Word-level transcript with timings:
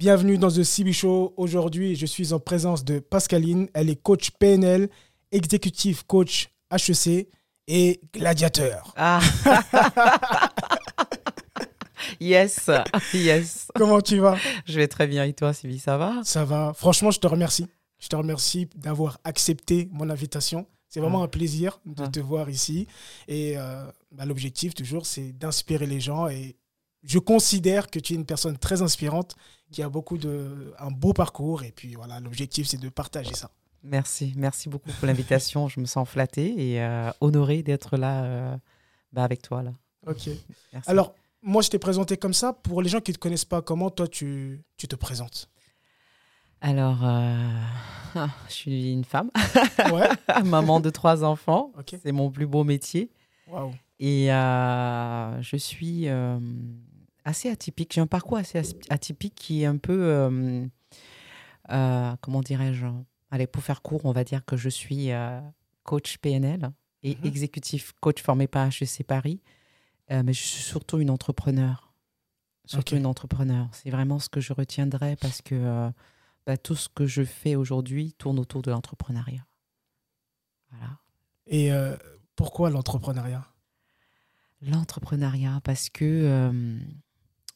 Bienvenue 0.00 0.38
dans 0.38 0.48
The 0.50 0.62
CB 0.62 0.94
Show. 0.94 1.34
Aujourd'hui, 1.36 1.94
je 1.94 2.06
suis 2.06 2.32
en 2.32 2.40
présence 2.40 2.86
de 2.86 3.00
Pascaline. 3.00 3.68
Elle 3.74 3.90
est 3.90 4.00
coach 4.00 4.30
PNL, 4.30 4.88
exécutif 5.30 6.04
coach 6.04 6.48
HEC 6.72 7.28
et 7.68 8.00
gladiateur. 8.14 8.94
Ah. 8.96 9.20
yes, 12.20 12.70
yes. 13.12 13.68
Comment 13.74 14.00
tu 14.00 14.16
vas? 14.20 14.38
Je 14.64 14.76
vais 14.76 14.88
très 14.88 15.06
bien. 15.06 15.24
Et 15.24 15.34
toi, 15.34 15.52
Sylvie, 15.52 15.78
ça 15.78 15.98
va? 15.98 16.14
Ça 16.24 16.46
va. 16.46 16.72
Franchement, 16.74 17.10
je 17.10 17.20
te 17.20 17.26
remercie. 17.26 17.66
Je 17.98 18.08
te 18.08 18.16
remercie 18.16 18.68
d'avoir 18.76 19.18
accepté 19.24 19.86
mon 19.92 20.08
invitation. 20.08 20.66
C'est 20.88 21.00
vraiment 21.00 21.20
Ah. 21.20 21.26
un 21.26 21.28
plaisir 21.28 21.78
de 21.84 22.04
Ah. 22.04 22.08
te 22.08 22.20
voir 22.20 22.48
ici. 22.48 22.86
Et 23.28 23.58
euh, 23.58 23.84
bah, 24.12 24.24
l'objectif, 24.24 24.72
toujours, 24.74 25.04
c'est 25.04 25.32
d'inspirer 25.32 25.84
les 25.86 26.00
gens. 26.00 26.26
Et 26.28 26.56
je 27.04 27.18
considère 27.18 27.90
que 27.90 27.98
tu 27.98 28.14
es 28.14 28.16
une 28.16 28.24
personne 28.24 28.56
très 28.56 28.80
inspirante, 28.80 29.36
qui 29.70 29.82
a 29.82 29.88
beaucoup 29.88 30.18
de, 30.18 30.72
un 30.78 30.90
beau 30.90 31.12
parcours. 31.12 31.62
Et 31.62 31.72
puis 31.72 31.94
voilà, 31.94 32.20
l'objectif, 32.20 32.66
c'est 32.66 32.80
de 32.80 32.88
partager 32.88 33.34
ça. 33.34 33.50
Merci, 33.82 34.34
merci 34.36 34.68
beaucoup 34.68 34.90
pour 34.92 35.06
l'invitation. 35.06 35.68
Je 35.68 35.80
me 35.80 35.86
sens 35.86 36.08
flattée 36.08 36.54
et 36.72 36.82
euh, 36.82 37.10
honorée 37.20 37.62
d'être 37.62 37.96
là 37.96 38.24
euh, 38.24 38.56
bah, 39.12 39.24
avec 39.24 39.42
toi. 39.42 39.62
Là. 39.62 39.72
Ok. 40.06 40.28
Merci. 40.72 40.90
Alors, 40.90 41.14
moi, 41.42 41.62
je 41.62 41.70
t'ai 41.70 41.78
présenté 41.78 42.16
comme 42.16 42.34
ça. 42.34 42.52
Pour 42.52 42.82
les 42.82 42.90
gens 42.90 43.00
qui 43.00 43.12
ne 43.12 43.14
te 43.14 43.20
connaissent 43.20 43.46
pas, 43.46 43.62
comment 43.62 43.90
toi, 43.90 44.06
tu, 44.06 44.62
tu 44.76 44.86
te 44.86 44.96
présentes? 44.96 45.48
Alors, 46.60 46.98
euh, 47.02 47.56
je 48.48 48.52
suis 48.52 48.92
une 48.92 49.04
femme, 49.04 49.30
Ouais. 49.92 50.08
maman 50.44 50.80
de 50.80 50.90
trois 50.90 51.24
enfants. 51.24 51.72
C'est 52.02 52.12
mon 52.12 52.30
plus 52.30 52.46
beau 52.46 52.64
métier. 52.64 53.10
Waouh. 53.46 53.72
Et 53.98 54.26
je 54.28 55.56
suis 55.56 56.06
assez 57.24 57.48
atypique. 57.50 57.92
J'ai 57.94 58.00
un 58.00 58.06
parcours 58.06 58.38
assez 58.38 58.58
as- 58.58 58.74
atypique 58.88 59.34
qui 59.34 59.62
est 59.62 59.66
un 59.66 59.76
peu, 59.76 60.02
euh, 60.02 60.66
euh, 61.70 62.16
comment 62.20 62.40
dirais-je 62.40 62.86
Allez, 63.30 63.46
pour 63.46 63.62
faire 63.62 63.80
court, 63.82 64.04
on 64.04 64.12
va 64.12 64.24
dire 64.24 64.44
que 64.44 64.56
je 64.56 64.68
suis 64.68 65.12
euh, 65.12 65.40
coach 65.84 66.18
PNL 66.18 66.72
et 67.02 67.14
Mhm. 67.16 67.26
exécutif 67.26 67.92
coach 68.00 68.20
formé 68.22 68.46
par 68.48 68.66
HEC 68.68 69.04
Paris. 69.04 69.40
Mais 70.08 70.32
je 70.32 70.42
suis 70.42 70.62
surtout 70.64 70.98
une 70.98 71.10
entrepreneur. 71.10 71.92
Surtout 72.66 72.96
une 72.96 73.06
entrepreneur. 73.06 73.68
C'est 73.72 73.90
vraiment 73.90 74.18
ce 74.18 74.28
que 74.28 74.40
je 74.40 74.52
retiendrai 74.52 75.14
parce 75.14 75.40
que 75.40 75.90
bah, 76.46 76.56
tout 76.56 76.74
ce 76.74 76.88
que 76.88 77.06
je 77.06 77.22
fais 77.22 77.54
aujourd'hui 77.54 78.12
tourne 78.14 78.40
autour 78.40 78.60
de 78.62 78.72
l'entrepreneuriat. 78.72 79.46
Voilà. 80.70 80.98
Et 81.46 81.70
pourquoi 82.34 82.70
l'entrepreneuriat? 82.70 83.46
L'entrepreneuriat, 84.62 85.60
parce 85.62 85.88
que 85.90 86.80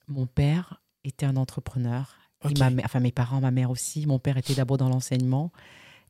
mon 0.09 0.27
père 0.27 0.81
était 1.05 1.27
un 1.27 1.37
entrepreneur. 1.37 2.17
Et 2.51 2.59
ma 2.59 2.69
enfin, 2.85 3.01
mes 3.01 3.13
parents, 3.13 3.41
ma 3.41 3.51
mère 3.51 3.71
aussi. 3.71 4.07
Mon 4.07 4.19
père 4.19 4.37
était 4.37 4.55
d'abord 4.55 4.77
dans 4.77 4.89
l'enseignement. 4.89 5.51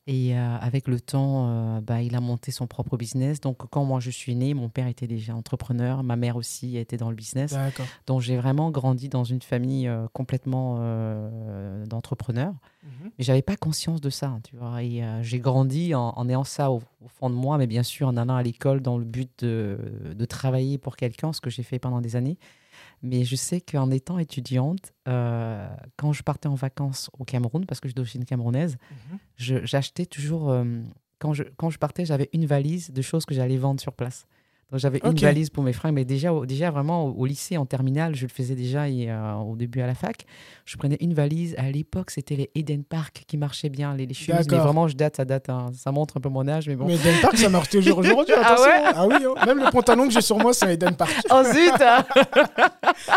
Et 0.07 0.37
euh, 0.37 0.57
avec 0.59 0.87
le 0.87 0.99
temps, 0.99 1.47
euh, 1.49 1.81
bah, 1.81 2.03
il 2.03 2.15
a 2.15 2.19
monté 2.19 2.51
son 2.51 2.67
propre 2.67 2.95
business. 2.95 3.41
Donc, 3.41 3.57
quand 3.71 3.85
moi 3.85 3.99
je 3.99 4.11
suis 4.11 4.35
née, 4.35 4.53
mon 4.53 4.69
père 4.69 4.85
était 4.85 5.07
déjà 5.07 5.33
entrepreneur. 5.33 6.03
Ma 6.03 6.15
mère 6.15 6.35
aussi 6.35 6.77
était 6.77 6.97
dans 6.97 7.09
le 7.09 7.15
business. 7.15 7.55
Donc, 8.05 8.21
j'ai 8.21 8.37
vraiment 8.37 8.69
grandi 8.69 9.09
dans 9.09 9.23
une 9.23 9.41
famille 9.41 9.87
euh, 9.87 10.05
complètement 10.13 10.75
d'entrepreneurs. 11.87 12.53
Mhm. 12.83 13.11
Mais 13.17 13.23
j'avais 13.23 13.41
pas 13.41 13.55
conscience 13.55 13.99
de 13.99 14.11
ça, 14.11 14.37
tu 14.43 14.55
vois. 14.57 14.83
Et 14.83 15.01
j'ai 15.21 15.39
grandi 15.39 15.95
en, 15.95 16.09
en 16.15 16.29
ayant 16.29 16.43
ça 16.43 16.69
au, 16.69 16.83
au 17.03 17.07
fond 17.07 17.31
de 17.31 17.35
moi, 17.35 17.57
mais 17.57 17.65
bien 17.65 17.83
sûr 17.83 18.07
en 18.07 18.17
allant 18.17 18.35
à 18.35 18.43
l'école 18.43 18.81
dans 18.81 18.99
le 18.99 19.05
but 19.05 19.31
de, 19.43 20.13
de 20.13 20.25
travailler 20.25 20.77
pour 20.77 20.97
quelqu'un, 20.97 21.33
ce 21.33 21.41
que 21.41 21.49
j'ai 21.49 21.63
fait 21.63 21.79
pendant 21.79 22.01
des 22.01 22.15
années. 22.15 22.37
Mais 23.01 23.23
je 23.23 23.35
sais 23.35 23.61
qu'en 23.61 23.91
étant 23.91 24.17
étudiante, 24.19 24.93
euh, 25.07 25.67
quand 25.97 26.13
je 26.13 26.23
partais 26.23 26.47
en 26.47 26.55
vacances 26.55 27.09
au 27.19 27.23
Cameroun, 27.25 27.65
parce 27.65 27.79
que 27.79 27.87
je 27.87 27.91
suis 27.91 27.95
d'origine 27.95 28.25
camerounaise, 28.25 28.77
Mhm. 29.09 29.19
j'achetais 29.65 30.05
toujours. 30.05 30.49
euh, 30.49 30.81
quand, 31.19 31.33
je, 31.33 31.43
quand 31.57 31.69
je 31.69 31.79
partais, 31.79 32.05
j'avais 32.05 32.29
une 32.33 32.45
valise 32.45 32.91
de 32.91 33.01
choses 33.01 33.25
que 33.25 33.33
j'allais 33.33 33.57
vendre 33.57 33.79
sur 33.79 33.93
place. 33.93 34.25
Donc 34.71 34.79
j'avais 34.79 34.99
une 35.03 35.15
valise 35.15 35.51
pour 35.51 35.63
mes 35.63 35.73
fringues, 35.73 35.93
mais 35.93 36.05
déjà, 36.05 36.31
déjà 36.45 36.71
vraiment 36.71 37.05
au, 37.05 37.11
au 37.11 37.25
lycée, 37.27 37.55
en 37.55 37.65
terminale, 37.67 38.15
je 38.15 38.23
le 38.23 38.29
faisais 38.29 38.55
déjà 38.55 38.89
et, 38.89 39.11
euh, 39.11 39.33
au 39.35 39.55
début 39.55 39.79
à 39.81 39.85
la 39.87 39.93
fac. 39.93 40.25
Je 40.65 40.75
prenais 40.75 40.97
une 41.01 41.13
valise. 41.13 41.53
À 41.59 41.69
l'époque, 41.69 42.09
c'était 42.09 42.35
les 42.35 42.49
Eden 42.55 42.83
Park 42.83 43.23
qui 43.27 43.37
marchaient 43.37 43.69
bien, 43.69 43.93
les, 43.95 44.07
les 44.07 44.13
chemises. 44.15 44.47
Mais 44.49 44.57
vraiment, 44.57 44.87
je 44.87 44.95
date, 44.95 45.17
ça 45.17 45.25
date, 45.25 45.49
hein. 45.49 45.67
ça 45.73 45.91
montre 45.91 46.17
un 46.17 46.19
peu 46.19 46.29
mon 46.29 46.47
âge, 46.47 46.67
mais 46.67 46.75
bon. 46.75 46.87
Mais 46.87 46.95
Eden 46.95 47.15
Park, 47.21 47.37
ça 47.37 47.49
marche 47.49 47.69
toujours 47.69 47.99
aujourd'hui. 47.99 48.33
Ah 48.47 48.55
ouais? 48.61 48.91
Ah 48.95 49.07
oui, 49.07 49.15
hein. 49.23 49.45
même 49.45 49.59
le 49.63 49.71
pantalon 49.71 50.07
que 50.07 50.13
j'ai 50.13 50.21
sur 50.21 50.37
moi, 50.37 50.53
c'est 50.53 50.65
un 50.65 50.69
Eden 50.69 50.95
Park. 50.95 51.11
Oh 51.31 51.43
zut 51.43 51.81
hein. 51.81 52.03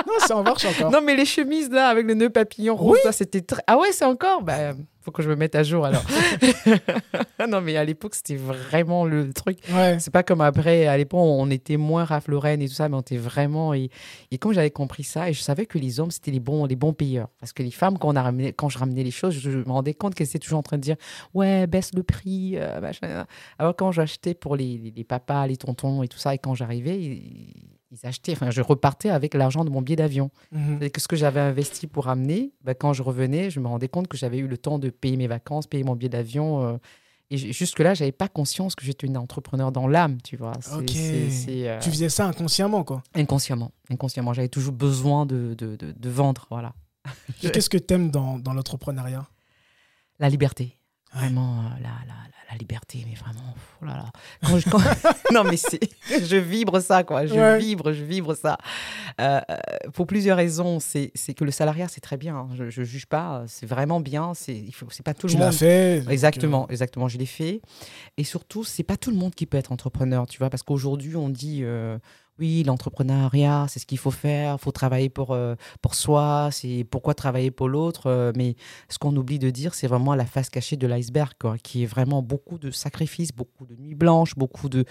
Non, 0.06 0.12
ça 0.18 0.36
en 0.36 0.42
marche 0.42 0.64
encore. 0.66 0.90
Non, 0.90 1.00
mais 1.02 1.14
les 1.16 1.24
chemises 1.24 1.70
là, 1.70 1.88
avec 1.88 2.06
le 2.06 2.14
nœud 2.14 2.30
papillon 2.30 2.76
rose, 2.76 2.92
Oui. 2.92 2.98
ça 3.02 3.12
c'était 3.12 3.40
très. 3.40 3.62
Ah 3.66 3.78
ouais, 3.78 3.88
c'est 3.92 4.04
encore? 4.04 4.42
Bah, 4.42 4.72
faut 5.08 5.12
que 5.12 5.22
je 5.22 5.30
me 5.30 5.36
mette 5.36 5.54
à 5.54 5.62
jour 5.62 5.86
alors. 5.86 6.02
non, 7.48 7.62
mais 7.62 7.76
à 7.76 7.84
l'époque, 7.84 8.14
c'était 8.14 8.36
vraiment 8.36 9.06
le 9.06 9.32
truc. 9.32 9.58
Ouais. 9.72 9.96
C'est 9.98 10.10
pas 10.12 10.22
comme 10.22 10.42
après, 10.42 10.86
à 10.86 10.96
l'époque, 10.98 11.20
on 11.20 11.50
était 11.50 11.78
moins 11.78 12.04
Ralph 12.04 12.28
Lauren 12.28 12.60
et 12.60 12.68
tout 12.68 12.74
ça, 12.74 12.88
mais 12.90 12.96
on 12.96 13.00
était 13.00 13.16
vraiment. 13.16 13.72
Et, 13.72 13.88
et 14.30 14.36
quand 14.38 14.52
j'avais 14.52 14.70
compris 14.70 15.04
ça, 15.04 15.30
et 15.30 15.32
je 15.32 15.40
savais 15.40 15.64
que 15.64 15.78
les 15.78 15.98
hommes, 15.98 16.10
c'était 16.10 16.30
les 16.30 16.40
bons, 16.40 16.66
les 16.66 16.76
bons 16.76 16.92
payeurs. 16.92 17.28
Parce 17.40 17.54
que 17.54 17.62
les 17.62 17.70
femmes, 17.70 17.96
quand, 17.98 18.08
on 18.08 18.16
a 18.16 18.22
ramené, 18.22 18.52
quand 18.52 18.68
je 18.68 18.78
ramenais 18.78 19.02
les 19.02 19.10
choses, 19.10 19.34
je, 19.34 19.50
je 19.50 19.58
me 19.58 19.70
rendais 19.72 19.94
compte 19.94 20.14
qu'elles 20.14 20.26
étaient 20.28 20.38
toujours 20.38 20.58
en 20.58 20.62
train 20.62 20.76
de 20.76 20.82
dire 20.82 20.96
Ouais, 21.32 21.66
baisse 21.66 21.92
le 21.94 22.02
prix. 22.02 22.52
euh, 22.56 22.80
machin. 22.80 23.24
Alors, 23.58 23.74
quand 23.76 23.92
j'achetais 23.92 24.34
pour 24.34 24.56
les, 24.56 24.76
les, 24.76 24.92
les 24.94 25.04
papas, 25.04 25.46
les 25.46 25.56
tontons 25.56 26.02
et 26.02 26.08
tout 26.08 26.18
ça, 26.18 26.34
et 26.34 26.38
quand 26.38 26.54
j'arrivais, 26.54 27.22
ils, 27.90 28.06
achetaient. 28.06 28.32
Enfin, 28.32 28.50
je 28.50 28.60
repartais 28.62 29.10
avec 29.10 29.34
l'argent 29.34 29.64
de 29.64 29.70
mon 29.70 29.82
billet 29.82 29.96
d'avion. 29.96 30.30
Que 30.52 31.00
ce 31.00 31.08
que 31.08 31.16
j'avais 31.16 31.40
investi 31.40 31.86
pour 31.86 32.04
ramener, 32.04 32.52
bah, 32.62 32.74
quand 32.74 32.92
je 32.92 33.02
revenais, 33.02 33.50
je 33.50 33.60
me 33.60 33.66
rendais 33.68 33.88
compte 33.88 34.08
que 34.08 34.16
j'avais 34.16 34.38
eu 34.38 34.46
le 34.46 34.58
temps 34.58 34.78
de 34.78 34.90
payer 34.90 35.16
mes 35.16 35.26
vacances, 35.26 35.66
payer 35.66 35.84
mon 35.84 35.96
billet 35.96 36.08
d'avion. 36.10 36.62
euh, 36.66 36.76
et 37.30 37.36
jusque-là, 37.36 37.92
j'avais 37.92 38.10
pas 38.12 38.28
conscience 38.28 38.74
que 38.74 38.86
j'étais 38.86 39.06
une 39.06 39.18
entrepreneur 39.18 39.70
dans 39.70 39.86
l'âme, 39.86 40.16
tu 40.22 40.36
vois. 40.38 40.52
C'est- 40.62 40.74
Ok. 40.76 40.88
c'est- 40.88 41.28
c'est, 41.30 41.68
euh, 41.68 41.78
Tu 41.78 41.90
faisais 41.90 42.08
ça 42.08 42.24
inconsciemment, 42.26 42.84
quoi. 42.84 43.02
inconsciemment, 43.14 43.70
inconsciemment. 43.90 44.32
J'avais 44.32 44.48
toujours 44.48 44.72
besoin 44.72 45.26
de, 45.26 45.52
de, 45.52 45.76
de- 45.76 45.92
de 45.92 46.08
vendre, 46.08 46.46
voilà. 46.50 46.72
Qu'est-ce 47.40 47.68
que 47.68 47.76
tu 47.76 47.92
aimes 47.92 48.10
dans, 48.10 48.38
dans 48.38 48.54
l'entrepreneuriat? 48.54 49.26
La 50.18 50.30
liberté. 50.30 50.77
Vraiment, 51.14 51.60
euh, 51.60 51.82
la, 51.82 51.88
la, 52.06 52.14
la, 52.50 52.56
liberté, 52.58 53.04
mais 53.08 53.14
vraiment, 53.14 53.54
oh 53.80 53.84
là 53.86 53.92
là. 53.94 54.06
Quand 54.46 54.58
je- 54.58 54.68
quand- 54.68 54.78
non, 55.32 55.44
mais 55.44 55.56
c'est, 55.56 55.78
je 56.08 56.36
vibre 56.36 56.80
ça, 56.80 57.02
quoi. 57.04 57.24
Je 57.26 57.34
Ouais. 57.34 57.58
vibre, 57.58 57.92
je 57.92 58.02
vibre 58.04 58.34
ça. 58.36 58.58
Euh, 59.20 59.40
euh, 59.50 59.56
pour 59.94 60.06
plusieurs 60.06 60.36
raisons. 60.36 60.80
C'est, 60.80 61.10
c'est 61.14 61.34
que 61.34 61.44
le 61.44 61.50
salariat, 61.50 61.88
c'est 61.88 62.00
très 62.00 62.16
bien. 62.16 62.36
hein. 62.36 62.48
Je, 62.54 62.68
je 62.70 62.82
juge 62.82 63.06
pas. 63.06 63.44
C'est 63.46 63.66
vraiment 63.66 64.00
bien. 64.00 64.32
C'est, 64.34 64.54
il 64.56 64.72
faut, 64.72 64.86
c'est 64.90 65.02
pas 65.04 65.14
tout 65.14 65.28
Tu 65.28 65.36
le 65.36 65.44
monde. 65.44 65.52
fait. 65.52 66.00
donc, 66.00 66.10
Exactement, 66.12 66.64
euh, 66.64 66.72
exactement, 66.72 67.08
je 67.08 67.16
l'ai 67.18 67.26
fait. 67.26 67.60
Et 68.16 68.24
surtout, 68.24 68.64
c'est 68.64 68.82
pas 68.82 68.96
tout 68.96 69.10
le 69.10 69.16
monde 69.16 69.34
qui 69.34 69.46
peut 69.46 69.56
être 69.58 69.72
entrepreneur, 69.72 70.26
tu 70.26 70.38
vois, 70.38 70.50
parce 70.50 70.62
qu'aujourd'hui, 70.62 71.16
on 71.16 71.28
dit 71.28 71.60
euh, 71.62 71.98
oui, 72.38 72.62
l'entrepreneuriat, 72.62 73.66
c'est 73.68 73.80
ce 73.80 73.86
qu'il 73.86 73.98
faut 73.98 74.10
faire, 74.12 74.54
il 74.54 74.62
faut 74.62 74.70
travailler 74.70 75.08
pour, 75.08 75.32
euh, 75.32 75.56
pour 75.82 75.94
soi, 75.94 76.50
c'est 76.52 76.84
pourquoi 76.88 77.14
travailler 77.14 77.50
pour 77.50 77.68
l'autre. 77.68 78.06
euh, 78.06 78.32
mais 78.36 78.54
ce 78.88 78.98
qu'on 78.98 79.14
oublie 79.16 79.38
de 79.38 79.50
dire, 79.50 79.74
c'est 79.74 79.88
vraiment 79.88 80.14
la 80.14 80.26
face 80.26 80.48
cachée 80.48 80.76
de 80.76 80.86
l'iceberg, 80.86 81.34
qui 81.62 81.82
est 81.82 81.86
vraiment 81.86 82.22
beaucoup 82.22 82.58
de 82.58 82.70
sacrifices, 82.70 83.32
beaucoup 83.32 83.66
de 83.66 83.74
nuits 83.74 83.94
blanches, 83.94 84.36
beaucoup 84.36 84.68
de, 84.68 84.84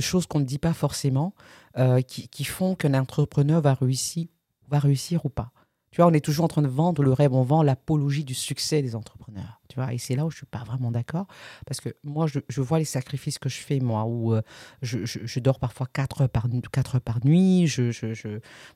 choses 0.00 0.26
qu'on 0.26 0.40
ne 0.40 0.44
dit 0.44 0.58
pas 0.58 0.72
forcément, 0.72 1.34
euh, 1.78 2.00
qui, 2.00 2.44
font 2.44 2.74
qu'un 2.74 2.94
entrepreneur 2.94 3.60
va 3.60 3.74
réussir 3.74 5.24
ou 5.24 5.28
pas. 5.28 5.52
Tu 5.92 5.98
vois, 6.00 6.06
on 6.10 6.12
est 6.14 6.24
toujours 6.24 6.46
en 6.46 6.48
train 6.48 6.62
de 6.62 6.68
vendre 6.68 7.02
le 7.02 7.12
rêve, 7.12 7.32
on 7.34 7.42
vend 7.42 7.62
l'apologie 7.62 8.24
du 8.24 8.34
succès 8.34 8.80
des 8.82 8.96
entrepreneurs. 8.96 9.60
Tu 9.68 9.76
vois, 9.76 9.92
et 9.92 9.98
c'est 9.98 10.16
là 10.16 10.24
où 10.26 10.30
je 10.30 10.38
suis 10.38 10.46
pas 10.46 10.64
vraiment 10.64 10.90
d'accord, 10.90 11.26
parce 11.66 11.80
que 11.80 11.90
moi, 12.02 12.26
je, 12.26 12.40
je 12.48 12.60
vois 12.62 12.78
les 12.78 12.84
sacrifices 12.84 13.38
que 13.38 13.48
je 13.48 13.58
fais, 13.58 13.78
moi, 13.78 14.04
où 14.04 14.34
euh, 14.34 14.42
je, 14.82 15.04
je- 15.04 15.20
je 15.24 15.38
dors 15.40 15.58
parfois 15.58 15.86
4 15.92 16.22
heures 16.22 16.28
par, 16.30 16.48
nu- 16.48 16.60
quatre 16.72 16.94
heures 16.96 17.00
par 17.02 17.24
nuit, 17.24 17.66
je, 17.66 17.92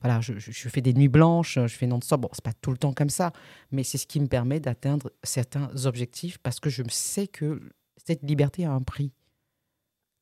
voilà, 0.03 0.21
je, 0.21 0.35
fais 0.69 0.81
des 0.83 0.93
nuits 0.95 1.09
blanches, 1.09 1.55
je 1.59 1.67
fais 1.75 1.87
non-stop. 1.87 2.21
Bon, 2.21 2.29
c'est 2.33 2.45
pas 2.45 2.53
tout 2.53 2.71
le 2.71 2.77
temps 2.79 2.93
comme 2.93 3.11
ça, 3.11 3.33
mais 3.73 3.83
c'est 3.83 3.99
ce 3.99 4.07
qui 4.07 4.21
me 4.21 4.27
permet 4.27 4.61
d'atteindre 4.61 5.11
certains 5.23 5.71
objectifs, 5.87 6.39
parce 6.39 6.61
que 6.61 6.69
je 6.71 6.83
sais 6.91 7.27
que 7.27 7.61
cette 7.97 8.23
liberté 8.23 8.65
a 8.67 8.73
un 8.73 8.83
prix. 8.83 9.11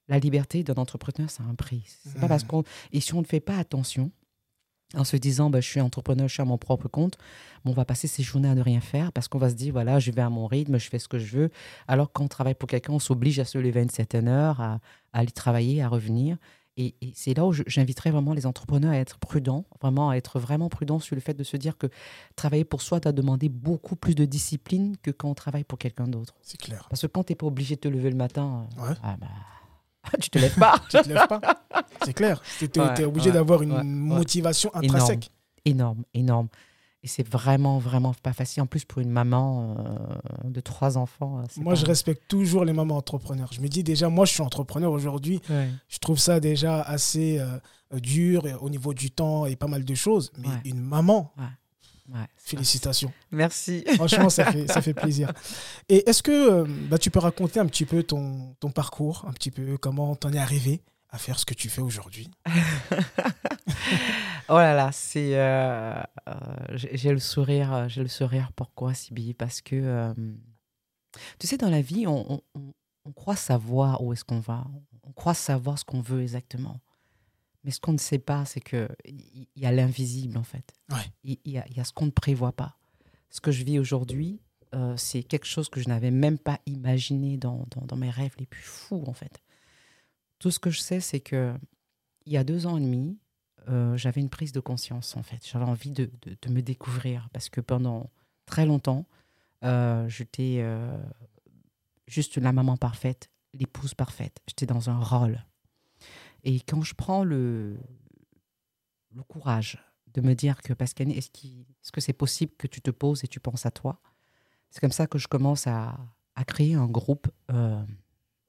La 0.08 0.18
liberté 0.18 0.62
d'un 0.62 0.74
entrepreneur, 0.74 1.30
ça 1.30 1.42
a 1.42 1.46
un 1.46 1.54
prix. 1.54 1.82
C'est 1.86 2.20
pas 2.20 2.28
parce 2.28 2.44
qu'on 2.44 2.62
et 2.92 3.00
si 3.00 3.14
on 3.14 3.20
ne 3.20 3.26
fait 3.26 3.40
pas 3.40 3.56
attention, 3.56 4.10
en 4.96 5.04
se 5.04 5.16
disant 5.16 5.50
bah, 5.50 5.60
je 5.60 5.68
suis 5.68 5.80
entrepreneur, 5.80 6.28
je 6.28 6.32
suis 6.34 6.42
à 6.42 6.44
mon 6.44 6.58
propre 6.58 6.88
compte, 6.88 7.16
bon, 7.64 7.72
on 7.72 7.74
va 7.74 7.84
passer 7.84 8.06
ses 8.08 8.22
journées 8.22 8.48
à 8.48 8.54
ne 8.54 8.62
rien 8.62 8.80
faire 8.80 9.12
parce 9.12 9.28
qu'on 9.28 9.38
va 9.38 9.50
se 9.50 9.54
dire 9.54 9.72
voilà, 9.72 9.98
je 9.98 10.10
vais 10.10 10.22
à 10.22 10.30
mon 10.30 10.46
rythme, 10.46 10.78
je 10.78 10.88
fais 10.88 10.98
ce 10.98 11.08
que 11.08 11.18
je 11.18 11.36
veux. 11.36 11.50
Alors 11.88 12.12
quand 12.12 12.24
on 12.24 12.28
travaille 12.28 12.54
pour 12.54 12.68
quelqu'un, 12.68 12.92
on 12.92 12.98
s'oblige 12.98 13.38
à 13.38 13.44
se 13.44 13.58
lever 13.58 13.80
à 13.80 13.82
une 13.82 13.90
certaine 13.90 14.28
heure, 14.28 14.60
à, 14.60 14.74
à 15.12 15.18
aller 15.20 15.30
travailler, 15.30 15.82
à 15.82 15.88
revenir. 15.88 16.36
Et, 16.76 16.96
et 17.02 17.12
c'est 17.14 17.34
là 17.34 17.46
où 17.46 17.52
j'inviterais 17.52 18.10
vraiment 18.10 18.32
les 18.34 18.46
entrepreneurs 18.46 18.90
à 18.90 18.96
être 18.96 19.18
prudents, 19.18 19.64
vraiment 19.80 20.10
à 20.10 20.16
être 20.16 20.40
vraiment 20.40 20.68
prudents 20.68 20.98
sur 20.98 21.14
le 21.14 21.20
fait 21.20 21.34
de 21.34 21.44
se 21.44 21.56
dire 21.56 21.78
que 21.78 21.86
travailler 22.34 22.64
pour 22.64 22.82
soi 22.82 22.98
doit 22.98 23.12
demander 23.12 23.48
beaucoup 23.48 23.94
plus 23.94 24.16
de 24.16 24.24
discipline 24.24 24.96
que 25.00 25.12
quand 25.12 25.30
on 25.30 25.34
travaille 25.34 25.62
pour 25.62 25.78
quelqu'un 25.78 26.08
d'autre. 26.08 26.34
C'est 26.42 26.60
clair. 26.60 26.86
Parce 26.90 27.02
que 27.02 27.06
quand 27.06 27.22
tu 27.22 27.30
n'es 27.30 27.36
pas 27.36 27.46
obligé 27.46 27.76
de 27.76 27.80
te 27.80 27.86
lever 27.86 28.10
le 28.10 28.16
matin, 28.16 28.66
euh, 28.80 28.88
Ouais. 28.88 28.94
ah 29.04 29.16
bah, 29.20 29.28
tu 30.20 30.30
te 30.30 30.38
lèves 30.38 30.58
pas. 30.58 30.80
Tu 30.90 30.98
te 31.02 31.08
lèves 31.08 31.26
pas. 31.28 31.40
C'est 32.04 32.12
clair. 32.14 32.40
Tu 32.58 32.64
es, 32.66 32.78
Ouais, 32.80 33.04
obligé 33.04 33.28
ouais, 33.30 33.34
d'avoir 33.34 33.62
une 33.62 33.72
ouais, 33.72 33.82
motivation 33.84 34.70
intrinsèque. 34.74 35.30
Énorme, 35.64 36.02
énorme. 36.14 36.48
Et 37.02 37.06
c'est 37.06 37.26
vraiment, 37.28 37.78
vraiment 37.78 38.14
pas 38.14 38.32
facile. 38.32 38.62
En 38.62 38.66
plus, 38.66 38.84
pour 38.86 39.00
une 39.02 39.10
maman 39.10 39.76
euh, 39.78 40.48
de 40.50 40.60
trois 40.60 40.96
enfants. 40.96 41.40
euh, 41.40 41.44
Moi, 41.60 41.74
pas- 41.74 41.80
je 41.80 41.84
respecte 41.84 42.22
toujours 42.28 42.64
les 42.64 42.72
mamans 42.72 42.96
entrepreneurs. 42.96 43.50
Je 43.52 43.60
me 43.60 43.68
dis 43.68 43.82
déjà, 43.84 44.08
moi, 44.08 44.24
je 44.24 44.32
suis 44.32 44.42
entrepreneur 44.42 44.90
aujourd'hui. 44.90 45.40
Je 45.88 45.98
trouve 45.98 46.18
ça 46.18 46.40
déjà 46.40 46.80
assez 46.80 47.38
euh, 47.38 47.58
dur 48.00 48.44
au 48.62 48.70
niveau 48.70 48.94
du 48.94 49.10
temps 49.10 49.44
et 49.44 49.54
pas 49.54 49.66
mal 49.66 49.84
de 49.84 49.94
choses. 49.94 50.32
Mais 50.38 50.48
une 50.64 50.80
maman, 50.80 51.32
Ouais, 52.12 52.26
félicitations. 52.36 53.12
Merci. 53.30 53.82
Franchement, 53.94 54.28
ça 54.28 54.50
fait, 54.52 54.66
ça 54.66 54.82
fait 54.82 54.92
plaisir. 54.94 55.32
Et 55.88 56.08
est-ce 56.08 56.22
que 56.22 56.30
euh, 56.32 56.64
bah, 56.90 56.98
tu 56.98 57.10
peux 57.10 57.18
raconter 57.18 57.60
un 57.60 57.66
petit 57.66 57.86
peu 57.86 58.02
ton, 58.02 58.54
ton 58.60 58.70
parcours, 58.70 59.24
un 59.26 59.32
petit 59.32 59.50
peu 59.50 59.78
comment 59.78 60.14
t'en 60.14 60.32
es 60.32 60.38
arrivé 60.38 60.82
à 61.10 61.18
faire 61.18 61.38
ce 61.38 61.46
que 61.46 61.54
tu 61.54 61.68
fais 61.70 61.80
aujourd'hui? 61.80 62.30
Oh 64.48 64.58
là 64.58 64.74
là, 64.74 64.90
c'est. 64.92 65.36
euh, 65.38 65.94
euh, 66.28 66.34
j'ai 66.74 67.12
le 67.12 67.18
sourire, 67.18 67.88
j'ai 67.88 68.02
le 68.02 68.08
sourire. 68.08 68.50
Pourquoi, 68.54 68.92
Sibylle? 68.94 69.34
Parce 69.34 69.60
que. 69.62 69.74
euh, 69.76 70.12
tu 71.38 71.46
sais, 71.46 71.56
dans 71.56 71.70
la 71.70 71.80
vie, 71.80 72.06
on, 72.06 72.34
on- 72.34 72.40
on- 72.54 72.72
on 73.06 73.12
croit 73.12 73.36
savoir 73.36 74.02
où 74.02 74.12
est-ce 74.12 74.24
qu'on 74.24 74.40
va. 74.40 74.64
On 75.06 75.12
croit 75.12 75.34
savoir 75.34 75.78
ce 75.78 75.84
qu'on 75.84 76.00
veut 76.00 76.20
exactement. 76.22 76.78
Mais 77.64 77.70
ce 77.70 77.80
qu'on 77.80 77.92
ne 77.92 77.98
sait 77.98 78.18
pas, 78.18 78.44
c'est 78.44 78.60
qu'il 78.60 78.88
y, 79.06 79.48
y 79.56 79.66
a 79.66 79.72
l'invisible, 79.72 80.36
en 80.36 80.42
fait. 80.42 80.72
Il 81.24 81.38
y, 81.46 81.58
a, 81.58 81.66
il 81.68 81.76
y 81.76 81.80
a 81.80 81.84
ce 81.84 81.92
qu'on 81.92 82.06
ne 82.06 82.10
prévoit 82.10 82.52
pas. 82.52 82.76
Ce 83.30 83.40
que 83.40 83.50
je 83.50 83.64
vis 83.64 83.78
aujourd'hui, 83.78 84.40
euh, 84.74 84.96
c'est 84.96 85.22
quelque 85.22 85.46
chose 85.46 85.68
que 85.70 85.80
je 85.80 85.88
n'avais 85.88 86.10
même 86.10 86.38
pas 86.38 86.60
imaginé 86.66 87.36
dans, 87.38 87.66
dans- 87.70 87.86
dans 87.86 87.96
mes 87.96 88.10
rêves 88.10 88.34
les 88.38 88.46
plus 88.46 88.62
fous, 88.62 89.02
en 89.06 89.14
fait. 89.14 89.42
Tout 90.38 90.50
ce 90.50 90.58
que 90.58 90.70
je 90.70 90.80
sais, 90.80 91.00
c'est 91.00 91.20
que 91.20 91.54
il 92.26 92.32
y 92.32 92.36
a 92.36 92.44
deux 92.44 92.66
ans 92.66 92.76
et 92.76 92.80
demi, 92.80 93.18
euh, 93.68 93.96
j'avais 93.96 94.20
une 94.20 94.28
prise 94.30 94.52
de 94.52 94.60
conscience, 94.60 95.16
en 95.16 95.22
fait. 95.22 95.46
J'avais 95.46 95.64
envie 95.64 95.90
de, 95.90 96.10
de- 96.22 96.36
de 96.40 96.48
me 96.50 96.60
découvrir 96.60 97.28
parce 97.32 97.48
que 97.48 97.60
pendant 97.62 98.10
très 98.46 98.66
longtemps, 98.66 99.06
euh, 99.64 100.06
j'étais 100.08 100.62
juste 102.06 102.36
la 102.36 102.52
maman 102.52 102.76
parfaite, 102.76 103.30
l'épouse 103.54 103.94
parfaite. 103.94 104.38
J'étais 104.48 104.66
dans 104.66 104.90
un 104.90 104.98
rôle. 104.98 105.42
Et 106.44 106.60
quand 106.60 106.82
je 106.82 106.94
prends 106.94 107.24
le, 107.24 107.78
courage 109.28 109.82
de 110.12 110.20
me 110.20 110.34
dire 110.34 110.60
que 110.62 110.72
Pascal, 110.72 111.10
est-ce 111.10 111.30
est-ce 111.44 111.90
que 111.90 112.00
c'est 112.00 112.12
possible 112.12 112.52
que 112.56 112.66
tu 112.66 112.80
te 112.80 112.90
poses 112.90 113.24
et 113.24 113.28
tu 113.28 113.40
penses 113.40 113.66
à 113.66 113.70
toi 113.70 114.00
C'est 114.70 114.80
comme 114.80 114.92
ça 114.92 115.06
que 115.06 115.18
je 115.18 115.26
commence 115.26 115.66
à, 115.66 115.96
créer 116.46 116.74
un 116.74 116.86
groupe. 116.86 117.28
euh, 117.50 117.82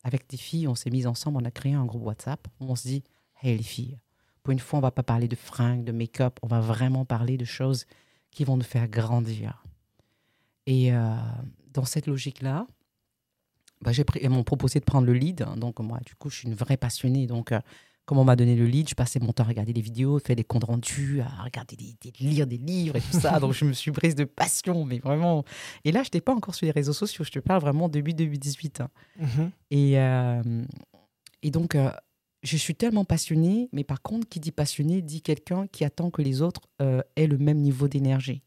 avec 0.04 0.30
des 0.30 0.38
filles, 0.38 0.68
on 0.68 0.76
s'est 0.76 0.92
mis 0.92 1.08
ensemble, 1.08 1.40
on 1.42 1.46
a 1.46 1.52
créé 1.52 1.74
un 1.74 1.84
groupe 1.84 2.04
WhatsApp. 2.04 2.48
Où 2.60 2.66
on 2.66 2.76
se 2.76 2.88
dit, 2.88 3.04
hey 3.42 3.58
les 3.58 3.64
filles, 3.64 3.98
pour 4.44 4.52
une 4.52 4.60
fois, 4.60 4.78
on 4.78 4.82
va 4.82 4.92
pas 4.92 5.02
parler 5.02 5.28
de 5.28 5.36
fringues, 5.36 5.84
de 5.84 5.92
make-up, 5.92 6.38
on 6.44 6.48
va 6.48 6.60
vraiment 6.62 7.06
parler 7.06 7.38
de 7.38 7.46
choses 7.46 7.88
qui 8.30 8.44
vont 8.44 8.56
nous 8.56 8.64
faire 8.64 8.88
grandir. 8.88 9.64
Et 10.68 10.94
euh, 10.94 11.16
dans 11.74 11.86
cette 11.86 12.06
logique-là, 12.06 12.68
bah, 13.86 13.92
j'ai 13.94 14.04
pris, 14.04 14.20
elles 14.22 14.30
m'ont 14.32 14.44
proposé 14.44 14.80
de 14.82 14.86
prendre 14.86 15.06
le 15.08 15.14
lead. 15.14 15.46
donc, 15.56 15.80
moi, 15.80 16.00
du 16.06 16.16
coup, 16.16 16.30
je 16.30 16.40
suis 16.40 16.48
une 16.50 16.56
vraie 16.56 16.76
passionnée. 16.76 17.28
Donc, 17.28 17.52
euh, 17.54 17.60
comme 18.06 18.18
on 18.18 18.24
m'a 18.24 18.36
donné 18.36 18.56
le 18.56 18.66
lead, 18.66 18.90
je 18.90 18.94
passais 18.96 19.20
mon 19.20 19.32
temps 19.32 19.44
à 19.44 19.48
regarder 19.48 19.74
des 19.74 19.82
vidéos, 19.82 20.20
faire 20.20 20.36
des 20.36 20.44
comptes 20.44 20.66
rendus, 20.66 21.22
à 21.22 21.44
regarder 21.44 21.76
des, 21.76 21.96
des- 22.02 22.14
lire 22.20 22.46
des 22.46 22.58
livres 22.58 22.98
et 22.98 23.02
tout 23.02 23.20
ça. 23.20 23.40
donc, 23.40 23.54
je 23.54 23.64
me 23.66 23.74
suis 23.74 23.92
prise 23.92 24.14
de 24.16 24.26
passion, 24.26 24.84
mais 24.86 25.00
vraiment. 25.00 25.44
Et 25.86 25.92
là, 25.92 26.02
je 26.02 26.08
n'étais 26.08 26.22
pas 26.22 26.34
encore 26.36 26.54
sur 26.56 26.66
les 26.66 26.72
réseaux 26.72 26.94
sociaux. 26.94 27.24
Je 27.24 27.32
te 27.32 27.40
parle 27.40 27.62
vraiment 27.62 27.88
début 27.90 28.14
2018. 28.14 28.82
hein. 28.82 28.90
Mhm. 29.20 29.52
Et, 29.72 30.00
euh, 30.00 30.64
et 31.44 31.52
donc, 31.52 31.76
euh, 31.76 31.90
je 32.44 32.58
suis 32.58 32.76
tellement 32.76 33.06
passionnée, 33.06 33.70
mais 33.72 33.84
par 33.84 34.02
contre, 34.04 34.28
qui 34.30 34.40
dit 34.40 34.52
passionné 34.52 35.02
dit 35.02 35.22
quelqu'un 35.24 35.66
qui 35.68 35.84
attend 35.84 36.12
que 36.12 36.22
les 36.22 36.42
autres 36.44 36.62
euh, 36.84 37.02
aient 37.16 37.26
le 37.28 37.40
même 37.40 37.58
niveau 37.58 37.88
d'énergie. 37.88 38.44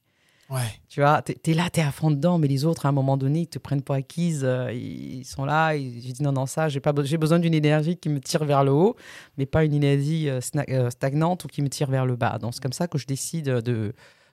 Ouais. 0.51 0.61
Tu 0.89 1.01
vois, 1.01 1.21
tu 1.21 1.35
es, 1.51 1.55
là, 1.55 1.69
tu 1.71 1.81
es 1.81 1.83
à 1.83 1.93
fond 1.93 2.11
dedans, 2.11 2.39
mais 2.39 2.49
les 2.49 2.65
autres, 2.65 2.87
à 2.87 2.89
un 2.89 2.93
moment 2.93 3.19
donné, 3.19 3.41
ils 3.41 3.47
te 3.49 3.59
prennent 3.59 3.83
pour 3.83 3.95
acquise. 3.95 4.43
euh, 4.45 4.73
ils 4.73 5.25
sont 5.27 5.45
là. 5.45 5.77
J'ai 5.77 5.91
dit 6.13 6.23
non, 6.23 6.33
non, 6.33 6.47
ça, 6.47 6.71
j'ai 6.71 6.81
be- 6.81 7.17
besoin 7.19 7.39
d'une 7.39 7.53
énergie 7.53 7.97
qui 7.99 8.09
me 8.09 8.19
tire 8.19 8.45
vers 8.47 8.65
le 8.65 8.71
haut, 8.73 8.97
mais 9.37 9.45
pas 9.45 9.65
une 9.65 9.75
énergie 9.75 10.31
euh, 10.31 10.41
euh, 10.71 10.89
stagnante 10.91 11.45
ou 11.45 11.49
qui 11.49 11.61
me 11.61 11.69
tire 11.69 11.91
vers 11.91 12.07
le 12.07 12.17
bas. 12.17 12.39
Donc, 12.39 12.55
c'est 12.55 12.63
comme 12.63 12.73
ça 12.73 12.89
que 12.89 12.97
je 12.97 13.07
décide 13.07 13.45
de, 13.45 13.61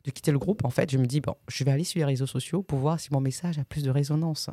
de 0.05 0.11
quitter 0.11 0.31
le 0.31 0.39
groupe. 0.39 0.63
En 0.63 0.69
fait, 0.69 0.89
je 0.89 0.97
me 0.97 1.05
dis, 1.05 1.19
bon, 1.19 1.35
je 1.49 1.63
vais 1.65 1.71
aller 1.71 1.83
sur 1.83 1.99
les 1.99 2.05
réseaux 2.05 2.27
sociaux 2.27 2.63
pour 2.63 2.79
voir 2.79 2.97
si 2.97 3.09
mon 3.11 3.19
message 3.19 3.59
a 3.59 3.65
plus 3.65 3.83
de 3.83 3.89
résonance 3.91 4.49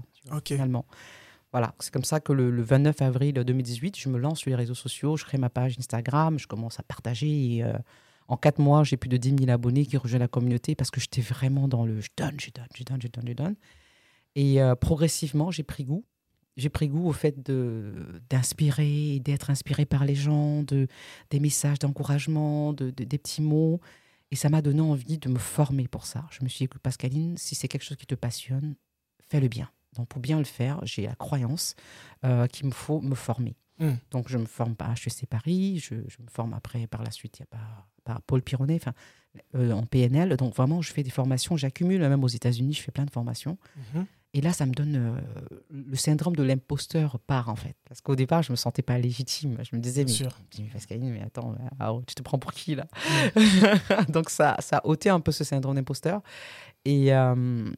finalement. 0.57 0.85
Voilà, 1.53 1.75
c'est 1.79 1.93
comme 1.93 2.03
ça 2.05 2.19
que 2.19 2.33
le, 2.33 2.51
le 2.51 2.63
29 2.63 3.03
avril 3.03 3.35
2018, 3.35 3.97
je 4.01 4.09
me 4.09 4.19
lance 4.19 4.41
sur 4.41 4.49
les 4.51 4.57
réseaux 4.57 4.75
sociaux, 4.75 5.17
je 5.17 5.25
crée 5.25 5.39
ma 5.39 5.51
page 5.51 5.77
Instagram, 5.79 6.39
je 6.41 6.47
commence 6.49 6.81
à 6.81 6.83
partager. 6.83 7.57
Et, 7.59 7.63
euh, 7.63 7.73
en 8.29 8.37
quatre 8.37 8.59
mois, 8.61 8.85
j'ai 8.85 8.97
plus 8.97 9.09
de 9.09 9.17
10 9.17 9.37
000 9.41 9.51
abonnés 9.51 9.85
qui 9.87 9.97
rejoignent 9.97 10.21
la 10.21 10.29
communauté 10.29 10.75
parce 10.75 10.91
que 10.91 11.01
j'étais 11.01 11.21
vraiment 11.21 11.69
dans 11.69 11.85
le 11.85 12.01
je 12.01 12.09
donne, 12.17 12.39
je 12.41 12.51
donne, 12.51 12.67
je 12.75 12.85
donne, 12.85 13.03
je 13.03 13.09
donne, 13.09 13.29
je 13.29 13.33
donne. 13.33 13.57
Et 14.35 14.63
euh, 14.63 14.75
progressivement, 14.75 15.51
j'ai 15.51 15.63
pris 15.63 15.85
goût. 15.85 16.05
J'ai 16.57 16.69
pris 16.69 16.89
goût 16.89 17.07
au 17.09 17.13
fait 17.13 17.35
d'inspirer, 18.31 19.21
d'être 19.21 19.51
inspiré 19.51 19.87
par 19.87 20.05
les 20.05 20.15
gens, 20.15 20.63
de, 20.63 20.87
des 21.31 21.41
messages 21.41 21.79
d'encouragement, 21.79 22.73
de, 22.73 22.91
de- 22.91 23.05
des 23.05 23.19
petits 23.19 23.43
mots. 23.43 23.81
Et 24.31 24.37
ça 24.37 24.49
m'a 24.49 24.63
donné 24.63 24.81
envie 24.81 25.19
de 25.19 25.29
me 25.29 25.39
former 25.39 25.89
pour 25.89 26.07
ça. 26.07 26.27
Je 26.31 26.43
me 26.43 26.49
suis 26.49 26.59
dit, 26.59 26.65
écoute, 26.65 26.81
Pascaline, 26.83 27.37
si 27.37 27.55
c'est 27.55 27.69
quelque 27.69 27.85
chose 27.85 27.97
qui 27.97 28.07
te 28.07 28.15
passionne, 28.15 28.75
fais-le 29.29 29.49
bien. 29.49 29.71
Donc, 29.97 30.09
pour 30.09 30.21
bien 30.21 30.39
le 30.39 30.45
faire, 30.45 30.81
j'ai 30.85 31.07
la 31.07 31.15
croyance 31.15 31.75
euh, 32.25 32.47
qu'il 32.47 32.67
me 32.67 32.73
faut 32.73 33.01
me 33.01 33.15
former. 33.15 33.57
Mm. 33.79 33.91
Donc, 34.11 34.29
je 34.29 34.39
me 34.39 34.47
forme 34.47 34.75
par 34.75 34.91
HEC 34.93 35.27
Paris, 35.29 35.79
je, 35.81 35.97
je 36.09 36.23
me 36.23 36.29
forme 36.31 36.55
après, 36.55 36.87
par 36.87 37.03
la 37.03 37.11
suite, 37.11 37.39
il 37.39 37.41
y 37.41 37.45
a 37.45 37.47
par, 37.47 37.89
par 38.05 38.23
Paul 38.23 38.43
Pironnet, 38.43 38.77
enfin, 38.77 38.93
euh, 39.55 39.73
en 39.73 39.85
PNL. 39.85 40.37
Donc, 40.37 40.55
vraiment, 40.55 40.83
je 40.83 40.93
fais 40.93 41.03
des 41.03 41.11
formations, 41.11 41.57
j'accumule, 41.57 42.01
même 42.01 42.25
aux 42.25 42.29
États-Unis, 42.29 42.75
je 42.75 42.83
fais 42.83 42.93
plein 42.93 43.05
de 43.05 43.11
formations. 43.11 43.59
Mhm. 43.95 44.07
Et 44.35 44.41
là, 44.41 44.53
ça 44.53 44.65
me 44.65 44.73
donne 44.73 44.97
euh, 44.97 45.21
le 45.69 45.97
syndrome 45.97 46.35
de 46.35 46.43
l'imposteur 46.43 47.19
part, 47.19 47.51
en 47.51 47.57
fait. 47.57 47.77
Parce 47.87 48.01
qu'au 48.01 48.17
départ, 48.17 48.43
je 48.43 48.51
me 48.51 48.57
sentais 48.57 48.81
pas 48.81 48.99
légitime. 48.99 49.59
Je 49.71 49.77
me 49.77 49.81
disais, 49.81 50.03
mais, 50.03 50.07
Bien 50.07 50.15
sûr. 50.15 50.31
je 50.31 50.43
me 50.43 50.51
dis, 50.51 50.63
mais 50.63 50.71
Pascaline, 50.71 51.13
mais 51.13 51.23
attends, 51.23 51.55
oh, 51.87 52.03
tu 52.07 52.15
te 52.15 52.23
prends 52.23 52.39
pour 52.39 52.53
qui, 52.53 52.75
là 52.75 52.87
Donc, 54.09 54.31
ça, 54.31 54.57
ça 54.61 54.79
a 54.79 54.87
ôté 54.87 55.11
un 55.11 55.21
peu 55.21 55.33
ce 55.33 55.45
syndrome 55.45 55.75
d'imposteur. 55.75 56.23
Et, 56.85 57.13
euh, 57.15 57.71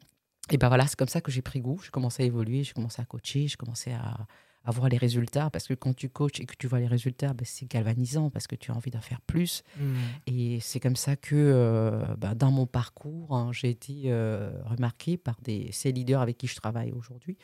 et 0.50 0.58
ben 0.58 0.68
voilà, 0.68 0.86
c'est 0.86 0.96
comme 0.96 1.08
ça 1.08 1.20
que 1.20 1.32
j'ai 1.32 1.42
pris 1.42 1.60
goût. 1.60 1.80
J'ai 1.82 1.90
commencé 1.90 2.22
à 2.22 2.26
évoluer, 2.26 2.62
j'ai 2.64 2.72
commencé 2.72 3.00
à 3.00 3.04
coacher, 3.04 3.48
j'ai 3.48 3.56
commencé 3.56 3.92
à, 3.92 4.26
à 4.64 4.70
voir 4.70 4.88
les 4.88 4.96
résultats. 4.96 5.50
Parce 5.50 5.68
que 5.68 5.74
quand 5.74 5.94
tu 5.94 6.08
coaches 6.08 6.40
et 6.40 6.46
que 6.46 6.54
tu 6.58 6.66
vois 6.66 6.80
les 6.80 6.86
résultats, 6.86 7.32
ben, 7.32 7.44
c'est 7.44 7.70
galvanisant 7.70 8.30
parce 8.30 8.46
que 8.46 8.56
tu 8.56 8.70
as 8.70 8.74
envie 8.74 8.90
d'en 8.90 9.00
faire 9.00 9.20
plus. 9.20 9.62
Mhm. 9.78 9.96
Et 10.26 10.60
c'est 10.60 10.80
comme 10.80 10.96
ça 10.96 11.16
que 11.16 11.34
euh, 11.34 12.04
bah, 12.16 12.34
dans 12.34 12.50
mon 12.50 12.66
parcours, 12.66 13.36
hein, 13.36 13.50
j'ai 13.52 13.70
été 13.70 14.02
euh, 14.06 14.50
remarqué 14.64 15.16
par 15.16 15.36
des, 15.42 15.68
ces 15.72 15.92
leaders 15.92 16.20
avec 16.20 16.38
qui 16.38 16.46
je 16.46 16.56
travaille 16.56 16.92
aujourd'hui, 16.92 17.36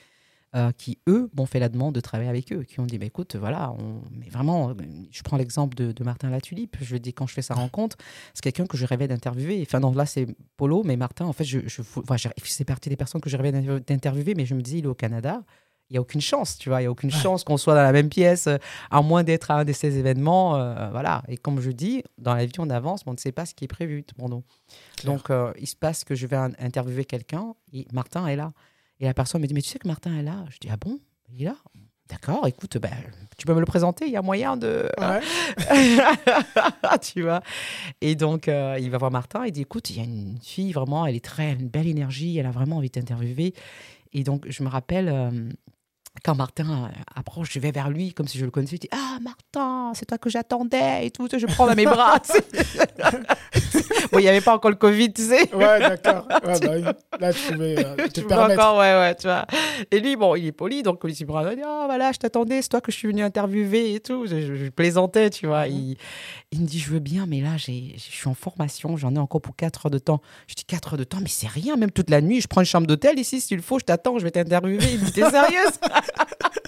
euh, 0.57 0.73
qui, 0.73 0.99
eux, 1.09 1.31
m'ont 1.37 1.47
fait 1.47 1.61
la 1.61 1.69
demande 1.69 1.95
de 1.95 2.01
travailler 2.01 2.29
avec 2.29 2.53
eux, 2.53 2.65
qui 2.65 2.81
ont 2.81 2.87
dit, 2.87 2.99
bah, 2.99 3.07
écoute, 3.07 3.37
voilà, 3.37 3.73
on... 3.79 4.03
mais 4.11 4.29
vraiment, 4.29 4.75
je 5.11 5.23
prends 5.23 5.37
l'exemple 5.37 5.77
de, 5.77 5.93
de 5.93 6.05
Martin 6.05 6.29
Latulipe, 6.29 6.77
je 6.81 6.95
le 6.95 7.01
dis 7.01 7.13
quand 7.13 7.27
je 7.29 7.35
fais 7.35 7.43
sa 7.43 7.55
rencontre, 7.55 7.97
c'est 8.35 8.43
quelqu'un 8.43 8.67
que 8.67 8.77
je 8.77 8.85
rêvais 8.85 9.07
d'interviewer. 9.07 9.63
Enfin, 9.63 9.79
non, 9.79 9.93
là, 9.93 10.07
c'est 10.07 10.27
Polo, 10.57 10.83
mais 10.83 10.97
Martin, 10.97 11.27
en 11.27 11.33
fait, 11.33 11.45
je, 11.45 11.61
c'est 12.45 12.65
partie 12.65 12.89
des 12.89 12.97
personnes 12.97 13.21
que 13.21 13.31
je 13.31 13.37
rêvais 13.37 13.53
d'inter- 13.53 13.81
d'interviewer, 13.87 14.35
mais 14.35 14.45
je 14.47 14.55
me 14.57 14.63
dis, 14.63 14.79
il 14.79 14.85
est 14.87 14.89
au 14.89 14.95
Canada. 14.95 15.45
Il 15.91 15.95
n'y 15.95 15.99
a 15.99 16.01
aucune 16.01 16.21
chance, 16.21 16.57
tu 16.57 16.69
vois, 16.69 16.79
il 16.81 16.85
n'y 16.85 16.87
a 16.87 16.91
aucune 16.91 17.11
chance 17.11 17.43
qu'on 17.43 17.57
soit 17.57 17.75
dans 17.75 17.83
la 17.83 17.91
même 17.91 18.09
pièce, 18.09 18.47
euh, 18.47 18.59
à 18.93 19.03
moins 19.03 19.25
d'être 19.25 19.51
à 19.51 19.57
un 19.57 19.65
de 19.65 19.73
ces 19.73 19.99
événements. 19.99 20.55
euh, 20.57 20.89
voilà. 20.91 21.23
Et 21.27 21.37
comme 21.37 21.61
je 21.61 21.71
dis, 21.73 22.05
dans 22.17 22.35
la 22.35 22.47
vie, 22.47 22.53
on 22.59 22.71
avance, 22.71 23.05
mais 23.05 23.11
on 23.11 23.15
ne 23.15 23.19
sait 23.19 23.33
pas 23.33 23.45
ce 23.45 23.55
qui 23.55 23.65
est 23.65 23.69
prévu. 23.69 24.05
Bon, 24.17 24.29
donc, 24.29 25.31
euh, 25.31 25.53
il 25.59 25.67
se 25.67 25.75
passe 25.75 26.05
que 26.05 26.15
je 26.15 26.27
vais 26.29 26.37
in- 26.37 26.53
interviewer 26.61 27.05
quelqu'un 27.05 27.55
et 27.73 27.87
Martin 27.93 28.27
est 28.29 28.37
là. 28.37 28.53
Et 29.01 29.05
la 29.07 29.15
personne 29.15 29.41
me 29.43 29.47
dit, 29.49 29.55
mais 29.55 29.63
tu 29.63 29.69
sais 29.71 29.79
que 29.81 29.89
Martin 29.89 30.17
est 30.17 30.23
là? 30.23 30.45
Je 30.51 30.59
dis, 30.61 30.69
ah 30.71 30.77
bon? 30.77 31.01
Il 31.33 31.43
est 31.43 31.47
là 31.47 31.57
D'accord, 32.09 32.47
écoute, 32.49 32.77
ben, 32.79 32.91
tu 33.39 33.47
peux 33.47 33.55
me 33.55 33.61
le 33.61 33.67
présenter, 33.67 34.05
il 34.07 34.13
y 34.13 34.17
a 34.17 34.23
moyen 34.23 34.57
de... 34.57 34.89
Ouais. 34.99 35.21
tu 37.03 37.23
vois? 37.23 37.41
Et 38.01 38.15
donc, 38.17 38.49
euh, 38.49 38.77
il 38.81 38.91
va 38.91 38.99
voir 38.99 39.11
Martin, 39.11 39.47
il 39.47 39.53
dit, 39.53 39.63
écoute, 39.63 39.91
il 39.91 39.97
y 39.99 40.01
a 40.01 40.05
une 40.05 40.39
fille, 40.43 40.73
vraiment, 40.73 41.07
elle 41.07 41.15
est 41.17 41.25
très, 41.25 41.45
elle 41.51 41.59
a 41.59 41.61
une 41.61 41.69
belle 41.69 41.87
énergie, 41.87 42.37
elle 42.39 42.47
a 42.47 42.51
vraiment 42.51 42.77
envie 42.79 42.89
de 42.89 42.95
t'interviewer. 42.95 43.55
Et 44.13 44.25
donc, 44.25 44.45
je 44.49 44.63
me 44.65 44.69
rappelle, 44.69 45.09
euh, 45.09 45.31
quand 46.25 46.35
Martin 46.35 46.85
euh, 46.85 46.89
approche, 47.15 47.53
je 47.53 47.59
vais 47.59 47.71
vers 47.71 47.91
lui 47.91 48.13
comme 48.13 48.29
si 48.29 48.39
je 48.39 48.45
le 48.45 48.51
connaissais, 48.51 48.77
je 48.77 48.81
dis, 48.81 48.89
ah, 48.93 49.19
Martin, 49.21 49.93
c'est 49.95 50.07
toi 50.07 50.19
que 50.19 50.31
j'attendais 50.31 51.07
et 51.07 51.11
tout, 51.11 51.29
je 51.31 51.47
prends 51.47 51.67
dans 51.67 51.75
mes 51.75 51.85
bras. 51.85 52.21
tu 53.83 54.09
bon, 54.13 54.19
il 54.19 54.23
n'y 54.23 54.29
avait 54.29 54.41
pas 54.41 54.55
encore 54.55 54.71
le 54.71 54.77
Covid, 54.77 55.13
tu 55.13 55.23
sais. 55.23 55.53
Ouais, 55.55 55.79
d'accord. 55.81 56.27
Ouais, 56.45 56.61
bah 56.61 56.73
oui. 56.75 56.83
Là, 57.21 57.33
tu 57.33 57.53
pouvais 57.53 57.85
euh, 57.85 57.97
te 58.09 58.21
Tu 58.21 58.27
permettre. 58.27 58.61
encore, 58.63 58.79
ouais, 58.79 58.93
ouais, 58.95 59.15
tu 59.15 59.27
vois. 59.27 59.47
Et 59.91 60.01
lui, 60.01 60.17
bon, 60.17 60.35
il 60.37 60.47
est 60.47 60.53
poli, 60.53 60.83
donc 60.83 61.01
il 61.05 61.11
il 61.11 61.15
dit, 61.15 61.25
ah, 61.65 61.83
voilà, 61.87 62.13
je 62.13 62.19
t'attendais, 62.19 62.63
c'est 62.63 62.69
toi 62.69 62.81
que 62.81 62.91
je 62.93 62.97
suis 62.97 63.09
venu 63.09 63.23
interviewer 63.23 63.95
et 63.95 64.01
tout. 64.01 64.27
Je, 64.27 64.41
je- 64.41 64.55
je 64.55 64.69
plaisantais, 64.71 65.31
tu 65.31 65.47
vois. 65.47 65.67
Mhm. 65.67 65.73
il, 65.75 65.97
il 66.53 66.61
me 66.63 66.67
dit, 66.67 66.79
je 66.79 66.91
veux 66.91 66.99
bien, 66.99 67.27
mais 67.27 67.41
là, 67.41 67.57
je 67.57 67.73
suis 67.97 68.29
en 68.29 68.35
formation, 68.35 68.97
j'en 68.97 69.15
ai 69.15 69.19
encore 69.19 69.41
pour 69.41 69.57
4 69.57 69.87
heures 69.87 69.91
de 69.91 69.99
temps. 69.99 70.21
Je 70.47 70.55
dis, 70.55 70.65
4 70.65 70.95
heures 70.95 70.99
de 70.99 71.05
temps, 71.05 71.19
mais 71.21 71.29
c'est 71.29 71.49
rien, 71.49 71.77
même 71.77 71.91
toute 71.91 72.11
la 72.11 72.21
nuit, 72.21 72.41
je 72.41 72.49
prends 72.49 72.61
une 72.61 72.67
chambre 72.67 72.87
d'hôtel 72.87 73.19
ici, 73.19 73.41
s'il 73.41 73.61
faut, 73.63 73.79
je 73.79 73.85
t'attends, 73.85 74.19
je 74.19 74.25
vais 74.25 74.31
t'interviewer. 74.31 74.79
Il 74.93 75.01
me 75.01 75.05
dit, 75.07 75.13
t'es 75.13 75.29
sérieuse? 75.31 75.73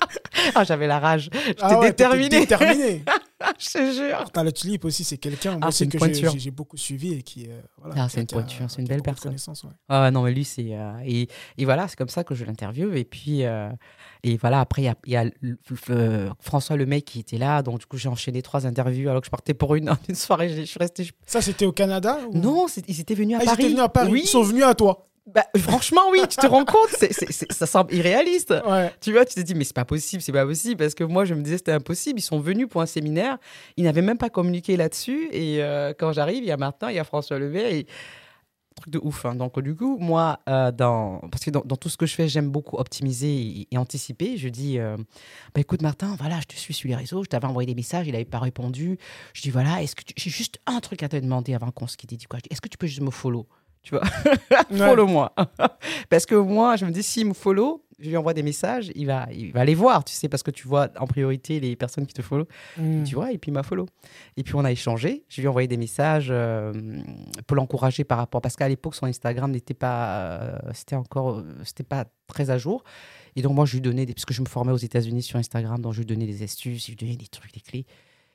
Ah, 0.54 0.64
j'avais 0.64 0.87
la 0.87 0.99
rage. 0.99 1.31
J'étais 1.47 1.61
Ah 1.62 1.78
ouais, 1.78 1.88
déterminée. 1.88 2.28
déterminé. 2.40 3.04
je 3.59 3.69
te 3.71 3.92
jure. 3.92 4.25
Le 4.42 4.50
Tulip 4.52 4.85
aussi, 4.85 5.04
c'est 5.04 5.16
quelqu'un 5.16 5.52
moi 5.52 5.61
Ah, 5.62 5.71
c'est 5.71 5.87
que 5.87 5.99
j'ai 6.38 6.50
beaucoup 6.50 6.76
suivi 6.76 7.01
et 7.11 7.23
qui. 7.23 7.47
euh, 7.49 7.61
voilà, 7.78 8.04
Ah, 8.04 8.09
c'est 8.09 8.21
une 8.21 8.26
pointure, 8.26 8.71
c'est 8.71 8.80
une 8.82 8.88
belle 8.88 9.02
personne. 9.02 9.32
ouais. 9.32 9.71
Ah 9.88 10.11
non, 10.11 10.23
mais 10.23 10.32
lui, 10.32 10.44
c'est. 10.44 10.68
euh, 10.76 10.92
et, 11.04 11.28
et 11.59 11.64
voilà, 11.64 11.88
c'est 11.88 11.97
comme 11.97 12.09
ça 12.09 12.25
que 12.25 12.35
je 12.35 12.44
l'interviewe. 12.44 12.94
Et 12.97 13.04
puis, 13.04 13.44
euh, 13.44 13.68
et 14.23 14.37
voilà, 14.37 14.61
après, 14.61 14.82
il 14.82 14.85
y 14.87 14.88
a, 14.88 14.94
y 15.06 15.16
a 15.16 15.25
le- 15.25 15.32
le- 15.40 16.30
François 16.40 16.76
Lemay 16.76 17.02
qui 17.02 17.21
était 17.21 17.38
là. 17.38 17.62
Donc, 17.62 17.80
du 17.80 17.87
coup, 17.87 17.97
j'ai 17.97 18.09
enchaîné 18.09 18.42
trois 18.42 18.66
interviews 18.66 19.09
alors 19.09 19.21
que 19.21 19.26
je 19.26 19.30
partais 19.30 19.54
pour 19.54 19.75
une, 19.75 19.90
une 20.09 20.14
soirée. 20.14 20.49
Je 20.49 20.56
je 20.61 20.62
suis 20.64 20.78
restée. 20.78 21.04
je- 21.04 21.12
Ça, 21.26 21.40
c'était 21.42 21.64
au 21.66 21.73
Canada 21.73 22.18
ou- 22.30 22.38
Non, 22.38 22.66
ils 22.88 23.00
étaient 23.00 23.14
venus 23.14 23.37
à 23.37 23.40
Ah, 23.40 23.42
ils 23.42 23.47
Paris. 23.47 23.61
étaient 23.62 23.68
venus 23.71 23.82
à 23.85 23.88
Paris. 23.88 24.11
Oui. 24.12 24.21
Ils 24.25 24.28
sont 24.28 24.42
venus 24.42 24.64
à 24.64 24.75
toi. 24.75 25.09
Bah, 25.26 25.45
franchement, 25.57 26.02
oui, 26.11 26.21
tu 26.29 26.37
te 26.37 26.47
rends 26.47 26.64
compte 26.64 26.88
c'est- 26.91 27.12
c'est- 27.12 27.31
c'est- 27.31 27.52
Ça 27.52 27.67
semble 27.67 27.95
irréaliste. 27.95 28.52
Ouais. 28.67 28.93
Tu 29.00 29.12
vois, 29.12 29.25
tu 29.25 29.35
te 29.35 29.41
dis, 29.41 29.55
mais 29.55 29.62
c'est 29.64 29.73
pas 29.75 29.85
possible, 29.85 30.21
c'est 30.21 30.33
pas 30.33 30.45
possible, 30.45 30.76
parce 30.79 30.95
que 30.95 31.05
moi, 31.05 31.25
je 31.25 31.35
me 31.35 31.43
disais, 31.43 31.59
c'était 31.59 31.73
impossible. 31.73 32.19
Ils 32.19 32.23
sont 32.23 32.41
venus 32.41 32.67
pour 32.69 32.83
un 32.83 32.87
séminaire, 32.87 33.38
ils 33.76 33.85
n'avaient 33.85 34.02
même 34.02 34.19
pas 34.19 34.31
communiqué 34.31 34.76
là-dessus. 34.76 35.29
Et 35.31 35.62
euh, 35.62 35.93
quand 35.97 36.12
j'arrive, 36.12 36.38
il 36.43 36.47
y 36.47 36.50
a 36.50 36.57
Martin, 36.57 36.91
il 36.91 36.97
y 36.97 36.99
a 36.99 37.05
François 37.05 37.38
Levet, 37.38 37.79
et... 37.81 37.87
truc 38.75 38.93
de 38.95 38.99
ouf. 39.00 39.25
hein. 39.26 39.35
Donc, 39.37 39.61
du 39.61 39.76
coup, 39.76 39.97
moi, 40.00 40.41
euh, 40.49 40.73
dans... 40.73 41.21
parce 41.31 41.45
que 41.45 41.50
dans, 41.50 41.61
dans 41.64 41.76
tout 41.76 41.88
ce 41.91 41.97
que 41.97 42.07
je 42.07 42.14
fais, 42.14 42.26
j'aime 42.26 42.49
beaucoup 42.50 42.76
optimiser 42.79 43.33
et, 43.33 43.69
et 43.71 43.79
anticiper. 43.79 44.37
Je 44.38 44.49
dis, 44.49 44.79
euh, 44.81 44.97
bah, 45.55 45.61
écoute, 45.61 45.83
Martin, 45.83 46.17
voilà, 46.19 46.41
je 46.41 46.47
te 46.47 46.57
suis 46.57 46.75
sur 46.75 46.88
les 46.88 46.97
réseaux, 46.97 47.23
je 47.23 47.29
t'avais 47.29 47.47
envoyé 47.47 47.67
des 47.67 47.75
messages, 47.76 48.09
il 48.09 48.12
n'avait 48.12 48.25
pas 48.25 48.41
répondu. 48.41 48.99
Je 49.35 49.43
dis, 49.43 49.50
voilà, 49.50 49.83
est-ce 49.83 49.95
que 49.95 50.02
tu- 50.02 50.14
j'ai 50.17 50.31
juste 50.31 50.59
un 50.67 50.81
truc 50.81 51.02
à 51.05 51.09
te 51.09 51.17
demander 51.17 51.55
avant 51.55 51.71
qu'on 51.71 51.87
se 51.87 51.97
quitte. 51.97 52.26
Quoi? 52.26 52.41
Est-ce 52.50 52.61
que 52.61 52.69
tu 52.69 52.76
peux 52.79 52.88
juste 52.88 53.02
me 53.02 53.11
follow? 53.12 53.47
Tu 53.82 53.94
vois 53.96 54.04
follow-moi. 54.70 55.34
parce 56.08 56.24
que 56.26 56.34
moi, 56.34 56.76
je 56.76 56.84
me 56.84 56.90
dis, 56.90 57.02
s'il 57.02 57.26
me 57.26 57.34
follow, 57.34 57.84
je 57.98 58.08
lui 58.08 58.16
envoie 58.16 58.34
des 58.34 58.42
messages, 58.42 58.90
il 58.94 59.06
va, 59.06 59.26
il 59.32 59.52
va 59.52 59.64
les 59.64 59.74
voir, 59.74 60.04
tu 60.04 60.12
sais, 60.14 60.28
parce 60.28 60.42
que 60.42 60.50
tu 60.50 60.66
vois 60.66 60.88
en 60.98 61.06
priorité 61.06 61.60
les 61.60 61.76
personnes 61.76 62.06
qui 62.06 62.14
te 62.14 62.22
follow, 62.22 62.46
Hmm. 62.76 63.04
tu 63.04 63.14
vois, 63.14 63.32
et 63.32 63.38
puis 63.38 63.50
il 63.50 63.54
m'a 63.54 63.62
follow. 63.62 63.86
Et 64.36 64.42
puis 64.42 64.54
on 64.56 64.64
a 64.64 64.72
échangé, 64.72 65.24
je 65.28 65.40
lui 65.40 65.46
ai 65.46 65.48
envoyé 65.48 65.68
des 65.68 65.76
messages 65.76 66.28
euh, 66.30 66.72
pour 67.46 67.56
l'encourager 67.56 68.02
par 68.04 68.18
rapport, 68.18 68.40
parce 68.40 68.56
qu'à 68.56 68.68
l'époque, 68.68 68.94
son 68.94 69.06
Instagram 69.06 69.50
n'était 69.52 69.74
pas, 69.74 70.16
euh, 70.16 70.58
c'était 70.74 70.96
encore, 70.96 71.38
euh, 71.38 71.44
c'était 71.64 71.84
pas 71.84 72.06
très 72.26 72.50
à 72.50 72.58
jour. 72.58 72.82
Et 73.36 73.42
donc 73.42 73.54
moi, 73.54 73.66
je 73.66 73.74
lui 73.74 73.80
donnais, 73.80 74.04
des, 74.06 74.14
parce 74.14 74.24
que 74.24 74.34
je 74.34 74.42
me 74.42 74.46
formais 74.48 74.72
aux 74.72 74.76
États-Unis 74.76 75.22
sur 75.22 75.38
Instagram, 75.38 75.80
donc 75.80 75.92
je 75.92 75.98
lui 75.98 76.06
donnais 76.06 76.26
des 76.26 76.42
astuces, 76.42 76.84
je 76.84 76.90
lui 76.92 76.96
donnais 76.96 77.16
des 77.16 77.28
trucs, 77.28 77.52
des 77.52 77.60
clés. 77.60 77.86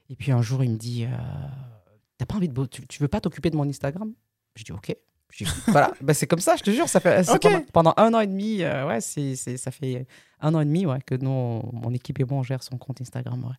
Et 0.09 0.15
puis 0.15 0.31
un 0.31 0.41
jour, 0.41 0.63
il 0.63 0.71
me 0.71 0.77
dit, 0.77 1.03
euh, 1.05 1.09
t'as 2.17 2.25
pas 2.25 2.35
envie 2.35 2.47
de, 2.49 2.65
tu, 2.65 2.85
tu 2.87 3.01
veux 3.01 3.07
pas 3.09 3.19
t'occuper 3.21 3.49
de 3.49 3.57
mon 3.57 3.67
Instagram? 3.67 4.13
Je 4.55 4.63
dis, 4.63 4.71
ok. 4.71 4.95
Voilà, 5.67 5.93
bah, 6.01 6.13
c'est 6.13 6.27
comme 6.27 6.39
ça, 6.39 6.55
je 6.55 6.63
te 6.63 6.71
jure, 6.71 6.87
ça 6.89 6.99
fait 6.99 7.19
pendant, 7.49 7.49
pendant 7.73 7.93
un 7.97 8.13
an 8.13 8.19
et 8.21 8.27
demi, 8.27 8.63
euh, 8.63 8.87
ouais, 8.87 9.01
c'est, 9.01 9.35
c'est- 9.35 9.57
ça 9.57 9.71
fait 9.71 10.05
un 10.39 10.53
an 10.55 10.61
et 10.61 10.65
demi, 10.65 10.85
ouais, 10.85 10.99
que 11.05 11.15
nous, 11.15 11.61
mon 11.73 11.93
équipe 11.93 12.19
et 12.19 12.23
moi, 12.25 12.39
on 12.39 12.43
gère 12.43 12.63
son 12.63 12.77
compte 12.77 13.01
Instagram, 13.01 13.43
ouais. 13.43 13.55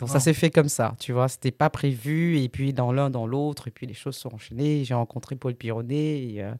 Donc 0.00 0.08
ça 0.08 0.18
s'est 0.20 0.34
fait 0.34 0.50
comme 0.50 0.68
ça, 0.68 0.94
tu 0.98 1.12
vois, 1.12 1.28
c'était 1.28 1.52
pas 1.52 1.70
prévu, 1.70 2.38
et 2.40 2.48
puis 2.48 2.72
dans 2.72 2.90
l'un, 2.92 3.10
dans 3.10 3.26
l'autre, 3.28 3.68
et 3.68 3.70
puis 3.70 3.86
les 3.86 3.94
choses 3.94 4.16
sont 4.16 4.34
enchaînées. 4.34 4.84
J'ai 4.84 4.92
rencontré 4.94 5.36
Paul 5.36 5.54
Pironnet, 5.54 6.20
et, 6.32 6.42
euh, 6.42 6.52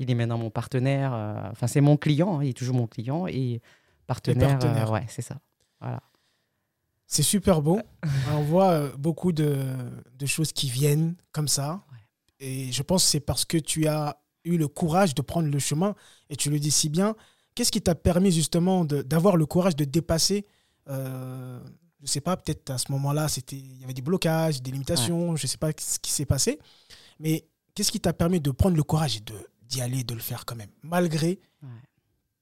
il 0.00 0.10
est 0.10 0.14
maintenant 0.14 0.38
mon 0.38 0.50
partenaire, 0.50 1.12
euh, 1.14 1.34
enfin 1.52 1.66
c'est 1.68 1.80
mon 1.80 1.96
client, 1.96 2.38
hein, 2.40 2.44
il 2.44 2.50
est 2.50 2.52
toujours 2.58 2.74
mon 2.76 2.88
client, 2.88 3.26
et 3.28 3.60
partenaire, 4.08 4.58
partenaire. 4.58 4.90
ouais, 4.90 5.04
c'est 5.08 5.22
ça. 5.22 5.36
C'est 7.06 7.22
super 7.24 7.60
beau. 7.60 7.80
On 8.32 8.40
voit 8.42 8.88
beaucoup 8.96 9.32
de, 9.32 9.64
de 10.18 10.26
choses 10.26 10.52
qui 10.52 10.70
viennent 10.70 11.16
comme 11.32 11.48
ça. 11.48 11.80
Et 12.40 12.72
je 12.72 12.82
pense 12.82 13.04
que 13.04 13.10
c'est 13.10 13.20
parce 13.20 13.44
que 13.44 13.58
tu 13.58 13.86
as 13.86 14.20
eu 14.44 14.56
le 14.56 14.66
courage 14.68 15.14
de 15.14 15.22
prendre 15.22 15.48
le 15.48 15.58
chemin. 15.58 15.94
Et 16.30 16.36
tu 16.36 16.50
le 16.50 16.58
dis 16.58 16.70
si 16.70 16.88
bien. 16.88 17.14
Qu'est-ce 17.54 17.70
qui 17.70 17.82
t'a 17.82 17.94
permis 17.94 18.32
justement 18.32 18.84
d'avoir 18.84 19.36
le 19.36 19.44
courage 19.46 19.76
de 19.76 19.84
dépasser 19.84 20.46
euh, 20.88 21.60
Je 21.98 22.04
ne 22.04 22.08
sais 22.08 22.20
pas, 22.20 22.36
peut-être 22.36 22.70
à 22.70 22.78
ce 22.78 22.90
moment-là, 22.92 23.26
il 23.52 23.80
y 23.80 23.84
avait 23.84 23.92
des 23.92 24.02
blocages, 24.02 24.62
des 24.62 24.70
limitations. 24.70 25.36
Je 25.36 25.44
ne 25.44 25.48
sais 25.48 25.58
pas 25.58 25.70
ce 25.78 25.98
qui 25.98 26.10
s'est 26.10 26.26
passé. 26.26 26.58
Mais 27.18 27.46
qu'est-ce 27.74 27.92
qui 27.92 28.00
t'a 28.00 28.12
permis 28.14 28.40
de 28.40 28.50
prendre 28.50 28.76
le 28.76 28.82
courage 28.82 29.16
et 29.18 29.22
d'y 29.68 29.80
aller, 29.82 30.04
de 30.04 30.14
le 30.14 30.20
faire 30.20 30.46
quand 30.46 30.56
même, 30.56 30.70
malgré 30.82 31.38
Ouais. 31.62 31.68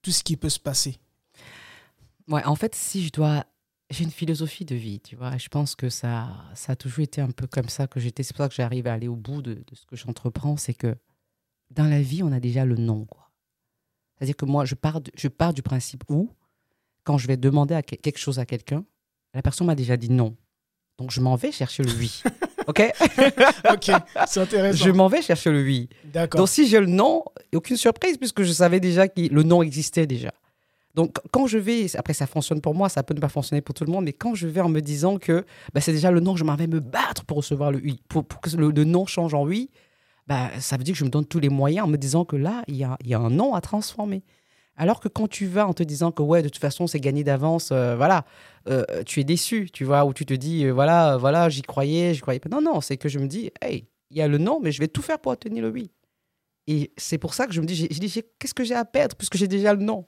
tout 0.03 0.13
ce 0.13 0.23
qui 0.23 0.37
peut 0.37 0.49
se 0.49 0.61
passer? 0.61 0.97
Ouais, 2.29 2.45
en 2.45 2.55
fait, 2.55 2.75
si 2.75 3.05
je 3.05 3.11
dois. 3.11 3.45
J'ai 3.91 4.05
une 4.05 4.11
philosophie 4.11 4.65
de 4.67 4.75
vie, 4.75 5.01
tu 5.01 5.17
vois. 5.17 5.35
et 5.35 5.39
Je 5.39 5.49
pense 5.49 5.75
que 5.75 5.89
ça, 5.89 6.29
ça 6.55 6.73
a 6.73 6.77
toujours 6.77 7.01
été 7.05 7.21
un 7.23 7.31
peu 7.31 7.47
comme 7.47 7.69
ça 7.71 7.87
que 7.87 7.99
j'étais. 8.01 8.23
C'est 8.23 8.35
pour 8.37 8.45
ça 8.45 8.49
que 8.51 8.55
j'arrive 8.55 8.87
à 8.87 8.93
aller 8.93 9.09
au 9.09 9.17
bout 9.17 9.41
de, 9.41 9.55
de 9.55 9.75
ce 9.75 9.87
que 9.87 9.97
j'entreprends. 9.97 10.57
C'est 10.59 10.75
que 10.75 10.95
dans 11.71 11.85
la 11.89 12.03
vie, 12.03 12.23
on 12.23 12.31
a 12.33 12.39
déjà 12.41 12.65
le 12.67 12.77
non, 12.77 13.07
quoi. 13.07 13.31
C'est-à-dire 14.17 14.37
que 14.37 14.45
moi, 14.45 14.65
je 14.67 14.75
pars, 14.75 15.01
de- 15.01 15.11
je 15.17 15.29
pars 15.29 15.55
du 15.55 15.63
principe 15.63 16.05
où, 16.11 16.31
quand 17.05 17.17
je 17.19 17.27
vais 17.29 17.37
demander 17.39 17.75
à 17.75 17.83
que- 17.83 17.95
quelque 17.97 18.19
chose 18.19 18.39
à 18.39 18.45
quelqu'un, 18.45 18.85
la 19.33 19.41
personne 19.43 19.67
m'a 19.67 19.75
déjà 19.75 19.97
dit 19.97 20.11
non. 20.11 20.37
Donc, 20.99 21.11
je 21.11 21.21
m'en 21.21 21.37
vais 21.37 21.53
chercher 21.53 21.83
le 21.83 21.93
oui. 21.93 22.23
OK? 22.67 22.83
Ok, 23.71 23.91
c'est 24.27 24.41
intéressant. 24.41 24.85
Je 24.85 24.91
m'en 24.91 25.09
vais 25.09 25.23
chercher 25.23 25.51
le 25.51 25.63
oui. 25.63 25.89
D'accord. 26.05 26.41
Donc, 26.41 26.49
si 26.51 26.67
j'ai 26.69 26.81
le 26.81 26.87
non, 26.87 27.25
aucune 27.55 27.77
surprise, 27.79 28.19
puisque 28.19 28.43
je 28.43 28.53
savais 28.53 28.81
déjà 28.81 29.09
que 29.09 29.21
le 29.33 29.43
non 29.45 29.63
existait 29.63 30.07
déjà. 30.07 30.33
Donc, 30.99 31.17
quand 31.31 31.47
je 31.47 31.59
vais, 31.59 31.87
après, 31.97 32.13
ça 32.13 32.27
fonctionne 32.27 32.61
pour 32.61 32.75
moi, 32.75 32.89
ça 32.89 33.05
peut 33.05 33.15
ne 33.15 33.21
pas 33.21 33.29
fonctionner 33.29 33.61
pour 33.61 33.73
tout 33.73 33.85
le 33.85 33.93
monde, 33.93 34.05
mais 34.05 34.13
quand 34.13 34.35
je 34.35 34.49
vais 34.49 34.61
en 34.61 34.69
me 34.69 34.81
disant 34.81 35.17
que 35.17 35.45
bah, 35.73 35.81
c'est 35.81 35.93
déjà 35.93 36.11
le 36.11 36.19
non, 36.19 36.35
je 36.35 36.43
m'en 36.43 36.57
vais 36.57 36.67
me 36.67 36.81
battre 36.81 37.25
pour 37.25 37.37
recevoir 37.37 37.71
le 37.71 37.79
oui, 37.79 38.01
pour, 38.09 38.27
que 38.27 38.51
le, 38.57 38.73
le 38.73 38.83
non 38.83 39.07
change 39.07 39.33
en 39.33 39.45
oui, 39.45 39.71
bah, 40.27 40.51
ça 40.59 40.77
veut 40.77 40.83
dire 40.83 40.95
que 40.95 40.99
je 40.99 41.05
me 41.05 41.09
donne 41.09 41.25
tous 41.25 41.39
les 41.39 41.51
moyens 41.51 41.87
en 41.87 41.89
me 41.89 41.97
disant 41.99 42.25
que 42.25 42.35
là, 42.35 42.65
il 42.67 42.75
y 42.75 42.83
a, 42.83 42.97
y 43.05 43.15
a 43.15 43.21
un 43.21 43.31
non 43.31 43.55
à 43.55 43.61
transformer. 43.61 44.25
Alors 44.77 44.99
que 44.99 45.07
quand 45.07 45.29
tu 45.29 45.47
vas 45.47 45.69
en 45.69 45.73
te 45.73 45.85
disant 45.85 46.11
que 46.11 46.21
ouais, 46.21 46.43
de 46.43 46.49
toute 46.49 46.61
façon, 46.61 46.89
c'est 46.89 46.99
gagné 46.99 47.23
d'avance, 47.23 47.69
euh, 47.71 47.95
voilà, 47.95 48.25
euh, 48.69 48.83
tu 49.07 49.21
es 49.21 49.25
déçu, 49.25 49.71
tu 49.73 49.85
vois, 49.85 50.05
ou 50.05 50.13
tu 50.13 50.27
te 50.27 50.35
dis, 50.35 50.65
euh, 50.65 50.73
voilà, 50.73 51.17
voilà, 51.17 51.49
j'y 51.49 51.63
croyais, 51.63 52.13
j'y 52.13 52.23
croyais 52.23 52.41
pas. 52.41 52.49
Non, 52.49 52.61
non, 52.61 52.81
c'est 52.81 52.97
que 52.97 53.09
je 53.09 53.21
me 53.21 53.29
dis, 53.29 53.53
hey, 53.63 53.87
il 54.11 54.17
y 54.17 54.21
a 54.21 54.27
le 54.27 54.39
non, 54.39 54.59
mais 54.61 54.73
je 54.73 54.81
vais 54.81 54.89
tout 54.89 55.03
faire 55.03 55.21
pour 55.21 55.31
obtenir 55.31 55.63
le 55.63 55.71
oui. 55.71 55.93
Et 56.67 56.91
c'est 56.97 57.19
pour 57.19 57.35
ça 57.35 57.47
que 57.47 57.53
je 57.53 57.61
me 57.61 57.67
dis, 57.67 57.77
j'ai- 57.77 57.89
qu'est-ce 58.41 58.55
que 58.55 58.65
j'ai 58.65 58.75
à 58.75 58.85
perdre 58.85 59.15
puisque 59.15 59.37
j'ai 59.37 59.47
déjà 59.47 59.75
le 59.75 59.85
non 59.85 60.05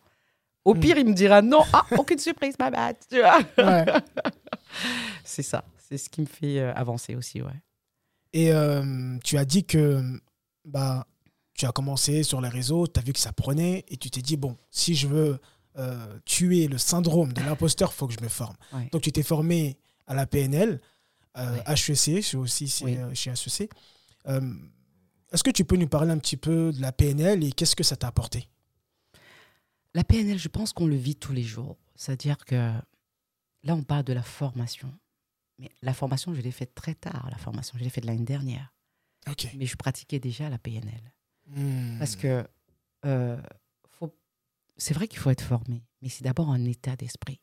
Au 0.64 0.74
pire, 0.74 0.98
il 0.98 1.06
me 1.06 1.14
dira 1.14 1.40
non, 1.42 1.62
ah, 1.72 1.84
aucune 1.96 2.18
surprise, 2.18 2.54
ma 2.58 2.70
bad, 2.70 2.96
tu 3.10 3.18
vois. 3.20 3.38
Ouais. 3.58 3.84
C'est 5.24 5.42
ça, 5.42 5.64
c'est 5.78 5.98
ce 5.98 6.08
qui 6.08 6.20
me 6.20 6.26
fait 6.26 6.58
euh, 6.60 6.72
avancer 6.74 7.14
aussi, 7.16 7.40
ouais. 7.42 7.52
Et 8.32 8.52
euh, 8.52 9.16
tu 9.24 9.36
as 9.38 9.44
dit 9.44 9.64
que 9.64 10.02
bah, 10.64 11.06
tu 11.54 11.66
as 11.66 11.72
commencé 11.72 12.22
sur 12.22 12.40
les 12.40 12.48
réseaux, 12.48 12.86
tu 12.86 12.98
as 13.00 13.02
vu 13.02 13.12
que 13.12 13.18
ça 13.18 13.32
prenait 13.32 13.84
et 13.88 13.96
tu 13.96 14.10
t'es 14.10 14.22
dit, 14.22 14.36
bon, 14.36 14.56
si 14.70 14.94
je 14.94 15.08
veux 15.08 15.38
euh, 15.78 16.18
tuer 16.24 16.68
le 16.68 16.78
syndrome 16.78 17.32
de 17.32 17.40
l'imposteur, 17.42 17.90
il 17.92 17.96
faut 17.96 18.06
que 18.06 18.14
je 18.14 18.20
me 18.22 18.28
forme. 18.28 18.56
Ouais. 18.72 18.88
Donc 18.92 19.02
tu 19.02 19.12
t'es 19.12 19.22
formé 19.22 19.76
à 20.06 20.14
la 20.14 20.26
PNL, 20.26 20.80
euh, 21.38 21.56
Ouais. 21.66 21.74
HEC, 21.74 22.16
je 22.16 22.20
suis 22.20 22.36
aussi 22.36 22.68
c'est, 22.68 22.84
Oui. 22.84 22.96
chez 23.14 23.30
HEC. 23.30 23.70
Est-ce 25.32 25.44
que 25.44 25.50
tu 25.50 25.64
peux 25.64 25.76
nous 25.76 25.88
parler 25.88 26.10
un 26.10 26.18
petit 26.18 26.36
peu 26.36 26.72
de 26.72 26.80
la 26.82 26.92
PNL 26.92 27.44
et 27.44 27.52
qu'est-ce 27.52 27.76
que 27.76 27.84
ça 27.84 27.96
t'a 27.96 28.08
apporté? 28.08 28.48
La 29.94 30.04
PNL, 30.04 30.38
je 30.38 30.48
pense 30.48 30.72
qu'on 30.72 30.86
le 30.86 30.96
vit 30.96 31.16
tous 31.16 31.32
les 31.32 31.42
jours. 31.42 31.76
C'est-à-dire 31.96 32.38
que 32.44 32.54
là, 33.62 33.74
on 33.74 33.82
parle 33.82 34.04
de 34.04 34.12
la 34.12 34.22
formation. 34.22 34.92
Mais 35.58 35.68
la 35.82 35.92
formation, 35.92 36.32
je 36.34 36.40
l'ai 36.40 36.52
faite 36.52 36.74
très 36.74 36.94
tard, 36.94 37.28
la 37.30 37.36
formation. 37.38 37.76
Je 37.78 37.84
l'ai 37.84 37.90
faite 37.90 38.04
l'année 38.04 38.24
dernière. 38.24 38.72
Mais 39.56 39.66
je 39.66 39.76
pratiquais 39.76 40.18
déjà 40.20 40.48
la 40.48 40.58
PNL. 40.58 41.12
Hmm. 41.46 41.98
Parce 41.98 42.16
que 42.16 42.46
euh, 43.04 43.40
faut- 43.88 44.14
c'est 44.76 44.94
vrai 44.94 45.08
qu'il 45.08 45.18
faut 45.18 45.30
être 45.30 45.42
formé, 45.44 45.84
mais 46.00 46.08
c'est 46.08 46.24
d'abord 46.24 46.50
un 46.50 46.64
état 46.64 46.96
d'esprit. 46.96 47.40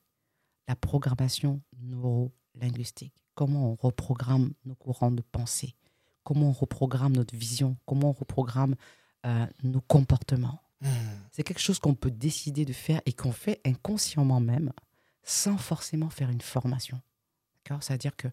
La 0.67 0.75
programmation 0.75 1.61
neuro-linguistique. 1.79 3.13
Comment 3.35 3.71
on 3.71 3.75
reprogramme 3.75 4.53
nos 4.65 4.75
courants 4.75 5.11
de 5.11 5.21
pensée. 5.21 5.75
Comment 6.23 6.49
on 6.49 6.53
reprogramme 6.53 7.15
notre 7.15 7.35
vision. 7.35 7.77
Comment 7.85 8.09
on 8.09 8.13
reprogramme 8.13 8.75
euh, 9.25 9.45
nos 9.63 9.81
comportements. 9.81 10.61
Hmm. 10.81 10.89
C'est 11.31 11.43
quelque 11.43 11.59
chose 11.59 11.79
qu'on 11.79 11.95
peut 11.95 12.11
décider 12.11 12.65
de 12.65 12.73
faire 12.73 13.01
et 13.05 13.13
qu'on 13.13 13.31
fait 13.31 13.59
inconsciemment 13.65 14.39
même, 14.39 14.71
sans 15.23 15.57
forcément 15.57 16.09
faire 16.09 16.29
une 16.29 16.41
formation. 16.41 17.01
D'accord? 17.57 17.83
C'est-à-dire 17.83 18.15
que 18.15 18.27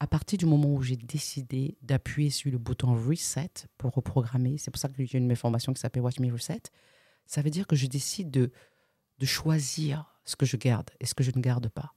à 0.00 0.08
partir 0.08 0.36
du 0.36 0.46
moment 0.46 0.68
où 0.74 0.82
j'ai 0.82 0.96
décidé 0.96 1.76
d'appuyer 1.80 2.30
sur 2.30 2.50
le 2.50 2.58
bouton 2.58 2.92
reset 2.92 3.52
pour 3.78 3.92
reprogrammer, 3.92 4.58
c'est 4.58 4.72
pour 4.72 4.80
ça 4.80 4.88
que 4.88 5.04
j'ai 5.04 5.18
une 5.18 5.24
de 5.24 5.28
mes 5.28 5.36
formations 5.36 5.72
qui 5.72 5.80
s'appelle 5.80 6.02
Watch 6.02 6.18
Me 6.18 6.32
Reset, 6.32 6.62
ça 7.26 7.40
veut 7.40 7.50
dire 7.50 7.68
que 7.68 7.76
je 7.76 7.86
décide 7.86 8.28
de, 8.28 8.50
de 9.18 9.26
choisir 9.26 10.12
ce 10.24 10.34
que 10.34 10.44
je 10.44 10.56
garde 10.56 10.90
et 10.98 11.06
ce 11.06 11.14
que 11.14 11.22
je 11.22 11.30
ne 11.32 11.40
garde 11.40 11.68
pas. 11.68 11.94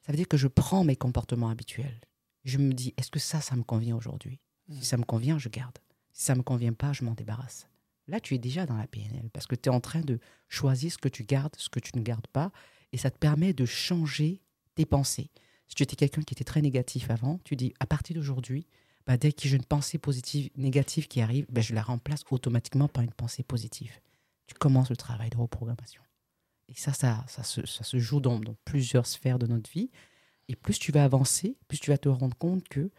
Ça 0.00 0.10
veut 0.10 0.16
dire 0.16 0.26
que 0.26 0.38
je 0.38 0.48
prends 0.48 0.84
mes 0.84 0.96
comportements 0.96 1.50
habituels. 1.50 2.00
Je 2.44 2.56
me 2.56 2.72
dis, 2.72 2.94
est-ce 2.96 3.10
que 3.10 3.18
ça, 3.18 3.42
ça 3.42 3.56
me 3.56 3.62
convient 3.62 3.96
aujourd'hui? 3.96 4.40
Si 4.70 4.86
ça 4.86 4.96
me 4.96 5.04
convient, 5.04 5.38
je 5.38 5.50
garde. 5.50 5.76
Si 6.14 6.24
ça 6.24 6.32
ne 6.32 6.38
me 6.38 6.42
convient 6.42 6.72
pas, 6.72 6.94
je 6.94 7.04
m'en 7.04 7.12
débarrasse. 7.12 7.68
Là, 8.08 8.20
tu 8.20 8.34
es 8.34 8.38
déjà 8.38 8.66
dans 8.66 8.76
la 8.76 8.86
PNL 8.86 9.30
parce 9.32 9.46
que 9.46 9.54
tu 9.54 9.68
es 9.68 9.72
en 9.72 9.80
train 9.80 10.00
de 10.00 10.18
choisir 10.48 10.90
ce 10.90 10.98
que 10.98 11.08
tu 11.08 11.24
gardes, 11.24 11.54
ce 11.56 11.68
que 11.68 11.78
tu 11.78 11.92
ne 11.94 12.02
gardes 12.02 12.26
pas, 12.26 12.50
et 12.92 12.96
ça 12.96 13.10
te 13.10 13.18
permet 13.18 13.52
de 13.52 13.66
changer 13.66 14.40
tes 14.74 14.86
pensées. 14.86 15.30
Si 15.68 15.74
tu 15.74 15.82
étais 15.82 15.96
quelqu'un 15.96 16.22
qui 16.22 16.32
était 16.32 16.44
très 16.44 16.62
négatif 16.62 17.10
avant, 17.10 17.38
tu 17.44 17.54
dis 17.54 17.74
à 17.80 17.86
partir 17.86 18.16
d'aujourd'hui, 18.16 18.66
bah, 19.06 19.18
dès 19.18 19.32
que 19.32 19.46
j'ai 19.46 19.56
une 19.56 19.64
pensée 19.64 19.98
positive, 19.98 20.50
négative 20.56 21.06
qui 21.06 21.20
arrive, 21.20 21.46
bah, 21.50 21.60
je 21.60 21.74
la 21.74 21.82
remplace 21.82 22.24
automatiquement 22.30 22.88
par 22.88 23.04
une 23.04 23.12
pensée 23.12 23.42
positive. 23.42 23.92
Tu 24.46 24.54
commences 24.54 24.88
le 24.88 24.96
travail 24.96 25.28
de 25.28 25.36
reprogrammation. 25.36 26.02
Et 26.68 26.74
ça, 26.74 26.92
ça, 26.92 27.24
ça, 27.28 27.42
se, 27.42 27.98
joue 27.98 28.20
dans, 28.20 28.38
dans 28.38 28.54
plusieurs 28.64 29.06
sphères 29.06 29.38
de 29.38 29.46
notre 29.46 29.70
vie. 29.70 29.90
Et 30.48 30.56
plus 30.56 30.78
tu 30.78 30.92
vas 30.92 31.04
avancer, 31.04 31.56
plus 31.68 31.78
tu 31.78 31.90
vas 31.90 31.98
te 31.98 32.08
rendre 32.08 32.36
compte 32.36 32.66
que 32.68 32.90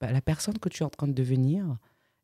bah, 0.00 0.12
la 0.12 0.20
personne 0.20 0.58
que 0.58 0.68
tu 0.68 0.82
es 0.82 0.86
en 0.86 0.90
train 0.90 1.08
de 1.08 1.12
devenir 1.12 1.78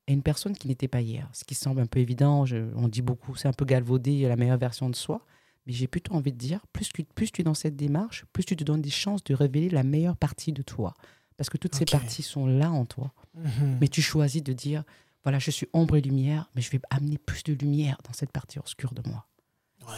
est 0.06 0.12
une 0.12 0.22
personne 0.22 0.54
qui 0.56 0.68
n'était 0.68 0.88
pas 0.88 1.00
hier. 1.00 1.28
Ce 1.32 1.44
qui 1.44 1.54
semble 1.54 1.80
un 1.80 1.86
peu 1.86 1.98
évident, 2.00 2.44
je- 2.46 2.72
on 2.76 2.88
dit 2.88 3.02
beaucoup, 3.02 3.34
c'est 3.36 3.48
un 3.48 3.52
peu 3.52 3.64
galvaudé, 3.64 4.22
la 4.28 4.36
meilleure 4.36 4.58
version 4.58 4.90
de 4.90 4.96
soi. 4.96 5.24
Mais 5.66 5.72
j'ai 5.72 5.86
plutôt 5.86 6.12
envie 6.14 6.32
de 6.32 6.36
dire, 6.36 6.66
plus, 6.74 6.90
tu- 6.90 7.04
plus 7.04 7.32
tu 7.32 7.40
es 7.40 7.44
dans 7.44 7.54
cette 7.54 7.74
démarche, 7.76 8.24
plus 8.34 8.44
tu 8.44 8.54
te 8.54 8.64
donnes 8.64 8.82
des 8.82 8.90
chances 8.90 9.24
de 9.24 9.34
révéler 9.34 9.70
la 9.70 9.82
meilleure 9.82 10.16
partie 10.16 10.52
de 10.52 10.60
toi. 10.62 10.92
Parce 11.38 11.48
que 11.48 11.56
toutes 11.56 11.74
ces 11.74 11.84
parties 11.98 12.22
sont 12.22 12.46
là 12.46 12.70
en 12.70 12.84
toi. 12.84 13.12
Mhm. 13.34 13.78
Mais 13.80 13.88
tu 13.88 14.02
choisis 14.02 14.42
de 14.42 14.52
dire, 14.52 14.84
voilà, 15.22 15.38
je 15.38 15.50
suis 15.50 15.66
ombre 15.72 15.96
et 15.96 16.00
lumière, 16.02 16.50
mais 16.54 16.60
je 16.60 16.70
vais 16.70 16.80
amener 16.90 17.16
plus 17.18 17.42
de 17.44 17.54
lumière 17.54 17.98
dans 18.04 18.12
cette 18.12 18.30
partie 18.30 18.58
obscure 18.58 18.92
de 18.92 19.02
moi. 19.08 19.26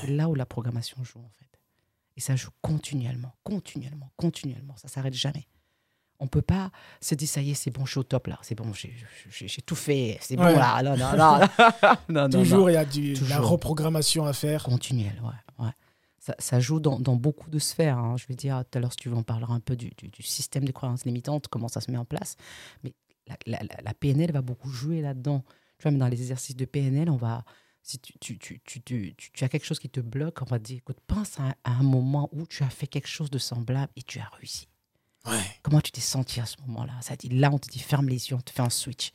C'est 0.01 0.07
là 0.11 0.29
où 0.29 0.35
la 0.35 0.47
programmation 0.47 1.03
joue, 1.05 1.19
en 1.19 1.31
fait. 1.39 1.61
Et 2.17 2.21
ça 2.21 2.35
joue 2.37 2.51
continuellement, 2.63 3.35
continuellement, 3.43 4.11
continuellement. 4.17 4.77
Ça 4.77 4.89
s'arrête 4.89 5.15
jamais. 5.15 5.47
On 6.19 6.27
peut 6.29 6.43
pas 6.43 6.71
se 7.01 7.15
dire, 7.15 7.29
ça 7.29 7.41
y 7.43 7.51
est, 7.51 7.55
c'est 7.55 7.71
bon, 7.71 7.85
je 7.85 7.91
suis 7.93 8.01
au 8.01 8.03
top 8.05 8.27
là. 8.29 8.39
C'est 8.43 8.55
bon, 8.55 8.73
j'ai- 8.73 8.95
tout 9.65 9.75
fait. 9.75 10.19
C'est 10.21 10.37
bon 10.37 10.45
là. 10.45 10.83
Non, 10.83 10.97
non, 10.97 11.17
non. 11.17 11.41
non, 12.09 12.29
non, 12.29 12.31
Toujours, 12.31 12.71
il 12.71 12.75
y 12.75 12.77
a 12.77 12.85
du, 12.85 13.13
la 13.15 13.19
Toujours. 13.19 13.49
reprogrammation 13.51 14.25
à 14.25 14.33
faire. 14.33 14.63
Continuel, 14.65 15.21
ouais. 15.23 15.65
ouais. 15.65 15.71
Ça, 16.19 16.35
ça 16.39 16.59
joue 16.59 16.81
dans, 16.81 16.99
dans 16.99 17.15
beaucoup 17.17 17.51
de 17.51 17.59
sphères. 17.59 17.99
hein. 17.99 18.17
Je 18.17 18.27
vais 18.27 18.35
dire, 18.35 18.65
tout 18.71 18.79
à 18.79 18.81
l'heure, 18.81 18.93
si 18.93 18.97
tu 18.99 19.09
veux, 19.09 19.15
on 19.17 19.23
parlera 19.23 19.55
un 19.55 19.61
peu 19.61 19.77
du, 19.77 19.91
du- 19.97 20.09
du 20.09 20.23
système 20.23 20.65
de 20.65 20.73
croyances 20.73 21.05
limitantes, 21.05 21.47
comment 21.49 21.69
ça 21.69 21.81
se 21.81 21.91
met 21.91 21.99
en 21.99 22.05
place. 22.05 22.37
Mais 22.83 22.93
la, 23.29 23.37
la- 23.47 23.63
la- 23.63 23.83
la 23.83 23.95
PNL 23.95 24.33
va 24.33 24.43
beaucoup 24.43 24.71
jouer 24.71 25.03
là-dedans. 25.03 25.45
Tu 25.79 25.83
vois, 25.83 25.91
même 25.93 26.01
dans 26.01 26.09
les 26.09 26.21
exercices 26.21 26.57
de 26.57 26.65
PNL, 26.65 27.11
on 27.11 27.17
va. 27.17 27.45
Si 27.83 28.01
tu, 28.01 28.15
as 29.45 29.49
quelque 29.49 29.65
chose 29.65 29.79
qui 29.79 29.89
te 29.89 30.01
bloque, 30.01 30.43
on 30.43 30.47
va 30.47 30.59
te 30.59 30.65
dire, 30.65 30.79
écoute, 30.79 30.97
pense 31.07 31.39
à, 31.39 31.55
à 31.63 31.71
un 31.71 31.85
moment 31.85 32.29
où 32.33 32.45
tu 32.47 32.65
as 32.65 32.69
fait 32.71 32.89
quelque 32.89 33.07
chose 33.07 33.31
de 33.31 33.39
semblable 33.39 33.93
et 33.95 34.03
tu 34.03 34.19
as 34.19 34.29
réussi. 34.37 34.67
Comment 35.63 35.81
tu 35.81 35.91
t'es 35.93 36.01
senti 36.01 36.41
à 36.41 36.47
ce 36.47 36.57
moment-là? 36.67 36.95
Ça 37.03 37.17
dit, 37.17 37.29
là, 37.29 37.51
on 37.53 37.59
te 37.59 37.69
dit, 37.69 37.79
ferme 37.79 38.09
les 38.09 38.31
yeux, 38.31 38.37
on 38.37 38.41
te 38.41 38.51
fait 38.51 38.63
un 38.63 38.71
switch. 38.71 39.13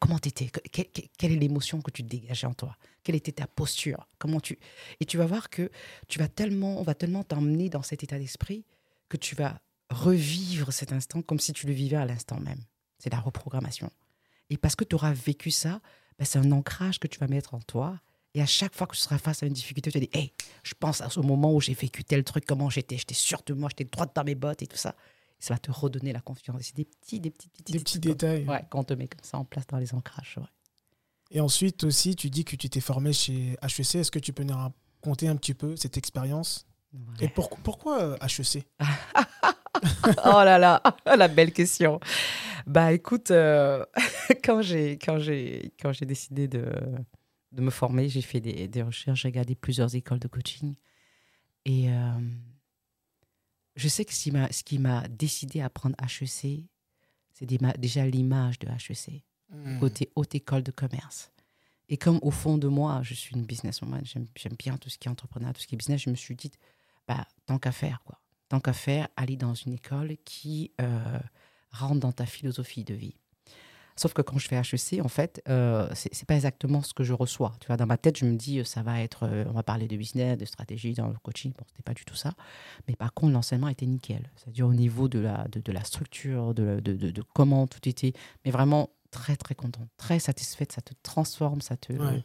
Comment 0.00 0.18
t'étais? 0.18 0.46
Que- 0.48 0.60
que- 0.60 0.82
que- 0.82 1.06
Quelle 1.18 1.32
est 1.32 1.36
l'émotion 1.36 1.80
que 1.80 1.90
tu 1.90 2.02
dégageais 2.02 2.46
en 2.46 2.54
toi? 2.54 2.76
Quelle 3.04 3.14
était 3.14 3.32
ta 3.32 3.46
posture? 3.46 4.08
Comment 4.18 4.40
tu 4.40 4.58
Et 5.00 5.04
tu 5.06 5.16
vas 5.16 5.26
voir 5.26 5.48
que 5.48 5.70
tu 6.08 6.18
vas 6.18 6.28
tellement, 6.28 6.80
on 6.80 6.82
va 6.82 6.94
tellement 6.94 7.22
t'emmener 7.22 7.68
dans 7.68 7.82
cet 7.82 8.02
état 8.02 8.18
d'esprit 8.18 8.64
que 9.08 9.16
tu 9.16 9.34
vas 9.36 9.60
revivre 9.90 10.72
cet 10.72 10.92
instant 10.92 11.22
comme 11.22 11.38
si 11.38 11.52
tu 11.52 11.66
le 11.66 11.72
vivais 11.72 11.96
à 11.96 12.04
l'instant 12.04 12.40
même. 12.40 12.60
C'est 12.98 13.10
la 13.12 13.20
reprogrammation. 13.20 13.90
Et 14.50 14.56
parce 14.56 14.74
que 14.74 14.84
tu 14.84 14.94
auras 14.96 15.12
vécu 15.12 15.50
ça, 15.50 15.80
ben, 16.18 16.24
c'est 16.24 16.38
un 16.38 16.50
ancrage 16.52 16.98
que 16.98 17.06
tu 17.06 17.18
vas 17.18 17.28
mettre 17.28 17.54
en 17.54 17.60
toi. 17.60 18.00
Et 18.34 18.42
à 18.42 18.46
chaque 18.46 18.74
fois 18.74 18.86
que 18.86 18.94
tu 18.96 19.00
seras 19.00 19.18
face 19.18 19.42
à 19.42 19.46
une 19.46 19.52
difficulté, 19.52 19.90
tu 19.90 19.98
vas 19.98 20.04
dire, 20.04 20.14
hey, 20.20 20.32
je 20.62 20.74
pense 20.78 21.00
à 21.00 21.08
ce 21.10 21.20
moment 21.20 21.54
où 21.54 21.60
j'ai 21.60 21.74
vécu 21.74 22.02
tel 22.04 22.24
truc, 22.24 22.44
comment 22.44 22.68
j'étais, 22.70 22.98
j'étais 22.98 23.14
sûr 23.14 23.40
de 23.46 23.54
moi, 23.54 23.68
j'étais 23.70 23.84
droite 23.90 24.12
dans 24.14 24.24
mes 24.24 24.34
bottes 24.34 24.62
et 24.62 24.66
tout 24.66 24.76
ça. 24.76 24.94
Ça 25.38 25.54
va 25.54 25.58
te 25.58 25.70
redonner 25.70 26.12
la 26.12 26.20
confiance. 26.20 26.60
C'est 26.62 26.76
des 26.76 26.84
petits, 26.86 27.20
des 27.20 27.30
petits, 27.30 27.48
petits, 27.48 27.72
Des 27.72 27.78
petits 27.80 28.00
comme- 28.00 28.12
détails. 28.12 28.44
Ouais, 28.48 28.64
quand 28.70 28.80
on 28.80 28.84
te 28.84 28.94
met 28.94 29.06
comme 29.08 29.22
ça 29.22 29.38
en 29.38 29.44
place 29.44 29.66
dans 29.66 29.78
les 29.78 29.92
ancrages. 29.94 30.34
ouais. 30.38 30.44
Et 31.30 31.40
ensuite 31.40 31.82
aussi, 31.84 32.14
tu 32.16 32.30
dis 32.30 32.44
que 32.44 32.56
tu 32.56 32.68
t'es 32.70 32.80
formé 32.80 33.12
chez 33.12 33.56
HEC. 33.62 33.96
Est-ce 33.96 34.10
que 34.10 34.18
tu 34.20 34.32
peux 34.32 34.44
nous 34.44 34.54
raconter 34.56 35.28
un 35.28 35.36
petit 35.36 35.54
peu 35.54 35.74
cette 35.76 35.96
expérience? 35.96 36.66
Et 37.20 37.28
pour- 37.28 37.50
pourquoi 37.58 38.00
euh, 38.02 38.16
HEC 38.22 38.64
oh 40.24 40.42
là 40.44 40.58
là, 40.58 40.82
la 41.16 41.28
belle 41.28 41.52
question. 41.52 42.00
Bah 42.66 42.92
écoute, 42.92 43.30
euh, 43.30 43.84
quand 44.44 44.62
j'ai 44.62 44.92
quand 44.92 45.18
j'ai 45.18 45.72
quand 45.80 45.92
j'ai 45.92 46.06
décidé 46.06 46.48
de, 46.48 46.72
de 47.52 47.60
me 47.62 47.70
former, 47.70 48.08
j'ai 48.08 48.22
fait 48.22 48.40
des, 48.40 48.68
des 48.68 48.82
recherches, 48.82 49.22
j'ai 49.22 49.28
regardé 49.28 49.54
plusieurs 49.54 49.94
écoles 49.94 50.18
de 50.20 50.28
coaching 50.28 50.74
et 51.64 51.90
euh, 51.90 52.10
je 53.76 53.88
sais 53.88 54.04
que 54.04 54.12
ce 54.14 54.62
qui 54.64 54.78
m'a 54.78 55.06
décidé 55.08 55.60
à 55.60 55.70
prendre 55.70 55.94
HEC, 56.02 56.64
c'est 57.32 57.46
déjà 57.78 58.06
l'image 58.06 58.58
de 58.58 58.68
HEC 58.68 59.22
Hmm. 59.48 59.78
côté 59.78 60.10
haute 60.16 60.34
école 60.34 60.64
de 60.64 60.72
commerce. 60.72 61.30
Et 61.88 61.96
comme 61.96 62.18
au 62.22 62.32
fond 62.32 62.58
de 62.58 62.66
moi, 62.66 63.00
je 63.04 63.14
suis 63.14 63.36
une 63.36 63.44
businesswoman, 63.46 64.04
j'aime 64.04 64.26
j'aime 64.34 64.56
bien 64.58 64.76
tout 64.76 64.90
ce 64.90 64.98
qui 64.98 65.06
est 65.06 65.10
entrepreneur, 65.10 65.52
tout 65.52 65.60
ce 65.60 65.68
qui 65.68 65.76
est 65.76 65.78
business, 65.78 66.02
je 66.02 66.10
me 66.10 66.16
suis 66.16 66.34
dit, 66.34 66.50
bah, 67.06 67.28
tant 67.46 67.60
qu'à 67.60 67.70
faire, 67.70 68.02
quoi. 68.04 68.20
Tant 68.48 68.58
qu'à 68.58 68.72
faire, 68.72 69.06
aller 69.16 69.36
dans 69.36 69.54
une 69.54 69.74
école 69.74 70.16
qui 70.24 70.72
euh, 70.80 71.20
rentre 71.70 72.00
dans 72.00 72.10
ta 72.10 72.26
philosophie 72.26 72.82
de 72.82 72.94
vie. 72.94 73.14
Sauf 73.98 74.12
que 74.12 74.20
quand 74.22 74.36
je 74.38 74.46
fais 74.46 74.56
HEC, 74.56 75.00
en 75.02 75.08
fait, 75.08 75.42
euh, 75.48 75.88
c'est 75.94 76.14
c'est 76.14 76.26
pas 76.28 76.34
exactement 76.34 76.82
ce 76.82 76.92
que 76.92 77.02
je 77.02 77.14
reçois. 77.14 77.52
Tu 77.60 77.66
vois, 77.68 77.76
dans 77.78 77.86
ma 77.86 77.96
tête, 77.96 78.18
je 78.18 78.26
me 78.26 78.36
dis, 78.36 78.58
euh, 78.60 78.64
ça 78.64 78.82
va 78.82 79.00
être, 79.00 79.22
euh, 79.22 79.44
on 79.48 79.52
va 79.52 79.62
parler 79.62 79.88
de 79.88 79.96
business, 79.96 80.36
de 80.36 80.44
stratégie 80.44 80.92
dans 80.92 81.08
le 81.08 81.14
coaching. 81.22 81.52
Bon, 81.56 81.64
c'était 81.68 81.82
pas 81.82 81.94
du 81.94 82.04
tout 82.04 82.14
ça. 82.14 82.32
Mais 82.88 82.94
par 82.96 83.14
contre, 83.14 83.32
l'enseignement 83.32 83.68
était 83.68 83.86
nickel. 83.86 84.30
C'est-à-dire 84.36 84.66
au 84.66 84.74
niveau 84.74 85.08
de 85.08 85.18
la, 85.18 85.48
de, 85.48 85.60
de 85.60 85.72
la 85.72 85.82
structure, 85.82 86.52
de, 86.52 86.62
la- 86.62 86.80
de, 86.82 86.92
de- 86.92 87.10
de 87.10 87.22
comment 87.34 87.66
tout 87.66 87.88
était, 87.88 88.12
mais 88.44 88.50
vraiment 88.50 88.90
très, 89.10 89.34
très 89.36 89.54
contente, 89.54 89.88
très 89.96 90.18
satisfaite. 90.18 90.72
Ça 90.72 90.82
te 90.82 90.92
transforme, 91.02 91.62
ça 91.62 91.78
te. 91.78 91.94
Ouais. 91.94 92.22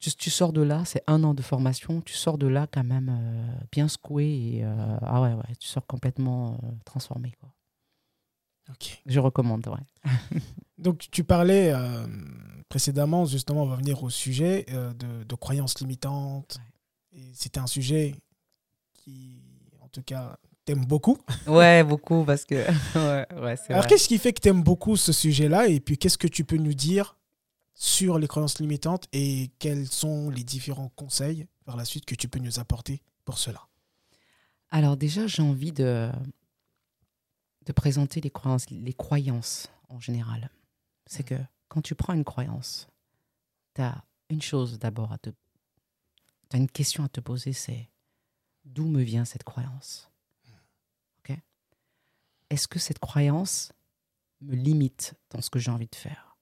Tu, 0.00 0.10
tu 0.16 0.28
sors 0.28 0.52
de 0.52 0.60
là, 0.60 0.82
c'est 0.84 1.02
un 1.06 1.24
an 1.24 1.32
de 1.32 1.40
formation, 1.40 2.02
tu 2.02 2.12
sors 2.12 2.36
de 2.36 2.46
là 2.46 2.66
quand 2.70 2.84
même 2.84 3.08
euh, 3.10 3.54
bien 3.72 3.88
secoué 3.88 4.24
et 4.56 4.64
euh, 4.64 4.96
ah 5.00 5.22
ouais, 5.22 5.32
ouais, 5.32 5.54
tu 5.58 5.66
sors 5.66 5.86
complètement 5.86 6.58
euh, 6.62 6.66
transformé. 6.84 7.32
Quoi. 7.40 7.48
Je 9.06 9.20
recommande, 9.20 9.66
ouais. 9.68 10.10
Donc, 10.78 11.06
tu 11.10 11.24
parlais 11.24 11.72
euh, 11.72 12.06
précédemment, 12.68 13.26
justement, 13.26 13.62
on 13.62 13.66
va 13.66 13.76
venir 13.76 14.02
au 14.02 14.10
sujet 14.10 14.66
euh, 14.70 14.92
de, 14.94 15.24
de 15.24 15.34
croyances 15.34 15.78
limitantes. 15.80 16.58
C'était 17.32 17.60
un 17.60 17.66
sujet 17.66 18.14
qui, 18.92 19.40
en 19.80 19.88
tout 19.88 20.02
cas, 20.02 20.36
t'aime 20.64 20.84
beaucoup. 20.84 21.18
Ouais, 21.46 21.84
beaucoup 21.84 22.24
parce 22.24 22.44
que. 22.44 22.54
ouais, 22.94 23.26
ouais, 23.40 23.56
Alors, 23.68 23.86
qu'est-ce 23.86 24.08
qui 24.08 24.18
fait 24.18 24.32
que 24.32 24.40
t'aimes 24.40 24.62
beaucoup 24.62 24.96
ce 24.96 25.12
sujet-là? 25.12 25.68
Et 25.68 25.80
puis, 25.80 25.98
qu'est-ce 25.98 26.18
que 26.18 26.28
tu 26.28 26.44
peux 26.44 26.56
nous 26.56 26.74
dire 26.74 27.16
sur 27.74 28.18
les 28.18 28.26
croyances 28.26 28.60
limitantes 28.60 29.06
et 29.12 29.50
quels 29.58 29.86
sont 29.86 30.30
les 30.30 30.44
différents 30.44 30.90
conseils 30.96 31.46
par 31.64 31.76
la 31.76 31.84
suite 31.84 32.04
que 32.04 32.14
tu 32.14 32.28
peux 32.28 32.38
nous 32.38 32.58
apporter 32.58 33.02
pour 33.24 33.38
cela? 33.38 33.60
Alors, 34.70 34.96
déjà, 34.96 35.26
j'ai 35.26 35.42
envie 35.42 35.72
de, 35.72 36.10
de 37.66 37.72
présenter 37.72 38.20
les 38.20 38.30
croyances, 38.30 38.68
les 38.70 38.92
croyances 38.92 39.70
en 39.88 40.00
général. 40.00 40.50
C'est 41.06 41.24
que 41.24 41.38
quand 41.68 41.82
tu 41.82 41.94
prends 41.94 42.14
une 42.14 42.24
croyance, 42.24 42.88
tu 43.74 43.82
as 43.82 44.04
une 44.28 44.42
chose 44.42 44.78
d'abord 44.78 45.12
à 45.12 45.18
te. 45.18 45.30
Tu 45.30 46.56
as 46.56 46.58
une 46.58 46.70
question 46.70 47.04
à 47.04 47.08
te 47.08 47.20
poser 47.20 47.52
c'est 47.52 47.88
d'où 48.64 48.86
me 48.86 49.02
vient 49.02 49.24
cette 49.24 49.44
croyance? 49.44 50.10
Est-ce 52.50 52.68
que 52.68 52.78
cette 52.78 53.00
croyance 53.00 53.72
me 54.40 54.54
limite 54.54 55.14
dans 55.30 55.40
ce 55.40 55.50
que 55.50 55.58
j'ai 55.58 55.72
envie 55.72 55.88
de 55.88 55.96
faire? 55.96 56.36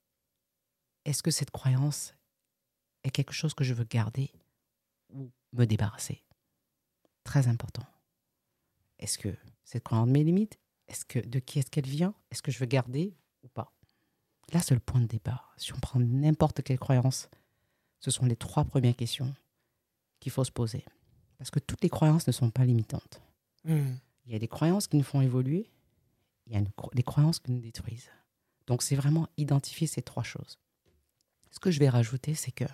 Est-ce 1.07 1.23
que 1.23 1.31
cette 1.31 1.51
croyance 1.51 2.15
est 3.03 3.11
quelque 3.11 3.33
chose 3.33 3.55
que 3.55 3.65
je 3.65 3.73
veux 3.73 3.85
garder 3.85 4.31
ou 5.09 5.31
me 5.53 5.65
débarrasser? 5.65 6.23
Très 7.25 7.49
important. 7.49 7.87
Est-ce 8.99 9.17
que 9.17 9.35
cette 9.65 9.85
croyance 9.85 10.09
me 10.09 10.23
limite? 10.23 10.59
Est-ce 10.93 11.07
que 11.07 11.19
de 11.19 11.39
qui 11.39 11.59
est-ce 11.59 11.71
qu'elle 11.71 11.87
vient? 11.87 12.15
Est-ce 12.31 12.43
que 12.43 12.53
je 12.53 12.59
veux 12.59 12.67
garder 12.67 13.17
ou 13.43 13.49
pas? 13.49 13.73
Là, 14.53 14.61
c'est 14.61 14.75
le 14.75 14.81
point 14.81 15.01
de 15.01 15.07
départ. 15.07 15.55
Si 15.57 15.73
on 15.73 15.81
prend 15.81 15.99
n'importe 15.99 16.63
quelle 16.63 16.79
croyance, 16.79 17.31
ce 17.99 18.11
sont 18.11 18.27
les 18.27 18.37
trois 18.37 18.65
premières 18.65 18.95
questions 18.95 19.35
qu'il 20.21 20.31
faut 20.31 20.45
se 20.45 20.53
poser. 20.53 20.85
Parce 21.39 21.51
que 21.51 21.61
toutes 21.61 21.83
les 21.83 21.89
croyances 21.89 22.27
ne 22.27 22.33
sont 22.33 22.51
pas 22.51 22.67
limitantes. 22.67 23.23
Hmm. 23.65 23.95
Il 24.27 24.33
y 24.33 24.37
a 24.37 24.39
des 24.39 24.49
croyances 24.49 24.87
qui 24.87 24.99
nous 24.99 25.03
font 25.03 25.23
évoluer, 25.23 25.71
il 26.47 26.53
y 26.53 26.57
a 26.57 26.59
une 26.59 26.69
des 26.93 27.03
croyances 27.03 27.39
qui 27.39 27.53
nous 27.53 27.61
détruisent. 27.61 28.11
Donc, 28.67 28.83
c'est 28.83 28.95
vraiment 28.95 29.29
identifier 29.39 29.87
ces 29.87 30.03
trois 30.03 30.23
choses. 30.23 30.59
Ce 31.51 31.59
que 31.59 31.71
je 31.71 31.79
vais 31.79 31.89
rajouter, 31.89 32.35
c'est 32.35 32.53
que 32.53 32.65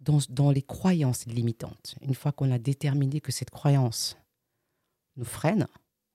dans, 0.00 0.18
dans 0.30 0.50
les 0.50 0.62
croyances 0.62 1.26
limitantes, 1.26 1.94
une 2.00 2.14
fois 2.14 2.32
qu'on 2.32 2.50
a 2.50 2.58
déterminé 2.58 3.20
que 3.20 3.32
cette 3.32 3.50
croyance 3.50 4.16
nous 5.16 5.26
freine, 5.26 5.68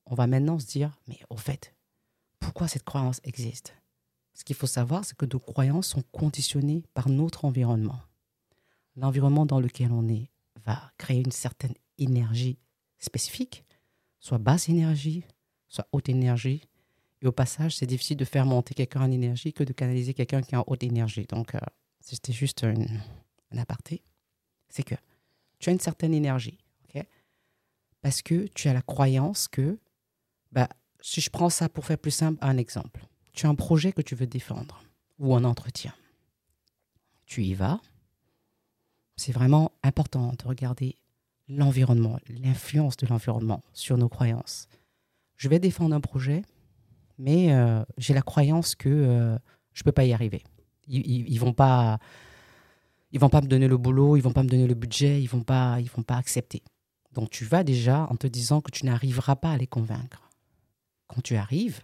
on 0.06 0.16
va 0.16 0.28
maintenant 0.28 0.60
se 0.60 0.68
dire, 0.68 0.98
mais 1.08 1.20
au 1.30 1.38
fait, 1.38 1.74
pourquoi 2.40 2.68
cette 2.68 2.84
croyance 2.84 3.22
existe? 3.24 3.76
Ce 4.34 4.44
qu'il 4.44 4.56
faut 4.56 4.68
savoir, 4.68 5.06
c'est 5.06 5.18
que 5.18 5.26
nos 5.26 5.40
croyances 5.40 5.88
sont 5.88 6.04
conditionnées 6.12 6.84
par 6.94 7.10
notre 7.10 7.46
environnement. 7.46 8.00
L'environnement 8.96 9.46
dans 9.46 9.60
lequel 9.60 9.92
on 9.92 10.08
est 10.08 10.30
va 10.66 10.92
créer 10.98 11.22
une 11.22 11.32
certaine 11.32 11.74
énergie 11.98 12.58
spécifique, 13.00 13.66
soit 14.20 14.38
basse 14.38 14.70
énergie, 14.70 15.24
soit 15.68 15.88
haute 15.92 16.10
énergie. 16.10 16.62
Et 17.22 17.28
au 17.28 17.32
passage, 17.32 17.78
c'est 17.78 17.86
difficile 17.86 18.18
de 18.18 18.26
faire 18.26 18.46
monter 18.46 18.74
quelqu'un 18.74 19.02
en 19.02 19.12
énergie 19.12 19.54
que 19.54 19.64
de 19.64 19.74
canaliser 19.74 20.14
quelqu'un 20.14 20.42
qui 20.42 20.56
est 20.56 20.58
en 20.58 20.64
haute 20.68 20.84
énergie. 20.84 21.26
Donc, 21.26 21.56
euh, 21.56 21.60
c'était 22.00 22.34
juste 22.34 22.64
un 22.64 23.58
aparté. 23.58 24.04
C'est 24.70 24.84
que 24.84 24.96
tu 25.60 25.70
as 25.70 25.74
une 25.74 25.80
certaine 25.80 26.14
énergie, 26.14 26.58
Parce 28.02 28.22
que 28.22 28.46
tu 28.54 28.68
as 28.70 28.74
la 28.74 28.84
croyance 28.84 29.48
que, 29.48 29.80
bah, 30.56 30.70
si 31.02 31.22
je 31.22 31.30
prends 31.30 31.50
ça 31.50 31.70
pour 31.70 31.86
faire 31.86 32.00
plus 32.00 32.12
simple, 32.12 32.40
un 32.42 32.58
exemple. 32.58 33.06
Tu 33.34 33.46
as 33.46 33.50
un 33.50 33.56
projet 33.56 33.92
que 33.92 34.02
tu 34.02 34.16
veux 34.16 34.26
défendre 34.26 34.82
ou 35.20 35.36
un 35.36 35.44
entretien. 35.44 35.94
Tu 37.26 37.44
y 37.44 37.54
vas. 37.54 37.82
C'est 39.18 39.34
vraiment 39.34 39.74
important 39.84 40.34
de 40.38 40.48
regarder 40.48 40.96
l'environnement, 41.48 42.20
l'influence 42.28 42.98
de 42.98 43.06
l'environnement 43.06 43.64
sur 43.74 43.98
nos 43.98 44.10
croyances. 44.10 44.68
Je 45.36 45.50
vais 45.50 45.60
défendre 45.60 45.94
un 45.94 46.02
projet, 46.02 46.42
mais 47.18 47.54
euh, 47.54 47.84
j'ai 47.98 48.14
la 48.14 48.22
croyance 48.22 48.76
que 48.76 48.90
euh, 48.90 49.38
je 49.74 49.82
ne 49.82 49.84
peux 49.84 49.92
pas 49.92 50.06
y 50.06 50.14
arriver. 50.14 50.44
Ils, 50.88 51.34
ne 51.34 51.40
vont 51.40 51.54
pas, 51.54 52.00
ils 53.12 53.20
vont 53.20 53.30
pas 53.30 53.42
me 53.42 53.48
donner 53.48 53.68
le 53.68 53.78
boulot, 53.78 54.18
ils 54.18 54.22
vont 54.22 54.34
pas 54.34 54.44
me 54.44 54.50
donner 54.50 54.68
le 54.68 54.76
budget, 54.76 55.22
ils 55.22 55.28
vont 55.28 55.44
ils 55.80 55.90
vont 55.90 56.04
pas 56.04 56.18
accepter. 56.18 56.64
Donc 57.12 57.30
tu 57.30 57.44
vas 57.46 57.64
déjà 57.64 58.08
en 58.10 58.16
te 58.16 58.28
disant 58.28 58.62
que 58.62 58.72
tu 58.72 58.86
n'arriveras 58.86 59.36
pas 59.36 59.52
à 59.52 59.58
les 59.58 59.68
convaincre. 59.68 60.25
Quand 61.08 61.22
tu 61.22 61.36
arrives, 61.36 61.82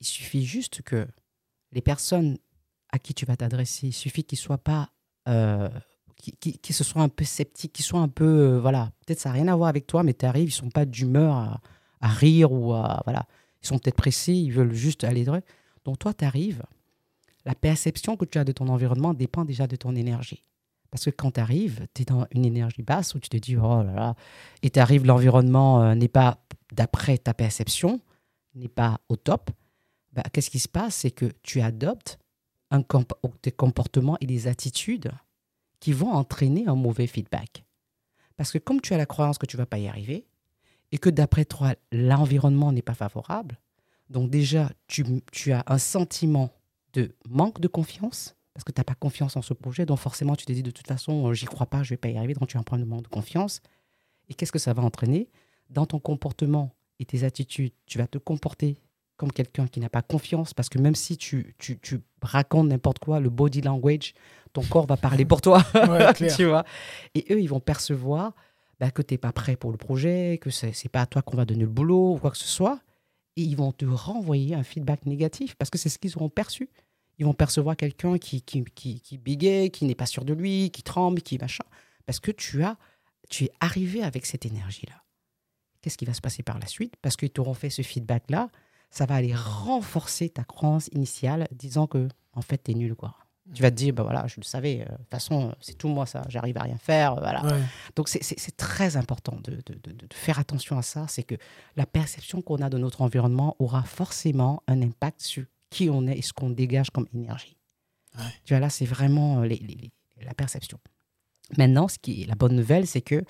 il 0.00 0.06
suffit 0.06 0.44
juste 0.44 0.82
que 0.82 1.06
les 1.72 1.80
personnes 1.80 2.38
à 2.90 2.98
qui 2.98 3.14
tu 3.14 3.26
vas 3.26 3.36
t'adresser, 3.36 3.88
il 3.88 3.92
suffit 3.92 4.24
qu'ils 4.24 4.38
soient 4.38 4.58
pas 4.58 4.90
euh, 5.28 5.68
qui, 6.16 6.58
qui, 6.58 6.72
se 6.72 6.84
soient 6.84 7.02
un 7.02 7.08
peu 7.08 7.24
sceptiques, 7.24 7.72
qui 7.72 7.82
soient 7.82 8.00
un 8.00 8.08
peu, 8.08 8.24
euh, 8.24 8.60
voilà, 8.60 8.90
peut-être 9.04 9.20
ça 9.20 9.28
n'a 9.28 9.34
rien 9.34 9.48
à 9.48 9.56
voir 9.56 9.68
avec 9.68 9.86
toi, 9.86 10.02
mais 10.02 10.14
tu 10.14 10.24
arrives, 10.24 10.48
ils 10.48 10.52
sont 10.52 10.70
pas 10.70 10.84
d'humeur 10.84 11.34
à, 11.34 11.60
à, 12.00 12.08
rire 12.08 12.52
ou 12.52 12.72
à, 12.72 13.02
voilà, 13.04 13.26
ils 13.62 13.66
sont 13.66 13.78
peut-être 13.78 13.96
pressés, 13.96 14.32
ils 14.32 14.50
veulent 14.50 14.72
juste 14.72 15.04
aller 15.04 15.24
droit. 15.24 15.40
Donc 15.84 15.98
toi, 15.98 16.14
tu 16.14 16.24
arrives, 16.24 16.62
la 17.44 17.54
perception 17.54 18.16
que 18.16 18.24
tu 18.24 18.38
as 18.38 18.44
de 18.44 18.52
ton 18.52 18.68
environnement 18.68 19.14
dépend 19.14 19.44
déjà 19.44 19.66
de 19.66 19.76
ton 19.76 19.94
énergie. 19.94 20.42
Parce 20.90 21.04
que 21.04 21.10
quand 21.10 21.32
tu 21.32 21.40
arrives, 21.40 21.86
tu 21.94 22.02
es 22.02 22.04
dans 22.04 22.26
une 22.30 22.44
énergie 22.44 22.82
basse 22.82 23.14
où 23.14 23.20
tu 23.20 23.28
te 23.28 23.36
dis, 23.36 23.56
oh 23.56 23.82
là 23.82 23.92
là, 23.92 24.14
et 24.62 24.70
tu 24.70 24.80
arrives, 24.80 25.04
l'environnement 25.04 25.82
euh, 25.82 25.94
n'est 25.94 26.08
pas, 26.08 26.38
d'après 26.72 27.18
ta 27.18 27.34
perception, 27.34 28.00
n'est 28.54 28.68
pas 28.68 29.00
au 29.08 29.16
top, 29.16 29.50
bah, 30.12 30.22
qu'est-ce 30.32 30.50
qui 30.50 30.58
se 30.58 30.68
passe? 30.68 30.96
C'est 30.96 31.10
que 31.10 31.30
tu 31.42 31.60
adoptes 31.60 32.18
un 32.70 32.82
tes 33.42 33.52
comportements 33.52 34.16
et 34.20 34.26
des 34.26 34.48
attitudes 34.48 35.12
qui 35.78 35.92
vont 35.92 36.10
entraîner 36.10 36.66
un 36.66 36.74
mauvais 36.74 37.06
feedback. 37.06 37.64
Parce 38.36 38.50
que 38.50 38.58
comme 38.58 38.80
tu 38.80 38.94
as 38.94 38.96
la 38.96 39.06
croyance 39.06 39.38
que 39.38 39.46
tu 39.46 39.56
vas 39.56 39.66
pas 39.66 39.78
y 39.78 39.88
arriver, 39.88 40.26
et 40.92 40.98
que 40.98 41.10
d'après 41.10 41.44
toi, 41.44 41.74
l'environnement 41.92 42.72
n'est 42.72 42.82
pas 42.82 42.94
favorable, 42.94 43.58
donc 44.08 44.30
déjà, 44.30 44.70
tu, 44.86 45.04
tu, 45.32 45.52
as 45.52 45.64
un 45.66 45.78
sentiment 45.78 46.50
de 46.92 47.14
manque 47.28 47.60
de 47.60 47.68
confiance, 47.68 48.36
parce 48.54 48.64
que 48.64 48.72
tu 48.72 48.80
n'as 48.80 48.84
pas 48.84 48.94
confiance 48.94 49.36
en 49.36 49.42
ce 49.42 49.52
projet, 49.52 49.84
donc 49.84 49.98
forcément, 49.98 50.36
tu 50.36 50.46
te 50.46 50.52
dis 50.52 50.62
de 50.62 50.70
toute 50.70 50.86
façon, 50.86 51.32
j'y 51.34 51.46
crois 51.46 51.66
pas, 51.66 51.82
je 51.82 51.90
vais 51.90 51.96
pas 51.96 52.08
y 52.08 52.16
arriver, 52.16 52.34
donc 52.34 52.48
tu 52.48 52.56
as 52.56 52.60
un 52.60 52.62
problème 52.62 52.86
de 52.86 52.90
manque 52.90 53.02
de 53.02 53.08
confiance. 53.08 53.60
Et 54.28 54.34
qu'est-ce 54.34 54.52
que 54.52 54.58
ça 54.58 54.72
va 54.72 54.82
entraîner? 54.82 55.28
Dans 55.70 55.86
ton 55.86 55.98
comportement 55.98 56.74
et 56.98 57.04
tes 57.04 57.24
attitudes, 57.24 57.72
tu 57.86 57.98
vas 57.98 58.06
te 58.06 58.18
comporter 58.18 58.78
comme 59.16 59.32
quelqu'un 59.32 59.66
qui 59.66 59.80
n'a 59.80 59.88
pas 59.88 60.02
confiance, 60.02 60.52
parce 60.52 60.68
que 60.68 60.78
même 60.78 60.94
si 60.94 61.16
tu, 61.16 61.54
tu, 61.58 61.78
tu 61.78 62.00
racontes 62.20 62.68
n'importe 62.68 62.98
quoi, 62.98 63.18
le 63.18 63.30
body 63.30 63.62
language, 63.62 64.14
ton 64.52 64.62
corps 64.62 64.86
va 64.86 64.96
parler 64.96 65.24
pour 65.24 65.40
toi. 65.40 65.64
tu 66.36 66.44
vois 66.44 66.64
Et 67.14 67.24
eux, 67.30 67.40
ils 67.40 67.48
vont 67.48 67.60
percevoir 67.60 68.34
bah, 68.78 68.90
que 68.90 69.02
tu 69.02 69.14
n'es 69.14 69.18
pas 69.18 69.32
prêt 69.32 69.56
pour 69.56 69.70
le 69.70 69.78
projet, 69.78 70.38
que 70.40 70.50
ce 70.50 70.66
n'est 70.66 70.90
pas 70.90 71.02
à 71.02 71.06
toi 71.06 71.22
qu'on 71.22 71.36
va 71.36 71.44
donner 71.44 71.62
le 71.62 71.66
boulot 71.66 72.14
ou 72.14 72.18
quoi 72.18 72.30
que 72.30 72.36
ce 72.36 72.46
soit. 72.46 72.80
Et 73.36 73.42
ils 73.42 73.56
vont 73.56 73.72
te 73.72 73.84
renvoyer 73.84 74.54
un 74.54 74.62
feedback 74.62 75.06
négatif 75.06 75.54
parce 75.56 75.70
que 75.70 75.78
c'est 75.78 75.88
ce 75.88 75.98
qu'ils 75.98 76.16
auront 76.16 76.28
perçu. 76.28 76.68
Ils 77.18 77.24
vont 77.24 77.34
percevoir 77.34 77.76
quelqu'un 77.76 78.18
qui, 78.18 78.42
qui, 78.42 78.64
qui, 78.74 79.00
qui 79.00 79.18
bégaye, 79.18 79.70
qui 79.70 79.86
n'est 79.86 79.94
pas 79.94 80.06
sûr 80.06 80.24
de 80.24 80.34
lui, 80.34 80.70
qui 80.70 80.82
tremble, 80.82 81.22
qui 81.22 81.38
machin. 81.38 81.64
Parce 82.04 82.20
que 82.20 82.30
tu, 82.30 82.62
as, 82.62 82.76
tu 83.30 83.44
es 83.44 83.50
arrivé 83.60 84.02
avec 84.02 84.26
cette 84.26 84.44
énergie-là. 84.44 85.02
Qu'est-ce 85.86 85.96
qui 85.96 86.04
va 86.04 86.14
se 86.14 86.20
passer 86.20 86.42
par 86.42 86.58
la 86.58 86.66
suite 86.66 86.94
Parce 87.00 87.16
qu'ils 87.16 87.30
t'auront 87.30 87.54
fait 87.54 87.70
ce 87.70 87.82
feedback-là 87.82 88.50
ça 88.90 89.06
va 89.06 89.16
aller 89.16 89.34
renforcer 89.34 90.30
ta 90.30 90.44
croyance 90.44 90.88
initiale, 90.92 91.46
disant 91.52 91.86
que, 91.86 92.08
en 92.32 92.40
fait, 92.40 92.62
tu 92.62 92.70
es 92.70 92.74
nul, 92.74 92.94
quoi. 92.94 93.14
Tu 93.54 93.62
vas 93.62 93.70
te 93.70 93.76
dire, 93.76 93.94
bah 93.94 94.02
voilà, 94.02 94.26
je 94.26 94.34
le 94.38 94.42
savais, 94.42 94.80
euh, 94.80 94.90
de 94.90 94.96
toute 94.96 95.10
façon, 95.10 95.54
c'est 95.60 95.78
tout 95.78 95.86
moi 95.86 96.04
ça, 96.04 96.22
j'arrive 96.28 96.58
à 96.58 96.62
rien 96.62 96.78
faire, 96.78 97.12
euh, 97.12 97.20
voilà. 97.20 97.42
Donc 97.94 98.08
c'est 98.08 98.56
très 98.56 98.96
important 98.96 99.38
de, 99.44 99.62
de, 99.66 99.92
de, 99.92 100.06
faire 100.12 100.40
attention 100.40 100.76
à 100.78 100.82
ça, 100.82 101.06
c'est 101.08 101.22
que 101.22 101.36
la 101.76 101.86
perception 101.86 102.42
qu'on 102.42 102.56
a 102.56 102.68
de 102.68 102.76
notre 102.76 103.02
environnement 103.02 103.54
aura 103.60 103.84
forcément 103.84 104.64
un 104.66 104.82
impact 104.82 105.20
sur 105.20 105.44
qui 105.70 105.88
on 105.90 106.08
est 106.08 106.18
et 106.18 106.22
ce 106.22 106.32
qu'on 106.32 106.50
dégage 106.50 106.90
comme 106.90 107.06
énergie. 107.14 107.56
Tu 108.44 108.52
vois, 108.52 108.58
là, 108.60 108.68
c'est 108.68 108.86
vraiment 108.86 109.42
euh, 109.42 109.46
les, 109.46 109.58
les, 109.58 109.92
la 110.22 110.34
perception. 110.34 110.80
Maintenant, 111.56 111.86
ce 111.86 111.98
qui 112.00 112.22
est 112.22 112.26
la 112.26 112.34
bonne 112.34 112.56
nouvelle, 112.56 112.88
c'est 112.88 113.02
que 113.02 113.22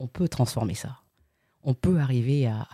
on 0.00 0.08
peut 0.08 0.28
transformer 0.28 0.74
ça. 0.74 0.98
On 1.62 1.74
peut 1.74 1.98
arriver 1.98 2.46
à 2.46 2.66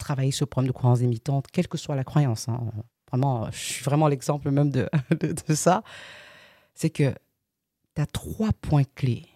travailler 0.00 0.32
ce 0.32 0.44
problème 0.44 0.68
de 0.68 0.72
croyance 0.72 1.00
limitante, 1.00 1.46
quelle 1.52 1.68
que 1.68 1.78
soit 1.78 1.94
la 1.94 2.04
croyance. 2.04 2.48
Hein. 2.48 2.60
Vraiment, 3.08 3.50
je 3.52 3.58
suis 3.58 3.84
vraiment 3.84 4.08
l'exemple 4.08 4.50
même 4.50 4.70
de, 4.70 4.88
ça. 5.54 5.84
C'est 6.74 6.90
que 6.90 7.14
tu 7.94 8.02
as 8.02 8.06
trois 8.06 8.52
points 8.52 8.84
clés 8.96 9.26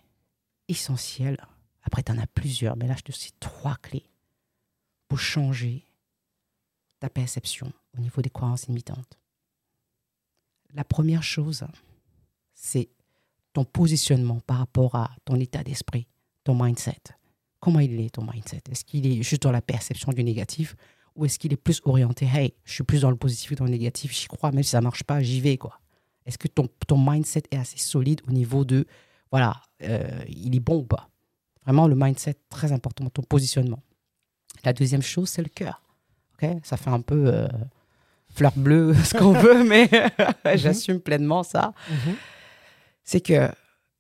essentiels. 0.69 1.39
Après, 1.83 2.03
tu 2.03 2.11
en 2.11 2.19
as 2.19 2.27
plusieurs, 2.27 2.77
mais 2.77 2.89
là, 2.89 2.95
je 2.97 3.03
te 3.03 3.13
cite 3.13 3.37
trois 3.39 3.77
clés 3.77 4.09
pour 5.07 5.19
changer 5.19 5.87
ta 6.99 7.11
perception 7.11 7.73
au 7.97 8.01
niveau 8.01 8.23
des 8.23 8.31
croyances 8.31 8.67
limitantes. 8.67 9.19
La 10.73 10.85
première 10.85 11.23
chose, 11.23 11.65
c'est 12.55 12.89
ton 13.53 13.65
positionnement 13.65 14.41
par 14.41 14.59
rapport 14.59 14.95
à 14.95 15.11
ton 15.25 15.37
état 15.37 15.63
d'esprit, 15.63 16.09
ton 16.43 16.61
mindset 16.61 17.03
comment 17.65 17.81
il 17.81 17.99
est 17.99 18.11
ton 18.11 18.27
mindset? 18.31 18.61
Est-ce 18.71 18.85
qu'il 18.85 19.07
est 19.07 19.23
juste 19.23 19.43
dans 19.43 19.51
la 19.51 19.63
perception 19.63 20.13
du 20.13 20.23
négatif 20.23 20.77
ou 21.17 21.25
est-ce 21.25 21.39
qu'il 21.39 21.51
est 21.53 21.57
plus 21.57 21.81
orienté, 21.85 22.27
hey, 22.27 22.53
je 22.65 22.73
suis 22.75 22.85
plus 22.85 23.01
dans 23.01 23.11
le 23.11 23.17
positif 23.17 23.51
que 23.51 23.55
dans 23.55 23.65
le 23.65 23.71
négatif, 23.71 24.13
j'y 24.13 24.27
crois, 24.27 24.51
même 24.51 24.63
si 24.63 24.71
ça 24.71 24.81
ne 24.81 24.85
marche 24.85 25.03
pas, 25.03 25.23
j'y 25.23 25.41
vais, 25.41 25.57
quoi? 25.57 25.81
Est-ce 26.27 26.37
que 26.37 26.49
ton, 26.49 26.69
ton 26.87 26.99
mindset 26.99 27.45
est 27.53 27.57
assez 27.57 27.79
solide 27.79 28.21
au 28.29 28.33
niveau 28.33 28.67
de, 28.67 28.85
voilà, 29.31 29.63
euh, 29.83 30.07
il 30.29 30.55
est 30.55 30.61
bon 30.61 30.81
ou 30.81 30.83
pas? 30.83 31.09
Vraiment, 31.65 31.89
le 31.89 31.95
mindset, 31.95 32.35
très 32.51 32.73
important, 32.73 33.09
ton 33.09 33.23
positionnement. 33.23 33.83
La 34.65 34.75
deuxième 34.75 35.03
chose, 35.03 35.31
c'est 35.31 35.43
le 35.43 35.49
cœur. 35.49 35.81
ok? 36.35 36.51
Ça 36.65 36.77
fait 36.77 36.91
un 36.91 37.01
peu 37.01 37.33
euh, 37.33 37.49
fleur 38.35 38.53
bleue, 38.57 38.93
ce 39.05 39.17
qu'on 39.17 39.33
veut, 39.41 39.65
mais 39.65 39.89
mhm. 39.89 40.57
j'assume 40.57 41.01
pleinement 41.01 41.45
ça. 41.45 41.73
Mhm. 41.89 42.17
C'est 43.05 43.21
que 43.21 43.51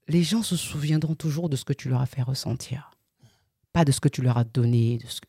les 0.08 0.22
gens 0.22 0.42
se 0.42 0.56
souviendront 0.56 1.14
toujours 1.14 1.48
de 1.48 1.56
ce 1.56 1.64
que 1.64 1.72
tu 1.72 1.88
leur 1.88 2.02
as 2.02 2.06
fait 2.06 2.22
ressentir 2.22 2.93
pas 3.74 3.84
de 3.84 3.92
ce 3.92 4.00
que 4.00 4.08
tu 4.08 4.22
leur 4.22 4.38
as 4.38 4.44
donné. 4.44 4.96
De 4.98 5.06
ce 5.06 5.20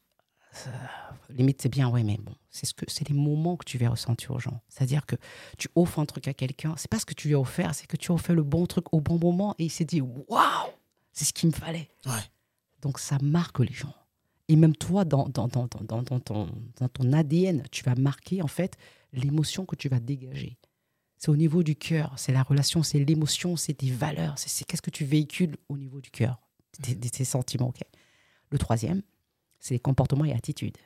limite, 1.29 1.61
c'est 1.61 1.69
bien, 1.69 1.89
ouais, 1.89 2.03
mais 2.03 2.17
bon, 2.17 2.33
c'est 2.49 2.65
ce 2.65 2.73
que 2.73 2.85
c'est 2.87 3.09
les 3.09 3.15
moments 3.15 3.57
que 3.57 3.65
tu 3.65 3.77
vas 3.77 3.89
ressentir 3.89 4.31
aux 4.31 4.39
gens. 4.39 4.61
C'est-à-dire 4.69 5.05
que 5.05 5.15
tu 5.57 5.67
offres 5.75 5.99
un 5.99 6.05
truc 6.05 6.27
à 6.29 6.33
quelqu'un, 6.33 6.75
c'est 6.77 6.89
pas 6.89 6.99
ce 6.99 7.05
que 7.05 7.13
tu 7.13 7.27
lui 7.27 7.35
as 7.35 7.39
offert, 7.39 7.75
c'est 7.75 7.87
que 7.87 7.97
tu 7.97 8.11
as 8.11 8.15
offert 8.15 8.35
le 8.35 8.43
bon 8.43 8.65
truc 8.67 8.93
au 8.93 9.01
bon 9.01 9.17
moment 9.17 9.55
et 9.57 9.65
il 9.65 9.69
s'est 9.69 9.83
dit 9.83 9.99
waouh, 9.99 10.69
c'est 11.11 11.25
ce 11.25 11.33
qu'il 11.33 11.49
me 11.49 11.53
fallait. 11.53 11.89
Donc 12.81 12.99
ça 12.99 13.17
marque 13.21 13.59
les 13.59 13.73
gens. 13.73 13.93
Et 14.47 14.55
même 14.55 14.75
toi, 14.75 15.03
dans, 15.05 15.27
dans, 15.27 15.47
dans, 15.47 15.67
dans, 15.67 16.03
dans, 16.03 16.19
ton, 16.19 16.47
dans 16.77 16.87
ton 16.87 17.11
ADN, 17.13 17.63
tu 17.71 17.83
vas 17.83 17.95
marquer 17.95 18.43
en 18.43 18.47
fait 18.47 18.77
l'émotion 19.11 19.65
que 19.65 19.75
tu 19.75 19.89
vas 19.89 19.99
dégager. 19.99 20.57
C'est 21.17 21.29
au 21.29 21.35
niveau 21.35 21.63
du 21.63 21.75
cœur, 21.75 22.13
c'est 22.17 22.31
la 22.31 22.43
relation, 22.43 22.83
c'est 22.83 22.99
l'émotion, 22.99 23.55
c'est 23.57 23.73
tes 23.73 23.89
valeurs, 23.89 24.35
c'est 24.37 24.65
qu'est-ce 24.65 24.83
que 24.83 24.91
tu 24.91 25.03
véhicules 25.03 25.57
au 25.67 25.77
niveau 25.77 25.99
du 25.99 26.11
cœur, 26.11 26.39
tes, 26.83 26.95
tes 26.95 27.25
sentiments. 27.25 27.69
ok? 27.69 27.81
Le 28.55 28.59
troisième, 28.59 29.01
c'est 29.59 29.73
les 29.73 29.79
comportements 29.79 30.25
et 30.25 30.33
attitudes. 30.33 30.77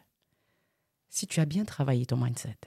Si 1.09 1.27
tu 1.27 1.39
as 1.39 1.45
bien 1.45 1.65
travaillé 1.65 2.05
ton 2.05 2.17
mindset 2.17 2.57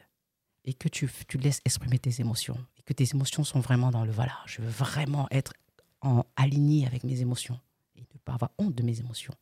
et 0.65 0.75
que 0.75 0.89
tu, 0.89 1.11
tu 1.29 1.39
laisses 1.39 1.61
exprimer 1.65 1.99
tes 1.99 2.21
émotions 2.21 2.59
et 2.79 2.83
que 2.83 2.93
tes 2.93 3.09
émotions 3.13 3.45
sont 3.45 3.61
vraiment 3.61 3.91
dans 3.91 4.05
le 4.05 4.13
voilà, 4.13 4.39
je 4.47 4.63
veux 4.63 4.69
vraiment 4.69 5.27
être 5.31 5.55
en 6.03 6.25
aligné 6.37 6.87
avec 6.87 7.03
mes 7.05 7.21
émotions 7.21 7.59
et 7.97 8.01
ne 8.01 8.19
pas 8.25 8.35
avoir 8.35 8.53
honte 8.59 8.75
de 8.75 8.83
mes 8.83 9.01
émotions, 9.01 9.35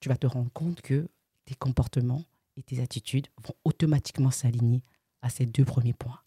tu 0.00 0.08
vas 0.08 0.16
te 0.16 0.26
rendre 0.26 0.50
compte 0.52 0.80
que 0.80 1.08
tes 1.44 1.54
comportements 1.54 2.24
et 2.56 2.62
tes 2.62 2.80
attitudes 2.80 3.28
vont 3.42 3.54
automatiquement 3.64 4.30
s'aligner 4.30 4.82
à 5.20 5.28
ces 5.28 5.46
deux 5.46 5.64
premiers 5.64 5.94
points. 5.94 6.20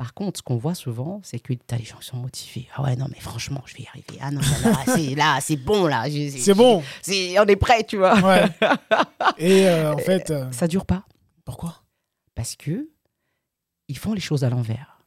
Par 0.00 0.14
contre, 0.14 0.38
ce 0.38 0.42
qu'on 0.42 0.56
voit 0.56 0.74
souvent, 0.74 1.20
c'est 1.22 1.38
que 1.38 1.52
as 1.52 1.76
des 1.76 1.84
gens 1.84 1.98
qui 1.98 2.06
sont 2.06 2.16
motivés. 2.16 2.66
Ah 2.74 2.84
ouais, 2.84 2.96
non, 2.96 3.04
mais 3.10 3.20
franchement, 3.20 3.60
je 3.66 3.76
vais 3.76 3.82
y 3.82 3.86
arriver. 3.86 4.18
Ah 4.22 4.30
non, 4.30 4.40
là, 5.14 5.40
c'est 5.42 5.58
bon, 5.58 5.86
là. 5.86 6.06
C'est 6.08 6.54
bon. 6.54 6.82
on 7.06 7.46
est 7.46 7.56
prêt, 7.56 7.84
tu 7.84 7.98
vois. 7.98 8.18
Ouais. 8.18 8.46
Et 9.36 9.68
euh, 9.68 9.92
en 9.92 9.98
fait. 9.98 10.30
Euh, 10.30 10.50
ça 10.52 10.68
dure 10.68 10.86
pas. 10.86 11.04
Pourquoi? 11.44 11.82
Parce 12.34 12.56
que 12.56 12.88
ils 13.88 13.98
font 13.98 14.14
les 14.14 14.22
choses 14.22 14.42
à 14.42 14.48
l'envers. 14.48 15.04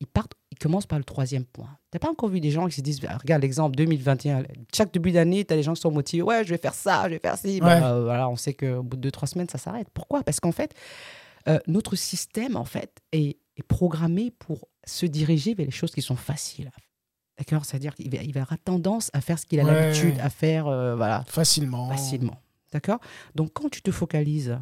Ils 0.00 0.08
partent, 0.08 0.32
ils 0.50 0.58
commencent 0.58 0.86
par 0.86 0.98
le 0.98 1.04
troisième 1.04 1.44
point. 1.44 1.78
Tu 1.92 1.94
n'as 1.94 2.00
pas 2.00 2.10
encore 2.10 2.28
vu 2.28 2.40
des 2.40 2.50
gens 2.50 2.66
qui 2.66 2.74
se 2.74 2.80
disent 2.80 3.00
bah, 3.00 3.16
Regarde 3.22 3.42
l'exemple 3.42 3.76
2021. 3.76 4.42
Chaque 4.74 4.92
début 4.92 5.12
d'année, 5.12 5.44
tu 5.44 5.54
as 5.54 5.56
des 5.56 5.62
gens 5.62 5.74
qui 5.74 5.82
sont 5.82 5.92
motivés. 5.92 6.22
Ouais, 6.22 6.42
je 6.42 6.50
vais 6.50 6.58
faire 6.58 6.74
ça, 6.74 7.04
je 7.04 7.10
vais 7.10 7.20
faire 7.20 7.38
ci. 7.38 7.60
Bah, 7.60 7.92
euh, 7.92 8.02
voilà, 8.02 8.28
on 8.28 8.34
sait 8.34 8.54
qu'au 8.54 8.82
bout 8.82 8.96
de 8.96 9.02
deux, 9.02 9.12
trois 9.12 9.28
semaines, 9.28 9.48
ça 9.48 9.58
s'arrête. 9.58 9.86
Pourquoi? 9.94 10.24
Parce 10.24 10.40
qu'en 10.40 10.50
fait, 10.50 10.74
notre 11.68 11.94
système, 11.94 12.56
en 12.56 12.64
fait, 12.64 12.90
est 13.12 13.36
est 13.56 13.62
programmé 13.62 14.30
pour 14.30 14.68
se 14.84 15.06
diriger 15.06 15.54
vers 15.54 15.66
les 15.66 15.72
choses 15.72 15.92
qui 15.92 16.02
sont 16.02 16.16
faciles. 16.16 16.70
D'accord 17.38 17.64
C'est-à-dire 17.64 17.94
qu'il 17.94 18.10
va, 18.10 18.22
il 18.22 18.38
aura 18.38 18.56
tendance 18.56 19.10
à 19.12 19.20
faire 19.20 19.38
ce 19.38 19.46
qu'il 19.46 19.60
a 19.60 19.64
l'habitude 19.64 20.18
à 20.20 20.30
faire 20.30 20.66
euh, 20.66 20.96
voilà, 20.96 21.24
facilement. 21.26 21.88
facilement. 21.88 22.40
D'accord? 22.72 23.00
Donc, 23.34 23.52
quand 23.52 23.68
tu 23.68 23.82
te 23.82 23.90
focalises 23.90 24.58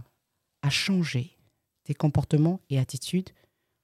à 0.62 0.70
changer 0.70 1.36
tes 1.84 1.94
comportements 1.94 2.60
et 2.70 2.78
attitudes, 2.78 3.30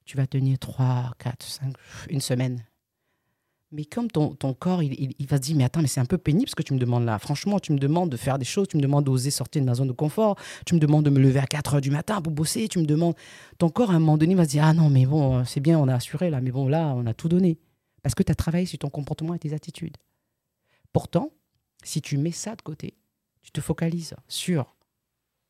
tu 0.04 0.16
vas 0.16 0.26
tenir 0.26 0.58
3, 0.58 1.12
4, 1.18 1.42
5, 1.42 1.74
une 2.08 2.20
semaine. 2.20 2.64
Mais 3.72 3.84
comme 3.84 4.10
ton, 4.10 4.34
ton 4.34 4.52
corps, 4.52 4.82
il, 4.82 4.92
il- 4.94 5.14
il 5.18 5.26
va 5.26 5.36
se 5.36 5.42
dire, 5.42 5.56
mais 5.56 5.62
attends, 5.64 5.80
mais 5.80 5.86
c'est 5.86 6.00
un 6.00 6.04
peu 6.06 6.18
pénible 6.18 6.48
ce 6.48 6.56
que 6.56 6.62
tu 6.62 6.74
me 6.74 6.78
demandes 6.78 7.04
là. 7.04 7.18
Franchement, 7.20 7.60
tu 7.60 7.72
me 7.72 7.78
demandes 7.78 8.10
de 8.10 8.16
faire 8.16 8.36
des 8.38 8.44
choses, 8.44 8.66
tu 8.68 8.76
me 8.76 8.82
demandes 8.82 9.04
d'oser 9.04 9.30
sortir 9.30 9.62
de 9.62 9.66
ma 9.66 9.74
zone 9.74 9.86
de 9.88 9.92
confort, 9.92 10.36
tu 10.66 10.74
me 10.74 10.80
demandes 10.80 11.04
de 11.04 11.10
me 11.10 11.20
lever 11.20 11.38
à 11.38 11.46
4 11.46 11.74
heures 11.74 11.80
du 11.80 11.90
matin 11.92 12.20
pour 12.20 12.32
bosser, 12.32 12.66
tu 12.68 12.80
me 12.80 12.84
demandes... 12.84 13.14
Ton 13.58 13.68
corps, 13.70 13.90
à 13.90 13.94
un 13.94 14.00
moment 14.00 14.18
donné, 14.18 14.34
va 14.34 14.44
se 14.44 14.50
dire, 14.50 14.64
ah 14.64 14.74
non, 14.74 14.90
mais 14.90 15.06
bon, 15.06 15.38
euh, 15.38 15.44
c'est 15.44 15.60
bien, 15.60 15.78
on 15.78 15.86
a 15.86 15.94
assuré 15.94 16.30
là, 16.30 16.40
mais 16.40 16.50
bon, 16.50 16.66
là, 16.66 16.94
on 16.96 17.06
a 17.06 17.14
tout 17.14 17.28
donné. 17.28 17.58
Parce 18.02 18.14
que 18.16 18.22
tu 18.24 18.32
as 18.32 18.34
travaillé 18.34 18.66
sur 18.66 18.78
ton 18.78 18.90
comportement 18.90 19.34
et 19.34 19.38
tes 19.38 19.52
attitudes. 19.52 19.96
Pourtant, 20.92 21.30
si 21.84 22.02
tu 22.02 22.18
mets 22.18 22.32
ça 22.32 22.56
de 22.56 22.62
côté, 22.62 22.94
tu 23.42 23.52
te 23.52 23.60
focalises 23.60 24.14
sur 24.26 24.74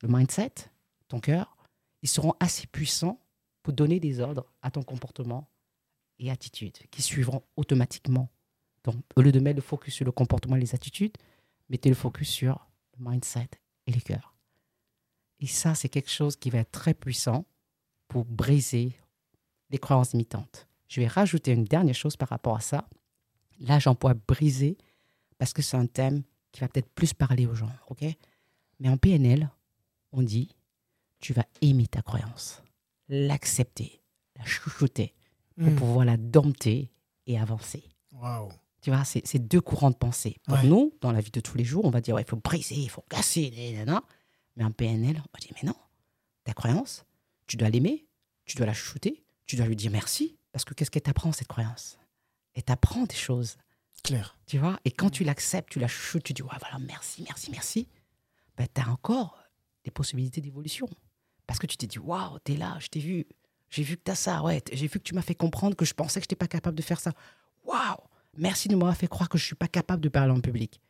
le 0.02 0.08
mindset, 0.08 0.52
ton 1.08 1.20
cœur, 1.20 1.56
ils 2.02 2.08
seront 2.08 2.34
assez 2.40 2.66
puissants 2.66 3.18
pour 3.62 3.72
donner 3.72 3.98
des 4.00 4.20
ordres 4.20 4.46
à 4.62 4.70
ton 4.70 4.82
comportement 4.82 5.48
et 6.20 6.30
attitudes 6.30 6.78
qui 6.90 7.02
suivront 7.02 7.42
automatiquement. 7.56 8.28
Donc, 8.84 8.96
au 9.16 9.22
lieu 9.22 9.32
de 9.32 9.40
mettre 9.40 9.56
le 9.56 9.62
focus 9.62 9.94
sur 9.94 10.04
le 10.04 10.12
comportement 10.12 10.56
et 10.56 10.60
les 10.60 10.74
attitudes, 10.74 11.16
mettez 11.68 11.88
le 11.88 11.94
focus 11.94 12.28
sur 12.28 12.68
le 12.98 13.10
mindset 13.10 13.50
et 13.86 13.92
le 13.92 14.00
cœur. 14.00 14.36
Et 15.40 15.46
ça, 15.46 15.74
c'est 15.74 15.88
quelque 15.88 16.10
chose 16.10 16.36
qui 16.36 16.50
va 16.50 16.58
être 16.58 16.70
très 16.70 16.94
puissant 16.94 17.44
pour 18.08 18.24
briser 18.24 18.94
les 19.70 19.78
croyances 19.78 20.12
limitantes. 20.12 20.68
Je 20.88 21.00
vais 21.00 21.06
rajouter 21.06 21.52
une 21.52 21.64
dernière 21.64 21.94
chose 21.94 22.16
par 22.16 22.28
rapport 22.28 22.56
à 22.56 22.60
ça. 22.60 22.88
Là, 23.60 23.78
j'emploie 23.78 24.14
briser 24.14 24.76
parce 25.38 25.52
que 25.52 25.62
c'est 25.62 25.76
un 25.76 25.86
thème 25.86 26.22
qui 26.52 26.60
va 26.60 26.68
peut-être 26.68 26.90
plus 26.90 27.14
parler 27.14 27.46
aux 27.46 27.54
gens, 27.54 27.70
ok? 27.88 28.04
Mais 28.80 28.88
en 28.88 28.96
PNL, 28.96 29.48
on 30.12 30.22
dit, 30.22 30.54
tu 31.20 31.32
vas 31.32 31.46
aimer 31.62 31.86
ta 31.86 32.02
croyance, 32.02 32.62
l'accepter, 33.08 34.02
la 34.36 34.44
chouchouter, 34.44 35.14
pour 35.60 35.72
Hmm. 35.72 35.76
pouvoir 35.76 36.04
la 36.06 36.16
dompter 36.16 36.90
et 37.26 37.38
avancer. 37.38 37.84
Waouh. 38.12 38.48
Tu 38.80 38.90
vois, 38.90 39.04
c'est 39.04 39.26
c'est 39.26 39.38
deux 39.38 39.60
courants 39.60 39.90
de 39.90 39.96
pensée. 39.96 40.38
Pour 40.46 40.54
Ouais. 40.56 40.64
nous, 40.66 40.92
dans 41.02 41.12
la 41.12 41.20
vie 41.20 41.30
de 41.30 41.40
tous 41.40 41.56
les 41.58 41.64
jours, 41.64 41.84
on 41.84 41.90
va 41.90 42.00
dire, 42.00 42.14
ouais, 42.14 42.22
il 42.22 42.28
faut 42.28 42.36
briser, 42.36 42.76
il 42.76 42.88
faut 42.88 43.04
casser, 43.10 43.50
nanana. 43.50 44.02
mais 44.56 44.64
en 44.64 44.70
PNL, 44.72 45.16
on 45.18 45.30
va 45.32 45.38
dire, 45.40 45.52
mais 45.62 45.66
non, 45.68 45.76
ta 46.44 46.52
croyance, 46.54 47.04
tu 47.46 47.56
dois 47.56 47.68
l'aimer, 47.68 48.06
tu 48.46 48.56
dois 48.56 48.66
la 48.66 48.72
chouchouter, 48.72 49.22
tu 49.46 49.56
dois 49.56 49.66
lui 49.66 49.76
dire 49.76 49.90
merci, 49.92 50.36
parce 50.52 50.64
que 50.64 50.72
qu'est-ce 50.74 50.90
qu'elle 50.90 51.02
t'apprend, 51.02 51.32
cette 51.32 51.46
croyance? 51.48 51.98
Elle 52.54 52.62
t'apprend 52.64 53.04
des 53.04 53.14
choses. 53.14 53.56
Clair. 54.02 54.38
Tu 54.46 54.56
vois 54.58 54.80
Et 54.86 54.90
quand 54.90 55.10
tu 55.10 55.24
l'acceptes, 55.24 55.70
tu 55.70 55.78
la 55.78 55.86
chouchoutes, 55.88 56.22
tu 56.24 56.32
dis, 56.32 56.42
ouais, 56.42 56.48
voilà, 56.58 56.78
merci, 56.78 57.22
merci, 57.22 57.50
merci, 57.50 57.86
ben, 58.56 58.66
tu 58.74 58.80
as 58.80 58.88
encore 58.88 59.38
des 59.84 59.90
possibilités 59.90 60.40
d'évolution. 60.40 60.88
Parce 61.46 61.58
que 61.58 61.66
tu 61.66 61.76
t'es 61.76 61.86
dit, 61.86 61.98
waouh, 61.98 62.38
t'es 62.40 62.56
là, 62.56 62.76
je 62.80 62.88
t'ai 62.88 63.00
vu, 63.00 63.26
j'ai 63.70 63.82
vu 63.82 63.96
que 63.96 64.02
t'as 64.02 64.14
ça, 64.14 64.42
ouais, 64.42 64.62
j'ai 64.72 64.86
vu 64.86 64.98
que 64.98 65.04
tu 65.04 65.14
m'as 65.14 65.22
fait 65.22 65.34
comprendre 65.34 65.76
que 65.76 65.84
je 65.84 65.94
pensais 65.94 66.20
que 66.20 66.24
je 66.24 66.26
n'étais 66.26 66.36
pas 66.36 66.48
capable 66.48 66.76
de 66.76 66.82
faire 66.82 67.00
ça. 67.00 67.12
Waouh, 67.64 67.96
merci 68.36 68.68
de 68.68 68.74
m'avoir 68.74 68.96
fait 68.96 69.06
croire 69.06 69.28
que 69.28 69.38
je 69.38 69.44
ne 69.44 69.46
suis 69.46 69.54
pas 69.56 69.68
capable 69.68 70.02
de 70.02 70.08
parler 70.08 70.32
en 70.32 70.40
public. 70.40 70.80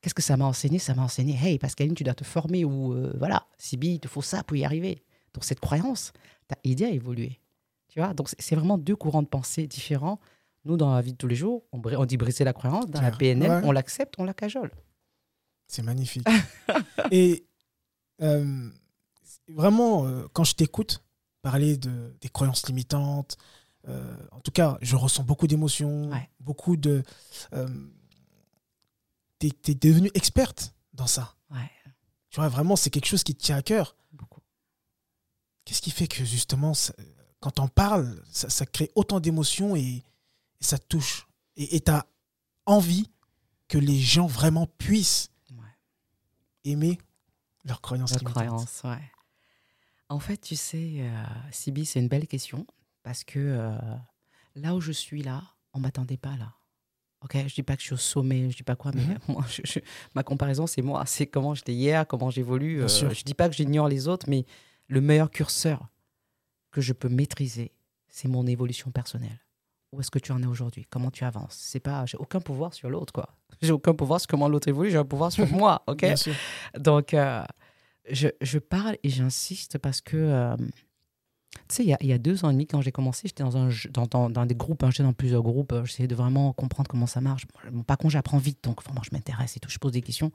Qu'est-ce 0.00 0.14
que 0.14 0.22
ça 0.22 0.36
m'a 0.36 0.44
enseigné? 0.44 0.78
Ça 0.78 0.94
m'a 0.94 1.02
enseigné, 1.02 1.36
hey, 1.40 1.58
Pascaline, 1.58 1.94
tu 1.94 2.04
dois 2.04 2.14
te 2.14 2.24
former 2.24 2.64
ou 2.64 2.92
euh, 2.92 3.12
voilà, 3.18 3.46
Sibylle, 3.58 3.92
il 3.94 4.00
te 4.00 4.08
faut 4.08 4.22
ça 4.22 4.42
pour 4.44 4.56
y 4.56 4.64
arriver. 4.64 5.02
Donc 5.34 5.44
cette 5.44 5.60
croyance 5.60 6.12
t'a 6.48 6.56
aidé 6.64 6.84
à 6.84 6.90
évoluer. 6.90 7.40
Tu 7.88 8.00
vois? 8.00 8.12
Donc 8.14 8.28
c'est- 8.38 8.54
vraiment 8.54 8.78
deux 8.78 8.96
courants 8.96 9.22
de 9.22 9.28
pensée 9.28 9.66
différents. 9.66 10.20
Nous, 10.64 10.76
dans 10.76 10.94
la 10.94 11.00
vie 11.00 11.12
de 11.12 11.16
tous 11.16 11.28
les 11.28 11.36
jours, 11.36 11.64
on, 11.72 11.80
on 11.84 12.04
dit 12.06 12.16
briser 12.16 12.42
la 12.44 12.52
croyance. 12.52 12.86
Dans 12.86 13.00
la 13.00 13.10
Clair. 13.10 13.36
PNL, 13.36 13.50
Ouais. 13.50 13.60
on 13.64 13.72
l'accepte, 13.72 14.14
on 14.18 14.24
la 14.24 14.34
cajole. 14.34 14.70
C'est 15.68 15.82
magnifique. 15.82 16.26
Et 17.10 17.46
euh, 18.22 18.68
vraiment, 19.48 20.06
euh, 20.06 20.26
quand 20.32 20.44
je 20.44 20.54
t'écoute 20.54 21.02
parler 21.50 21.76
de, 21.76 22.12
des 22.20 22.28
croyances 22.28 22.66
limitantes, 22.66 23.36
euh, 23.86 24.16
en 24.32 24.40
tout 24.40 24.50
cas, 24.50 24.78
je 24.82 24.96
ressens 24.96 25.22
beaucoup 25.22 25.46
d'émotions, 25.46 26.10
Ouais. 26.10 26.28
beaucoup 26.40 26.76
de. 26.76 27.04
Euh, 27.52 27.68
T'es 29.38 29.52
es 29.68 29.74
devenue 29.74 30.10
experte 30.14 30.74
dans 30.94 31.06
ça. 31.06 31.36
Ouais, 31.50 31.70
Tu 32.30 32.40
vois, 32.40 32.48
vraiment, 32.48 32.74
c'est 32.74 32.90
quelque 32.90 33.06
chose 33.06 33.22
qui 33.22 33.34
te 33.36 33.42
tient 33.42 33.56
à 33.58 33.62
cœur. 33.62 33.94
Qu'est-ce 35.64 35.82
qui 35.82 35.90
fait 35.92 36.08
que 36.08 36.24
justement, 36.24 36.74
ça- 36.74 36.94
quand 37.40 37.60
on 37.60 37.68
parle, 37.68 38.20
ça, 38.30 38.48
ça 38.50 38.66
crée 38.66 38.90
autant 38.96 39.20
d'émotions 39.20 39.76
et, 39.76 40.02
et 40.60 40.64
ça 40.64 40.78
te 40.78 40.86
touche 40.86 41.26
Et 41.56 41.80
tu 41.80 41.90
as 41.92 42.06
envie 42.66 43.08
que 43.68 43.78
les 43.78 44.00
gens 44.00 44.26
vraiment 44.26 44.66
puissent 44.78 45.30
Ouais. 45.52 45.74
aimer 46.64 46.98
leurs 47.64 47.80
croyances 47.82 48.12
ouais. 48.84 49.10
En 50.08 50.20
fait, 50.20 50.36
tu 50.36 50.56
sais, 50.56 50.98
euh, 51.00 51.12
Sibi, 51.50 51.84
c'est 51.84 51.98
une 52.00 52.08
belle 52.08 52.26
question 52.28 52.66
parce 53.02 53.24
que 53.24 53.38
euh, 53.38 53.72
là 54.54 54.74
où 54.74 54.80
je 54.80 54.92
suis 54.92 55.22
là, 55.22 55.42
on 55.72 55.80
m'attendait 55.80 56.16
pas 56.16 56.36
là. 56.36 56.52
Ok, 57.22 57.36
je 57.46 57.54
dis 57.54 57.62
pas 57.62 57.74
que 57.76 57.80
je 57.82 57.86
suis 57.86 57.94
au 57.94 57.98
sommet, 57.98 58.50
je 58.50 58.56
dis 58.56 58.62
pas 58.62 58.76
quoi, 58.76 58.92
mais 58.94 59.02
Mhm. 59.02 59.18
moi, 59.28 59.44
je- 59.48 59.62
je- 59.64 59.80
ma 60.14 60.22
comparaison, 60.22 60.66
c'est 60.66 60.82
moi, 60.82 61.04
c'est 61.06 61.26
comment 61.26 61.54
j'étais 61.54 61.72
hier, 61.74 62.06
comment 62.06 62.30
j'évolue. 62.30 62.82
Euh, 62.82 62.88
je 62.88 63.22
dis 63.24 63.34
pas 63.34 63.48
que 63.48 63.54
j'ignore 63.56 63.88
les 63.88 64.06
autres, 64.06 64.26
mais 64.28 64.44
le 64.86 65.00
meilleur 65.00 65.30
curseur 65.30 65.88
que 66.70 66.80
je 66.80 66.92
peux 66.92 67.08
maîtriser, 67.08 67.72
c'est 68.08 68.28
mon 68.28 68.46
évolution 68.46 68.90
personnelle. 68.92 69.40
Où 69.92 70.00
est-ce 70.00 70.10
que 70.10 70.18
tu 70.18 70.30
en 70.32 70.42
es 70.42 70.46
aujourd'hui? 70.46 70.86
Comment 70.90 71.10
tu 71.10 71.24
avances? 71.24 71.56
C'est 71.58 71.80
pas, 71.80 72.06
j'ai 72.06 72.18
aucun 72.18 72.40
pouvoir 72.40 72.74
sur 72.74 72.90
l'autre, 72.90 73.12
quoi. 73.12 73.34
J'ai 73.62 73.72
aucun 73.72 73.94
pouvoir 73.94 74.20
sur 74.20 74.28
comment 74.28 74.48
l'autre 74.48 74.68
évolue, 74.68 74.90
j'ai 74.90 74.98
un 74.98 75.04
pouvoir 75.04 75.32
sur 75.32 75.46
moi, 75.50 75.82
ok? 75.86 75.98
Bien 75.98 76.16
sûr. 76.16 76.34
donc, 76.78 77.14
euh, 77.14 77.42
je, 78.10 78.28
je 78.40 78.58
parle 78.58 78.96
et 79.02 79.08
j'insiste 79.08 79.78
parce 79.78 80.00
que, 80.00 80.16
euh, 80.16 80.56
tu 81.68 81.76
sais, 81.76 81.82
il 81.84 81.88
y 81.88 81.94
a, 81.94 81.98
il 82.00 82.06
y 82.08 82.12
a 82.12 82.18
deux 82.18 82.44
ans 82.44 82.50
et 82.50 82.52
demi, 82.52 82.66
quand 82.66 82.80
j'ai 82.80 82.92
commencé, 82.92 83.28
j'étais 83.28 83.42
dans, 83.42 83.56
un, 83.56 83.70
dans, 83.90 84.06
dans, 84.06 84.30
dans 84.30 84.46
des 84.46 84.54
groupes, 84.54 84.82
hein, 84.82 84.90
j'étais 84.90 85.02
dans 85.02 85.12
plusieurs 85.12 85.42
groupes, 85.42 85.72
euh, 85.72 85.84
j'essayais 85.84 86.08
de 86.08 86.14
vraiment 86.14 86.52
comprendre 86.52 86.88
comment 86.88 87.06
ça 87.06 87.20
marche. 87.20 87.46
Bon, 87.72 87.82
par 87.82 87.98
contre, 87.98 88.12
j'apprends 88.12 88.38
vite, 88.38 88.58
donc 88.62 88.82
vraiment, 88.84 89.02
je 89.02 89.10
m'intéresse 89.12 89.56
et 89.56 89.60
tout, 89.60 89.70
je 89.70 89.78
pose 89.78 89.92
des 89.92 90.02
questions. 90.02 90.32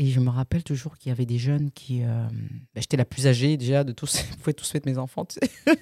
Et 0.00 0.06
je 0.10 0.20
me 0.20 0.30
rappelle 0.30 0.62
toujours 0.62 0.96
qu'il 0.96 1.10
y 1.10 1.12
avait 1.12 1.26
des 1.26 1.38
jeunes 1.38 1.72
qui... 1.72 2.04
euh, 2.04 2.06
ben, 2.72 2.80
j'étais 2.80 2.96
la 2.96 3.04
plus 3.04 3.26
âgée 3.26 3.56
déjà 3.56 3.82
de 3.82 3.90
tous, 3.92 4.22
vous 4.30 4.36
pouvez 4.36 4.54
tous 4.54 4.72
être 4.76 4.86
mes 4.86 4.96
enfants, 4.96 5.24
tu 5.24 5.38
sais. 5.40 5.50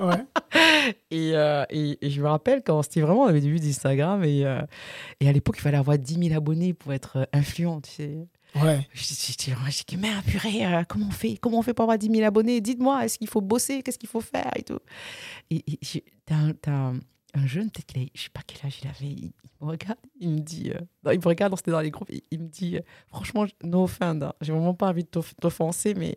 Ouais. 0.00 0.24
Et, 1.10 1.32
euh, 1.34 1.64
et, 1.70 1.98
et 2.06 2.10
je 2.10 2.22
me 2.22 2.28
rappelle 2.28 2.62
quand 2.64 2.82
c'était 2.82 3.00
vraiment, 3.00 3.22
on 3.22 3.26
avait 3.26 3.40
début 3.40 3.58
d'Instagram 3.58 4.22
et, 4.22 4.44
euh, 4.44 4.62
et 5.18 5.28
à 5.28 5.32
l'époque, 5.32 5.56
il 5.58 5.62
fallait 5.62 5.76
avoir 5.76 5.98
10 5.98 6.28
000 6.28 6.36
abonnés 6.36 6.72
pour 6.72 6.92
être 6.92 7.28
influent, 7.32 7.80
tu 7.80 7.90
sais. 7.90 8.18
Ouais. 8.62 8.86
J'étais 8.92 9.52
dit, 9.88 9.96
mais 9.96 10.10
purée, 10.26 10.66
euh, 10.66 10.82
comment 10.88 11.06
on 11.08 11.12
fait 11.12 11.36
Comment 11.36 11.58
on 11.58 11.62
fait 11.62 11.74
pour 11.74 11.84
avoir 11.84 11.98
10 11.98 12.08
000 12.10 12.22
abonnés? 12.26 12.60
Dites-moi, 12.60 13.04
est-ce 13.04 13.18
qu'il 13.18 13.28
faut 13.28 13.40
bosser? 13.40 13.82
Qu'est-ce 13.82 13.98
qu'il 13.98 14.08
faut 14.08 14.20
faire 14.20 14.50
et 14.56 14.62
tout? 14.62 14.78
Et, 15.50 15.64
t'as 16.26 16.34
un, 16.36 16.52
t'as 16.52 16.72
un- 16.72 17.00
un 17.34 17.46
jeune, 17.46 17.70
peut-être 17.70 17.86
qu'il 17.92 18.08
je 18.14 18.22
sais 18.22 18.30
pas 18.30 18.40
quel 18.46 18.66
âge 18.66 18.78
il 18.82 18.88
avait, 18.88 19.12
il, 19.12 19.24
il 19.26 19.50
me 19.60 19.66
regarde, 19.70 19.98
il 20.18 20.28
me 20.30 20.38
dit, 20.40 20.70
euh, 20.74 20.78
non, 21.04 21.10
il 21.12 21.18
me 21.18 21.24
regarde, 21.26 21.52
on 21.52 21.56
était 21.56 21.70
dans 21.70 21.80
les 21.80 21.90
groupes, 21.90 22.08
il, 22.10 22.22
il 22.30 22.40
me 22.40 22.48
dit, 22.48 22.76
euh, 22.76 22.80
franchement, 23.08 23.46
no 23.62 23.84
offend, 23.84 24.20
hein, 24.22 24.32
j'ai 24.40 24.52
vraiment 24.52 24.74
pas 24.74 24.88
envie 24.88 25.04
de 25.04 25.08
t'off- 25.08 25.34
t'offenser, 25.40 25.92
mais 25.94 26.16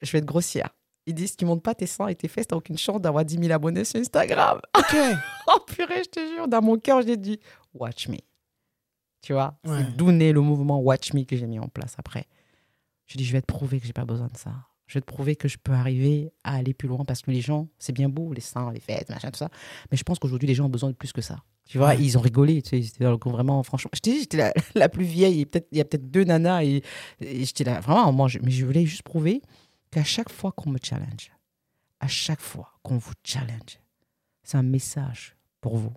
je 0.00 0.10
vais 0.12 0.18
être 0.18 0.24
grossière. 0.24 0.70
Il 1.06 1.14
dit, 1.14 1.28
si 1.28 1.36
tu 1.36 1.44
montes 1.44 1.62
pas 1.62 1.74
tes 1.74 1.86
seins 1.86 2.06
et 2.08 2.14
tes 2.14 2.28
fesses, 2.28 2.46
t'as 2.46 2.56
aucune 2.56 2.78
chance 2.78 3.00
d'avoir 3.00 3.24
10 3.24 3.38
000 3.38 3.52
abonnés 3.52 3.84
sur 3.84 4.00
Instagram. 4.00 4.60
Ok. 4.76 4.96
Oh 5.52 5.58
purée, 5.66 6.04
je 6.04 6.08
te 6.10 6.20
jure, 6.34 6.46
dans 6.48 6.62
mon 6.62 6.78
cœur, 6.78 7.02
j'ai 7.02 7.16
dit 7.16 7.38
Watch 7.74 8.08
me. 8.08 8.16
Tu 9.22 9.32
vois, 9.32 9.58
Ouais. 9.66 9.84
c'est 9.84 9.96
d'où 9.96 10.12
naît 10.12 10.32
le 10.32 10.40
mouvement 10.40 10.78
Watch 10.80 11.12
me 11.12 11.24
que 11.24 11.36
j'ai 11.36 11.46
mis 11.46 11.58
en 11.58 11.68
place 11.68 11.94
après. 11.98 12.26
Je 13.06 13.18
dis 13.18 13.24
Je 13.24 13.32
vais 13.32 13.40
te 13.42 13.46
prouver 13.46 13.80
que 13.80 13.86
j'ai 13.86 13.92
pas 13.92 14.04
besoin 14.04 14.28
de 14.28 14.36
ça. 14.36 14.52
Je 14.86 14.94
vais 14.94 15.00
te 15.02 15.06
prouver 15.06 15.36
que 15.36 15.46
je 15.46 15.56
peux 15.58 15.72
arriver 15.72 16.32
à 16.42 16.54
aller 16.56 16.74
plus 16.74 16.88
loin 16.88 17.04
parce 17.04 17.22
que 17.22 17.30
les 17.30 17.40
gens, 17.40 17.68
c'est 17.78 17.92
bien 17.92 18.08
beau, 18.08 18.32
les 18.32 18.40
seins, 18.40 18.72
les 18.72 18.80
fêtes, 18.80 19.08
machin, 19.10 19.30
tout 19.30 19.38
ça. 19.38 19.48
Mais 19.90 19.96
je 19.96 20.02
pense 20.02 20.18
qu'aujourd'hui, 20.18 20.48
les 20.48 20.54
gens 20.54 20.66
ont 20.66 20.70
besoin 20.70 20.90
de 20.90 20.96
plus 20.96 21.12
que 21.12 21.20
ça. 21.20 21.44
Tu 21.68 21.78
vois, 21.78 21.88
Ouais. 21.88 22.02
ils 22.02 22.18
ont 22.18 22.20
rigolé. 22.20 22.60
Tu 22.62 22.70
sais, 22.70 22.78
ils 22.80 22.86
étaient 22.88 23.04
dans 23.04 23.12
le 23.12 23.16
groupe, 23.16 23.34
vraiment, 23.34 23.62
franchement. 23.62 23.90
Je 23.94 24.00
t'ai 24.00 24.10
dit, 24.12 24.20
j'étais 24.20 24.38
la, 24.38 24.52
la 24.74 24.88
plus 24.88 25.04
vieille. 25.04 25.46
Il 25.70 25.78
y 25.78 25.80
a 25.80 25.84
peut-être 25.84 26.10
deux 26.10 26.24
nanas. 26.24 26.64
Et, 26.64 26.82
et 27.20 27.44
j'étais 27.44 27.62
là, 27.62 27.78
vraiment, 27.78 28.10
moi, 28.12 28.26
je- 28.26 28.40
mais 28.40 28.50
je 28.50 28.66
voulais 28.66 28.84
juste 28.84 29.02
prouver 29.04 29.42
qu'à 29.92 30.02
chaque 30.02 30.30
fois 30.30 30.50
qu'on 30.50 30.70
me 30.70 30.78
challenge, 30.82 31.30
à 32.00 32.08
chaque 32.08 32.40
fois 32.40 32.72
qu'on 32.82 32.96
vous 32.98 33.12
challenge, 33.22 33.78
c'est 34.42 34.56
un 34.56 34.62
message 34.64 35.36
pour 35.60 35.76
vous. 35.76 35.92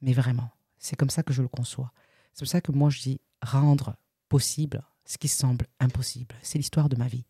Mais 0.00 0.12
vraiment, 0.14 0.50
c'est 0.78 0.96
comme 0.96 1.10
ça 1.10 1.22
que 1.22 1.32
je 1.32 1.42
le 1.42 1.48
conçois. 1.48 1.92
C'est 2.34 2.40
pour 2.40 2.48
ça 2.48 2.60
que 2.60 2.72
moi 2.72 2.90
je 2.90 3.00
dis 3.00 3.20
rendre 3.42 3.94
possible 4.28 4.82
ce 5.04 5.18
qui 5.18 5.28
semble 5.28 5.66
impossible. 5.78 6.34
C'est 6.42 6.58
l'histoire 6.58 6.88
de 6.88 6.96
ma 6.96 7.06
vie. 7.06 7.24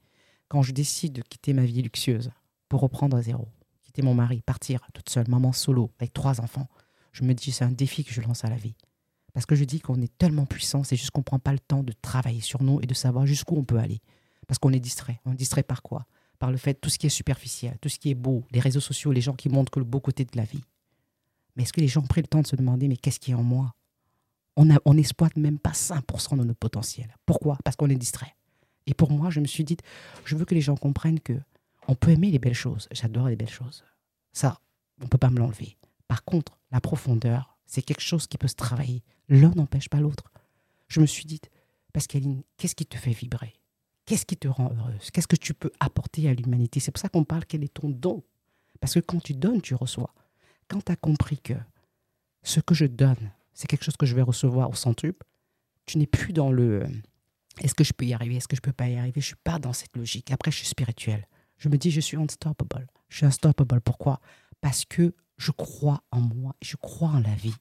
Quand 0.49 0.63
je 0.63 0.73
décide 0.73 1.13
de 1.13 1.21
quitter 1.23 1.53
ma 1.53 1.67
vie 1.67 1.83
luxueuse 1.83 2.31
pour 2.71 2.81
reprendre 2.81 3.15
à 3.15 3.21
zéro, 3.21 3.49
quitter 3.83 4.01
mon 4.01 4.15
mari, 4.15 4.41
partir 4.41 4.81
toute 4.95 5.11
seule, 5.11 5.29
maman 5.29 5.53
solo, 5.53 5.91
avec 5.99 6.15
trois 6.15 6.41
enfants, 6.41 6.71
je 7.13 7.23
me 7.23 7.35
dis 7.35 7.53
c'est 7.53 7.67
un 7.67 7.71
défi 7.71 8.03
que 8.03 8.15
je 8.15 8.23
lance 8.23 8.47
à 8.47 8.49
la 8.49 8.57
vie. 8.57 8.77
Parce 9.35 9.45
que 9.45 9.55
je 9.55 9.65
dis 9.65 9.81
qu'on 9.81 10.01
est 10.01 10.17
tellement 10.17 10.47
puissant, 10.47 10.85
c'est 10.85 10.97
juste 10.97 11.11
qu'on 11.11 11.21
ne 11.21 11.25
prend 11.25 11.39
pas 11.39 11.53
le 11.53 11.59
temps 11.59 11.83
de 11.83 11.93
travailler 11.93 12.41
sur 12.41 12.63
nous 12.63 12.81
et 12.81 12.87
de 12.87 12.95
savoir 12.95 13.27
jusqu'où 13.27 13.57
on 13.57 13.65
peut 13.65 13.79
aller. 13.79 14.01
Parce 14.47 14.59
qu'on 14.59 14.73
est 14.73 14.81
distrait. 14.81 15.21
On 15.27 15.33
est 15.33 15.37
distrait 15.37 15.65
par 15.65 15.83
quoi? 15.83 16.07
Par 16.39 16.51
le 16.51 16.57
fait, 16.57 16.75
tout 16.75 16.89
ce 16.89 16.99
qui 16.99 17.09
est 17.09 17.11
superficiel, 17.11 17.77
tout 17.83 17.91
ce 17.91 17.99
qui 17.99 18.09
est 18.09 18.15
beau, 18.15 18.47
les 18.53 18.61
réseaux 18.61 18.81
sociaux, 18.81 19.13
les 19.13 19.21
gens 19.21 19.35
qui 19.35 19.51
montrent 19.51 19.71
que 19.71 19.81
le 19.81 19.85
beau 19.85 20.01
côté 20.01 20.25
de 20.25 20.37
la 20.37 20.45
vie. 20.45 20.65
Mais 21.57 21.65
est-ce 21.65 21.75
que 21.75 21.81
les 21.81 21.89
gens 21.89 22.01
ont 22.01 22.07
pris 22.07 22.23
le 22.23 22.27
temps 22.27 22.41
de 22.41 22.47
se 22.47 22.57
demander, 22.57 22.89
mais 22.89 22.97
qu'est-ce 22.97 23.21
qui 23.21 23.33
est 23.33 23.35
en 23.35 23.43
moi? 23.43 23.75
On 24.57 24.95
n'exploite 24.95 25.37
même 25.37 25.59
pas 25.59 25.73
5% 25.73 26.39
de 26.39 26.45
notre 26.45 26.59
potentiel. 26.59 27.15
Pourquoi? 27.27 27.59
Parce 27.65 27.77
qu'on 27.77 27.91
est 27.91 27.97
distrait. 27.97 28.35
Et 28.87 28.95
pour 28.95 29.11
moi, 29.11 29.31
je 29.31 29.41
me 29.41 29.47
suis 29.47 29.65
dit, 29.65 29.77
je 30.25 30.37
veux 30.37 30.45
que 30.45 30.55
les 30.55 30.61
gens 30.61 30.77
comprennent 30.77 31.21
que 31.21 31.39
on 31.89 31.95
peut 31.95 32.11
aimer 32.11 32.31
les 32.31 32.39
belles 32.39 32.55
choses. 32.55 32.89
J'adore 32.93 33.29
les 33.29 33.37
belles 33.37 33.49
choses. 33.49 33.85
Ça, 34.33 34.61
on 35.03 35.07
peut 35.09 35.19
pas 35.19 35.31
me 35.31 35.39
l'enlever. 35.39 35.77
Par 36.09 36.25
contre, 36.25 36.59
la 36.71 36.81
profondeur, 36.81 37.57
c'est 37.67 37.83
quelque 37.83 38.01
chose 38.01 38.27
qui 38.27 38.39
peut 38.39 38.49
se 38.49 38.55
travailler. 38.55 39.03
L'un 39.29 39.51
n'empêche 39.51 39.89
pas 39.89 40.01
l'autre. 40.01 40.31
Je 40.89 41.01
me 41.01 41.07
suis 41.07 41.25
dit, 41.25 41.41
Pascaline, 41.93 42.43
qu'est-ce 42.57 42.75
qui 42.75 42.87
te 42.87 42.97
fait 42.97 43.13
vibrer? 43.13 43.55
Qu'est-ce 44.07 44.27
qui 44.27 44.37
te 44.37 44.49
rend 44.49 44.71
heureuse? 44.77 45.11
Qu'est-ce 45.11 45.27
que 45.27 45.37
tu 45.37 45.55
peux 45.55 45.73
apporter 45.81 46.29
à 46.29 46.35
l'humanité? 46.35 46.79
C'est 46.79 46.91
pour 46.91 47.01
ça 47.01 47.09
qu'on 47.09 47.25
parle 47.25 47.47
quel 47.47 47.65
est 47.65 47.73
ton 47.73 47.89
don? 47.89 48.23
Parce 48.81 48.95
que 48.95 49.01
quand 49.01 49.23
tu 49.23 49.33
donnes, 49.35 49.63
tu 49.63 49.75
reçois. 49.75 50.13
Quand 50.69 50.85
tu 50.85 50.93
as 50.93 50.97
compris 50.97 51.39
que 51.39 51.55
ce 52.43 52.61
que 52.61 52.75
je 52.75 52.85
donne, 52.87 53.31
c'est 53.55 53.67
quelque 53.67 53.85
chose 53.85 53.97
que 53.97 54.07
je 54.07 54.15
vais 54.15 54.23
recevoir 54.23 54.71
au 54.71 54.75
centuple, 54.75 55.27
tu 55.87 55.99
n'es 55.99 56.07
plus 56.07 56.33
dans 56.33 56.51
le 56.51 56.83
euh, 56.83 56.89
est-ce 57.61 57.75
que 57.75 57.85
je 57.85 57.93
peux 57.93 58.05
y 58.05 58.15
arriver, 58.15 58.37
est-ce 58.37 58.49
que 58.49 58.57
je 58.57 58.61
peux 58.61 58.73
pas 58.73 58.89
y 58.89 58.97
arriver, 58.97 59.21
je 59.21 59.27
suis 59.27 59.37
pas 59.45 59.59
dans 59.59 59.73
cette 59.73 59.97
logique. 59.97 60.31
Après, 60.33 60.51
je 60.51 60.57
suis 60.57 60.67
spirituel. 60.67 61.27
Je 61.57 61.69
me 61.69 61.79
dis, 61.79 61.91
je 61.91 62.01
suis 62.01 62.17
unstoppable. 62.17 62.89
Je 63.09 63.19
suis 63.19 63.27
unstoppable. 63.27 63.81
Pourquoi? 63.81 64.21
Parce 64.61 64.85
que 64.85 65.15
je 65.37 65.53
crois 65.53 66.03
en 66.11 66.21
moi, 66.21 66.57
je 66.63 66.77
crois 66.77 67.11
en 67.11 67.21
la 67.21 67.35
vie. 67.35 67.55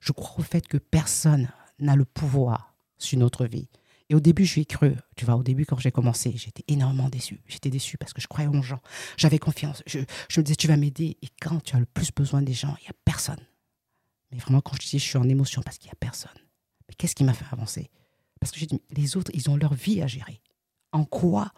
Je 0.00 0.12
crois 0.12 0.40
au 0.40 0.42
fait 0.42 0.66
que 0.66 0.76
personne 0.76 1.48
n'a 1.78 1.96
le 1.96 2.04
pouvoir 2.04 2.74
sur 2.98 3.18
notre 3.18 3.46
vie. 3.46 3.68
Et 4.10 4.14
au 4.14 4.20
début, 4.20 4.44
je 4.44 4.60
ai 4.60 4.64
cru. 4.66 4.94
Tu 5.16 5.24
vois, 5.24 5.36
au 5.36 5.42
début, 5.42 5.64
quand 5.64 5.78
j'ai 5.78 5.90
commencé, 5.90 6.34
j'étais 6.36 6.64
énormément 6.68 7.08
déçu. 7.08 7.40
J'étais 7.46 7.70
déçu 7.70 7.96
parce 7.96 8.12
que 8.12 8.20
je 8.20 8.26
croyais 8.26 8.48
en 8.48 8.60
gens. 8.60 8.80
J'avais 9.16 9.38
confiance. 9.38 9.82
Je, 9.86 10.00
je, 10.28 10.40
me 10.40 10.44
disais, 10.44 10.56
tu 10.56 10.68
vas 10.68 10.76
m'aider. 10.76 11.16
Et 11.22 11.28
quand 11.40 11.62
tu 11.62 11.74
as 11.76 11.78
le 11.78 11.86
plus 11.86 12.12
besoin 12.12 12.42
des 12.42 12.52
gens, 12.52 12.76
il 12.80 12.82
n'y 12.82 12.88
a 12.88 12.94
personne. 13.04 13.40
Mais 14.32 14.38
vraiment, 14.38 14.60
quand 14.60 14.74
je 14.80 14.88
dis, 14.88 14.98
je 14.98 15.04
suis 15.04 15.18
en 15.18 15.28
émotion 15.28 15.62
parce 15.62 15.78
qu'il 15.78 15.88
n'y 15.88 15.92
a 15.92 15.96
personne. 15.96 16.30
Mais 16.88 16.94
qu'est-ce 16.94 17.14
qui 17.14 17.24
m'a 17.24 17.34
fait 17.34 17.44
avancer? 17.52 17.90
Parce 18.40 18.50
que 18.50 18.58
j'ai 18.58 18.66
dit, 18.66 18.80
les 18.90 19.16
autres, 19.16 19.30
ils 19.34 19.50
ont 19.50 19.56
leur 19.56 19.74
vie 19.74 20.02
à 20.02 20.06
gérer. 20.06 20.40
En 20.90 21.04
quoi 21.04 21.52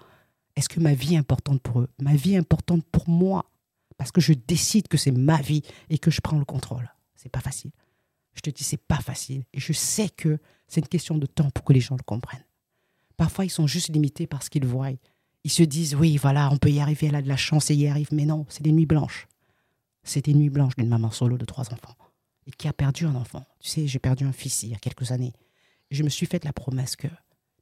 est-ce 0.56 0.68
que 0.68 0.80
ma 0.80 0.94
vie 0.94 1.14
est 1.14 1.18
importante 1.18 1.62
pour 1.62 1.80
eux? 1.80 1.88
Ma 2.00 2.14
vie 2.14 2.34
est 2.34 2.38
importante 2.38 2.84
pour 2.90 3.08
moi. 3.08 3.50
Parce 3.96 4.10
que 4.10 4.20
je 4.20 4.32
décide 4.32 4.88
que 4.88 4.96
c'est 4.96 5.12
ma 5.12 5.40
vie 5.40 5.62
et 5.88 5.98
que 5.98 6.10
je 6.10 6.20
prends 6.20 6.38
le 6.38 6.44
contrôle. 6.44 6.92
C'est 7.14 7.28
pas 7.28 7.40
facile. 7.40 7.70
Je 8.34 8.40
te 8.40 8.50
dis, 8.50 8.64
c'est 8.64 8.76
pas 8.76 8.98
facile. 8.98 9.44
Et 9.52 9.60
je 9.60 9.72
sais 9.72 10.08
que 10.08 10.38
c'est 10.66 10.80
une 10.80 10.88
question 10.88 11.16
de 11.16 11.26
temps 11.26 11.50
pour 11.50 11.64
que 11.64 11.72
les 11.72 11.80
gens 11.80 11.96
le 11.96 12.02
comprennent. 12.02 12.44
Parfois, 13.16 13.44
ils 13.44 13.50
sont 13.50 13.68
juste 13.68 13.90
limités 13.90 14.26
par 14.26 14.42
ce 14.42 14.50
qu'ils 14.50 14.66
voient. 14.66 14.90
Ils 15.44 15.50
se 15.50 15.62
disent, 15.62 15.94
oui, 15.94 16.16
voilà, 16.16 16.50
on 16.50 16.56
peut 16.56 16.70
y 16.70 16.80
arriver, 16.80 17.06
elle 17.06 17.14
a 17.14 17.22
de 17.22 17.28
la 17.28 17.37
chance 17.37 17.70
et 17.70 17.76
y 17.76 17.87
arrive. 17.87 18.08
Mais 18.10 18.24
non, 18.24 18.46
c'est 18.48 18.62
des 18.62 18.72
nuits 18.72 18.87
blanches. 18.87 19.28
C'est 20.02 20.24
des 20.24 20.34
nuits 20.34 20.50
blanches 20.50 20.74
d'une 20.76 20.88
maman 20.88 21.12
solo 21.12 21.38
de 21.38 21.44
trois 21.44 21.72
enfants 21.72 21.94
et 22.46 22.50
qui 22.50 22.68
a 22.68 22.72
perdu 22.72 23.07
un 23.07 23.14
enfant. 23.14 23.44
Tu 23.61 23.68
sais, 23.68 23.87
j'ai 23.87 23.98
perdu 23.98 24.24
un 24.24 24.33
fils 24.33 24.62
il 24.62 24.70
y 24.70 24.74
a 24.74 24.78
quelques 24.78 25.12
années. 25.12 25.33
je 25.90 26.02
me 26.02 26.09
suis 26.09 26.26
fait 26.26 26.44
la 26.44 26.52
promesse 26.52 26.96
que 26.96 27.09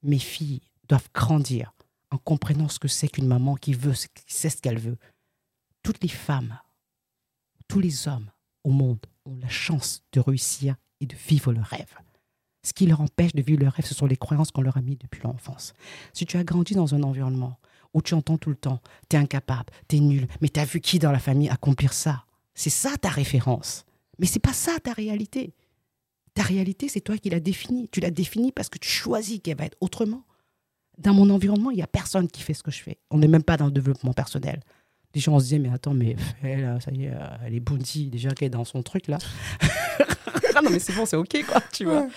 mes 0.03 0.19
filles 0.19 0.63
doivent 0.89 1.09
grandir 1.15 1.73
en 2.11 2.19
comprenant 2.19 2.69
ce 2.69 2.79
que 2.79 2.89
c'est 2.89 3.09
qu'une 3.09 3.27
maman 3.27 3.57
qui 3.57 3.75
veut, 3.75 3.93
qui 3.93 4.35
sait 4.35 4.51
ce 4.51 4.61
qu'elle 4.61 4.79
veut. 4.79 4.99
Toutes 5.83 6.03
les 6.03 6.09
femmes, 6.09 6.59
tous 7.69 7.81
les 7.81 8.09
hommes 8.09 8.31
au 8.65 8.71
monde 8.71 9.05
ont 9.25 9.37
la 9.37 9.49
chance 9.49 10.03
de 10.13 10.21
réussir 10.21 10.77
et 11.01 11.07
de 11.07 11.17
vivre 11.17 11.53
le 11.53 11.61
rêve. 11.61 11.95
Ce 12.65 12.73
qui 12.73 12.87
leur 12.87 13.01
empêche 13.01 13.33
de 13.33 13.43
vivre 13.43 13.61
le 13.61 13.69
rêve, 13.69 13.85
ce 13.85 13.95
sont 13.95 14.07
les 14.07 14.17
croyances 14.17 14.51
qu'on 14.51 14.63
leur 14.63 14.77
a 14.77 14.83
mises 14.83 14.99
depuis 14.99 15.21
l'enfance. 15.23 15.75
Si 16.13 16.27
tu 16.27 16.37
as 16.37 16.45
grandi 16.45 16.75
dans 16.75 16.95
un 16.95 17.03
environnement 17.03 17.59
où 17.93 18.03
tu 18.03 18.15
entends 18.15 18.39
tout 18.39 18.51
le 18.51 18.57
temps, 18.57 18.81
tu 19.09 19.17
es 19.17 19.19
incapable, 19.19 19.73
tu 19.89 19.97
es 19.97 20.01
nul, 20.01 20.29
mais 20.41 20.49
tu 20.49 20.61
as 20.61 20.65
vu 20.65 20.81
qui 20.81 20.99
dans 20.99 21.13
la 21.13 21.19
famille 21.19 21.49
accomplir 21.49 21.93
ça, 21.93 22.25
c'est 22.55 22.71
ça 22.71 22.97
ta 22.97 23.09
référence. 23.09 23.85
Mais 24.19 24.27
c'est 24.27 24.41
pas 24.41 24.53
ça 24.53 24.79
ta 24.81 24.93
réalité. 24.93 25.55
Ta 26.35 26.43
réalité, 26.43 26.89
c'est 26.89 27.01
toi 27.01 27.19
qui 27.19 27.31
l'as 27.31 27.41
définie. 27.41 27.89
Tu 27.91 28.01
l'as 28.01 28.11
définie 28.11 28.53
parce 28.53 28.69
que 28.69 28.79
tu 28.79 28.89
choisis 28.89 29.41
qu'elle 29.41 29.59
va 29.59 29.67
être 29.67 29.77
autrement. 29.81 30.25
Dans 30.99 31.15
mon 31.15 31.31
environnement, 31.31 31.71
il 31.71 31.77
n'y 31.77 31.83
a 31.83 31.87
personne 31.87 32.29
qui 32.29 32.43
fait 32.43 32.55
ce 32.55 32.63
que 32.63 32.71
je 32.71 32.83
fais. 32.83 32.99
On 33.11 33.19
n'est 33.19 33.29
même 33.29 33.43
pas 33.43 33.57
dans 33.57 33.67
le 33.67 33.73
développement 33.73 34.13
personnel. 34.13 34.61
Les 35.15 35.21
gens 35.21 35.39
se 35.39 35.45
disaient, 35.45 35.59
mais 35.59 35.71
attends, 35.71 35.95
mais 35.95 36.17
elle, 36.43 36.79
ça 36.81 36.91
y 36.91 37.05
est, 37.05 37.13
elle 37.45 37.55
est 37.55 37.61
bounty, 37.61 38.09
déjà 38.09 38.31
qu'elle 38.31 38.47
est 38.47 38.51
dans 38.51 38.65
son 38.65 38.83
truc 38.83 39.09
là. 39.09 39.19
ah 40.55 40.61
non, 40.63 40.71
mais 40.71 40.79
c'est 40.79 40.95
bon, 40.95 41.05
c'est 41.05 41.17
ok, 41.17 41.45
quoi, 41.47 41.61
tu 41.73 41.85
vois. 41.85 42.09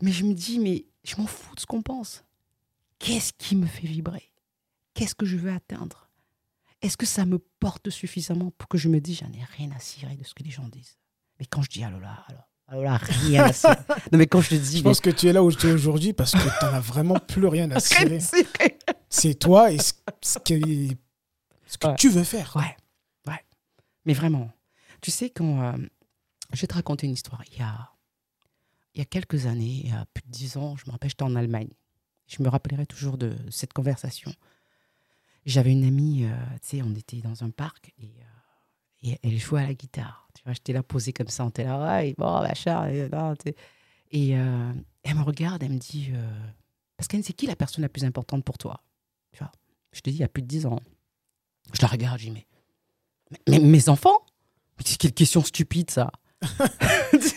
Mais 0.00 0.12
je 0.12 0.24
me 0.24 0.32
dis, 0.32 0.58
mais 0.58 0.86
je 1.04 1.16
m'en 1.16 1.26
fous 1.26 1.54
de 1.54 1.60
ce 1.60 1.66
qu'on 1.66 1.82
pense. 1.82 2.24
Qu'est-ce 2.98 3.32
qui 3.32 3.56
me 3.56 3.66
fait 3.66 3.86
vibrer? 3.86 4.30
Qu'est-ce 4.94 5.14
que 5.14 5.26
je 5.26 5.36
veux 5.36 5.50
atteindre? 5.50 6.08
Est-ce 6.82 6.96
que 6.96 7.06
ça 7.06 7.26
me 7.26 7.38
porte 7.38 7.90
suffisamment 7.90 8.52
pour 8.56 8.68
que 8.68 8.78
je 8.78 8.88
me 8.88 9.00
dise, 9.00 9.18
j'en 9.18 9.32
ai 9.32 9.44
rien 9.56 9.70
à 9.76 9.78
cirer 9.78 10.16
de 10.16 10.24
ce 10.24 10.34
que 10.34 10.42
les 10.42 10.50
gens 10.50 10.68
disent? 10.68 10.99
Mais 11.40 11.46
quand 11.46 11.62
je 11.62 11.70
dis, 11.70 11.82
alors 11.82 12.00
là, 12.00 12.24
alors, 12.28 12.48
alors 12.68 12.82
là, 12.84 12.96
rien 12.98 13.44
à 13.44 13.52
cirer. 13.52 13.74
non, 14.12 14.18
mais 14.18 14.26
quand 14.26 14.40
je 14.40 14.50
te 14.50 14.54
dis. 14.54 14.78
Je 14.78 14.82
pense 14.82 15.00
que 15.00 15.10
tu 15.10 15.26
es 15.26 15.32
là 15.32 15.42
où 15.42 15.50
tu 15.50 15.66
es 15.68 15.72
aujourd'hui 15.72 16.12
parce 16.12 16.32
que 16.32 16.38
tu 16.38 16.64
n'en 16.64 16.74
as 16.74 16.80
vraiment 16.80 17.18
plus 17.18 17.46
rien 17.46 17.70
à 17.72 17.80
cirer. 17.80 18.20
C'est 19.08 19.34
toi 19.34 19.72
et 19.72 19.78
ce, 19.78 19.92
que, 19.92 20.94
ce 21.66 21.78
que 21.78 21.96
tu 21.96 22.10
veux 22.10 22.24
faire. 22.24 22.54
Ouais, 22.54 22.76
ouais. 23.26 23.40
Mais 24.04 24.12
vraiment, 24.12 24.50
tu 25.00 25.10
sais, 25.10 25.30
quand. 25.30 25.62
Euh, 25.62 25.76
je 26.52 26.60
vais 26.60 26.66
te 26.66 26.74
raconter 26.74 27.06
une 27.06 27.12
histoire. 27.12 27.42
Il 27.52 27.58
y 27.58 27.62
a 27.62 27.90
il 28.94 28.98
y 28.98 29.02
a 29.02 29.04
quelques 29.04 29.46
années, 29.46 29.82
il 29.84 29.90
y 29.90 29.92
a 29.92 30.04
plus 30.12 30.22
de 30.22 30.30
dix 30.30 30.56
ans, 30.56 30.76
je 30.76 30.84
me 30.86 30.92
rappelle, 30.92 31.10
j'étais 31.10 31.22
en 31.22 31.36
Allemagne. 31.36 31.70
Je 32.26 32.42
me 32.42 32.48
rappellerai 32.48 32.86
toujours 32.86 33.18
de 33.18 33.36
cette 33.50 33.72
conversation. 33.72 34.32
J'avais 35.46 35.72
une 35.72 35.84
amie, 35.84 36.24
euh, 36.24 36.34
tu 36.62 36.76
sais, 36.76 36.82
on 36.82 36.94
était 36.94 37.20
dans 37.20 37.44
un 37.44 37.50
parc 37.50 37.92
et, 37.98 38.04
euh, 38.04 38.24
et, 39.02 39.18
elle 39.22 39.38
jouait 39.38 39.62
à 39.62 39.66
la 39.66 39.74
guitare. 39.74 40.28
Tu 40.34 40.42
vois, 40.44 40.52
j'étais 40.52 40.72
là 40.72 40.82
posée 40.82 41.12
comme 41.12 41.28
ça, 41.28 41.46
était 41.46 41.64
là, 41.64 42.04
et 42.04 42.14
bon, 42.16 42.40
machin, 42.40 42.88
et, 42.88 43.08
et 44.12 44.36
euh, 44.36 44.72
elle 45.02 45.14
me 45.14 45.22
regarde, 45.22 45.62
elle 45.62 45.72
me 45.72 45.78
dit, 45.78 46.10
parce 46.96 47.08
qu'elle 47.08 47.24
c'est 47.24 47.32
qui 47.32 47.46
la 47.46 47.56
personne 47.56 47.82
la 47.82 47.88
plus 47.88 48.04
importante 48.04 48.44
pour 48.44 48.58
toi? 48.58 48.82
Tu 49.32 49.38
vois, 49.38 49.52
je 49.92 50.00
te 50.00 50.10
dis, 50.10 50.16
il 50.16 50.20
y 50.20 50.24
a 50.24 50.28
plus 50.28 50.42
de 50.42 50.48
dix 50.48 50.66
ans. 50.66 50.80
Je 51.72 51.80
la 51.82 51.88
regarde, 51.88 52.18
je 52.18 52.26
dis, 52.26 52.30
mais, 52.30 52.46
mais 53.48 53.58
mes 53.58 53.88
enfants? 53.88 54.18
Mais 54.78 54.84
quelle 54.84 55.12
question 55.12 55.42
stupide 55.42 55.90
ça 55.90 56.10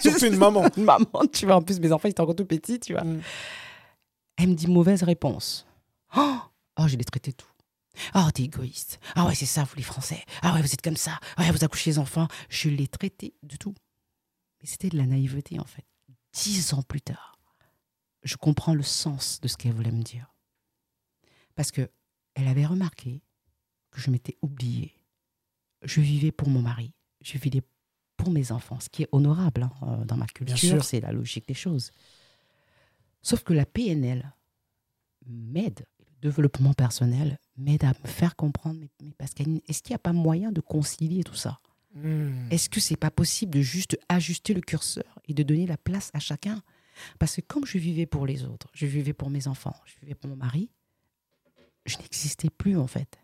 Surtout 0.01 0.25
une 0.25 0.37
maman. 0.37 0.65
une 0.77 0.83
maman, 0.85 1.25
tu 1.31 1.45
vois. 1.45 1.55
En 1.55 1.61
plus, 1.61 1.79
mes 1.79 1.91
enfants, 1.91 2.07
ils 2.07 2.11
étaient 2.11 2.21
encore 2.21 2.35
tout 2.35 2.45
petits, 2.45 2.79
tu 2.79 2.93
vois. 2.93 3.03
Mm. 3.03 3.21
Elle 4.37 4.49
me 4.49 4.53
dit 4.53 4.67
mauvaise 4.67 5.03
réponse. 5.03 5.65
Oh, 6.15 6.37
oh 6.79 6.87
je 6.87 6.95
traité 6.97 7.33
tout. 7.33 7.47
Oh, 8.15 8.27
t'es 8.33 8.43
égoïste. 8.43 8.99
Ah 9.15 9.25
ouais, 9.25 9.35
c'est 9.35 9.45
ça, 9.45 9.63
vous 9.63 9.75
les 9.75 9.83
Français. 9.83 10.23
Ah 10.41 10.53
ouais, 10.53 10.61
vous 10.61 10.73
êtes 10.73 10.81
comme 10.81 10.97
ça. 10.97 11.19
Ah 11.37 11.43
ouais, 11.43 11.51
vous 11.51 11.63
accouchez 11.63 11.91
les 11.91 11.99
enfants. 11.99 12.27
Je 12.49 12.69
l'ai 12.69 12.87
traité 12.87 13.35
de 13.43 13.55
tout. 13.55 13.75
Mais 14.61 14.67
c'était 14.67 14.89
de 14.89 14.97
la 14.97 15.05
naïveté, 15.05 15.59
en 15.59 15.65
fait. 15.65 15.85
Dix 16.33 16.73
ans 16.73 16.81
plus 16.81 17.01
tard, 17.01 17.37
je 18.23 18.35
comprends 18.37 18.73
le 18.73 18.83
sens 18.83 19.39
de 19.41 19.47
ce 19.47 19.57
qu'elle 19.57 19.73
voulait 19.73 19.91
me 19.91 20.01
dire. 20.01 20.33
Parce 21.55 21.71
que 21.71 21.89
elle 22.35 22.47
avait 22.47 22.65
remarqué 22.65 23.21
que 23.91 24.01
je 24.01 24.09
m'étais 24.09 24.37
oubliée. 24.41 24.95
Je 25.83 26.01
vivais 26.01 26.31
pour 26.31 26.49
mon 26.49 26.61
mari. 26.61 26.93
Je 27.21 27.37
vivais 27.37 27.61
pour 28.17 28.31
mes 28.31 28.51
enfants, 28.51 28.79
ce 28.79 28.89
qui 28.89 29.03
est 29.03 29.09
honorable 29.11 29.63
hein, 29.63 29.71
euh, 29.83 30.05
dans 30.05 30.17
ma 30.17 30.27
culture, 30.27 30.83
c'est 30.83 31.01
la 31.01 31.11
logique 31.11 31.47
des 31.47 31.53
choses. 31.53 31.91
Sauf 33.21 33.43
que 33.43 33.53
la 33.53 33.65
PNL 33.65 34.33
m'aide, 35.25 35.85
développement 36.23 36.73
personnel 36.73 37.37
m'aide 37.57 37.83
à 37.83 37.89
me 37.89 38.07
faire 38.07 38.35
comprendre, 38.35 38.79
mais, 38.79 38.89
mais 39.01 39.13
Pascaline, 39.17 39.61
est-ce 39.67 39.83
qu'il 39.83 39.91
n'y 39.91 39.95
a 39.95 39.99
pas 39.99 40.13
moyen 40.13 40.51
de 40.51 40.61
concilier 40.61 41.23
tout 41.23 41.35
ça? 41.35 41.59
Hmm. 41.93 42.47
Est-ce 42.49 42.69
que 42.69 42.79
c'est 42.79 42.95
pas 42.95 43.11
possible 43.11 43.53
de 43.53 43.61
juste 43.61 43.97
ajuster 44.09 44.53
le 44.53 44.61
curseur 44.61 45.19
et 45.27 45.33
de 45.33 45.43
donner 45.43 45.67
la 45.67 45.77
place 45.77 46.09
à 46.13 46.19
chacun? 46.19 46.61
Parce 47.19 47.35
que 47.35 47.41
comme 47.41 47.65
je 47.65 47.77
vivais 47.77 48.05
pour 48.05 48.25
les 48.25 48.43
autres, 48.43 48.67
je 48.73 48.85
vivais 48.85 49.13
pour 49.13 49.29
mes 49.29 49.47
enfants, 49.47 49.75
je 49.85 49.93
vivais 50.01 50.15
pour 50.15 50.29
mon 50.29 50.35
mari, 50.35 50.69
je 51.85 51.97
n'existais 51.97 52.49
plus 52.49 52.77
en 52.77 52.87
fait. 52.87 53.19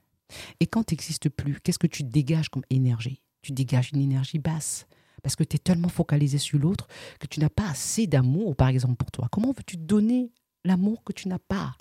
Et 0.60 0.68
quand 0.68 0.84
tu 0.84 0.94
n'existes 0.94 1.30
plus, 1.30 1.60
qu'est-ce 1.62 1.80
que 1.80 1.88
tu 1.88 2.04
dégages 2.04 2.50
comme 2.50 2.64
énergie? 2.70 3.22
Tu 3.42 3.52
dégages 3.52 3.92
une 3.94 4.02
énergie 4.02 4.40
basse. 4.40 4.86
Parce 5.24 5.36
que 5.36 5.44
tu 5.44 5.56
es 5.56 5.60
tellement 5.60 5.90
focalisé 5.90 6.38
sur 6.38 6.60
l'autre 6.60 6.88
que 7.20 7.28
tu 7.28 7.40
n'as 7.40 7.50
pas 7.50 7.70
assez 7.70 8.08
d'amour, 8.08 8.56
par 8.56 8.70
exemple, 8.70 8.96
pour 8.96 9.12
toi. 9.12 9.28
Comment 9.32 9.52
veux-tu 9.52 9.78
donner 9.78 10.32
l'amour 10.64 11.04
que 11.04 11.14
tu 11.14 11.28
n'as 11.28 11.40
pas? 11.40 11.76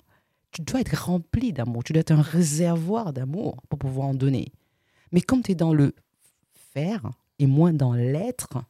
Tu 0.51 0.61
dois 0.61 0.81
être 0.81 1.05
rempli 1.05 1.53
d'amour, 1.53 1.83
tu 1.83 1.93
dois 1.93 2.01
être 2.01 2.11
un 2.11 2.21
réservoir 2.21 3.13
d'amour 3.13 3.61
pour 3.69 3.79
pouvoir 3.79 4.07
en 4.07 4.13
donner. 4.13 4.51
Mais 5.11 5.21
comme 5.21 5.43
tu 5.43 5.51
es 5.51 5.55
dans 5.55 5.73
le 5.73 5.93
faire 6.73 7.09
et 7.37 7.47
moins 7.47 7.73
dans 7.73 7.93
l'être, 7.93 8.63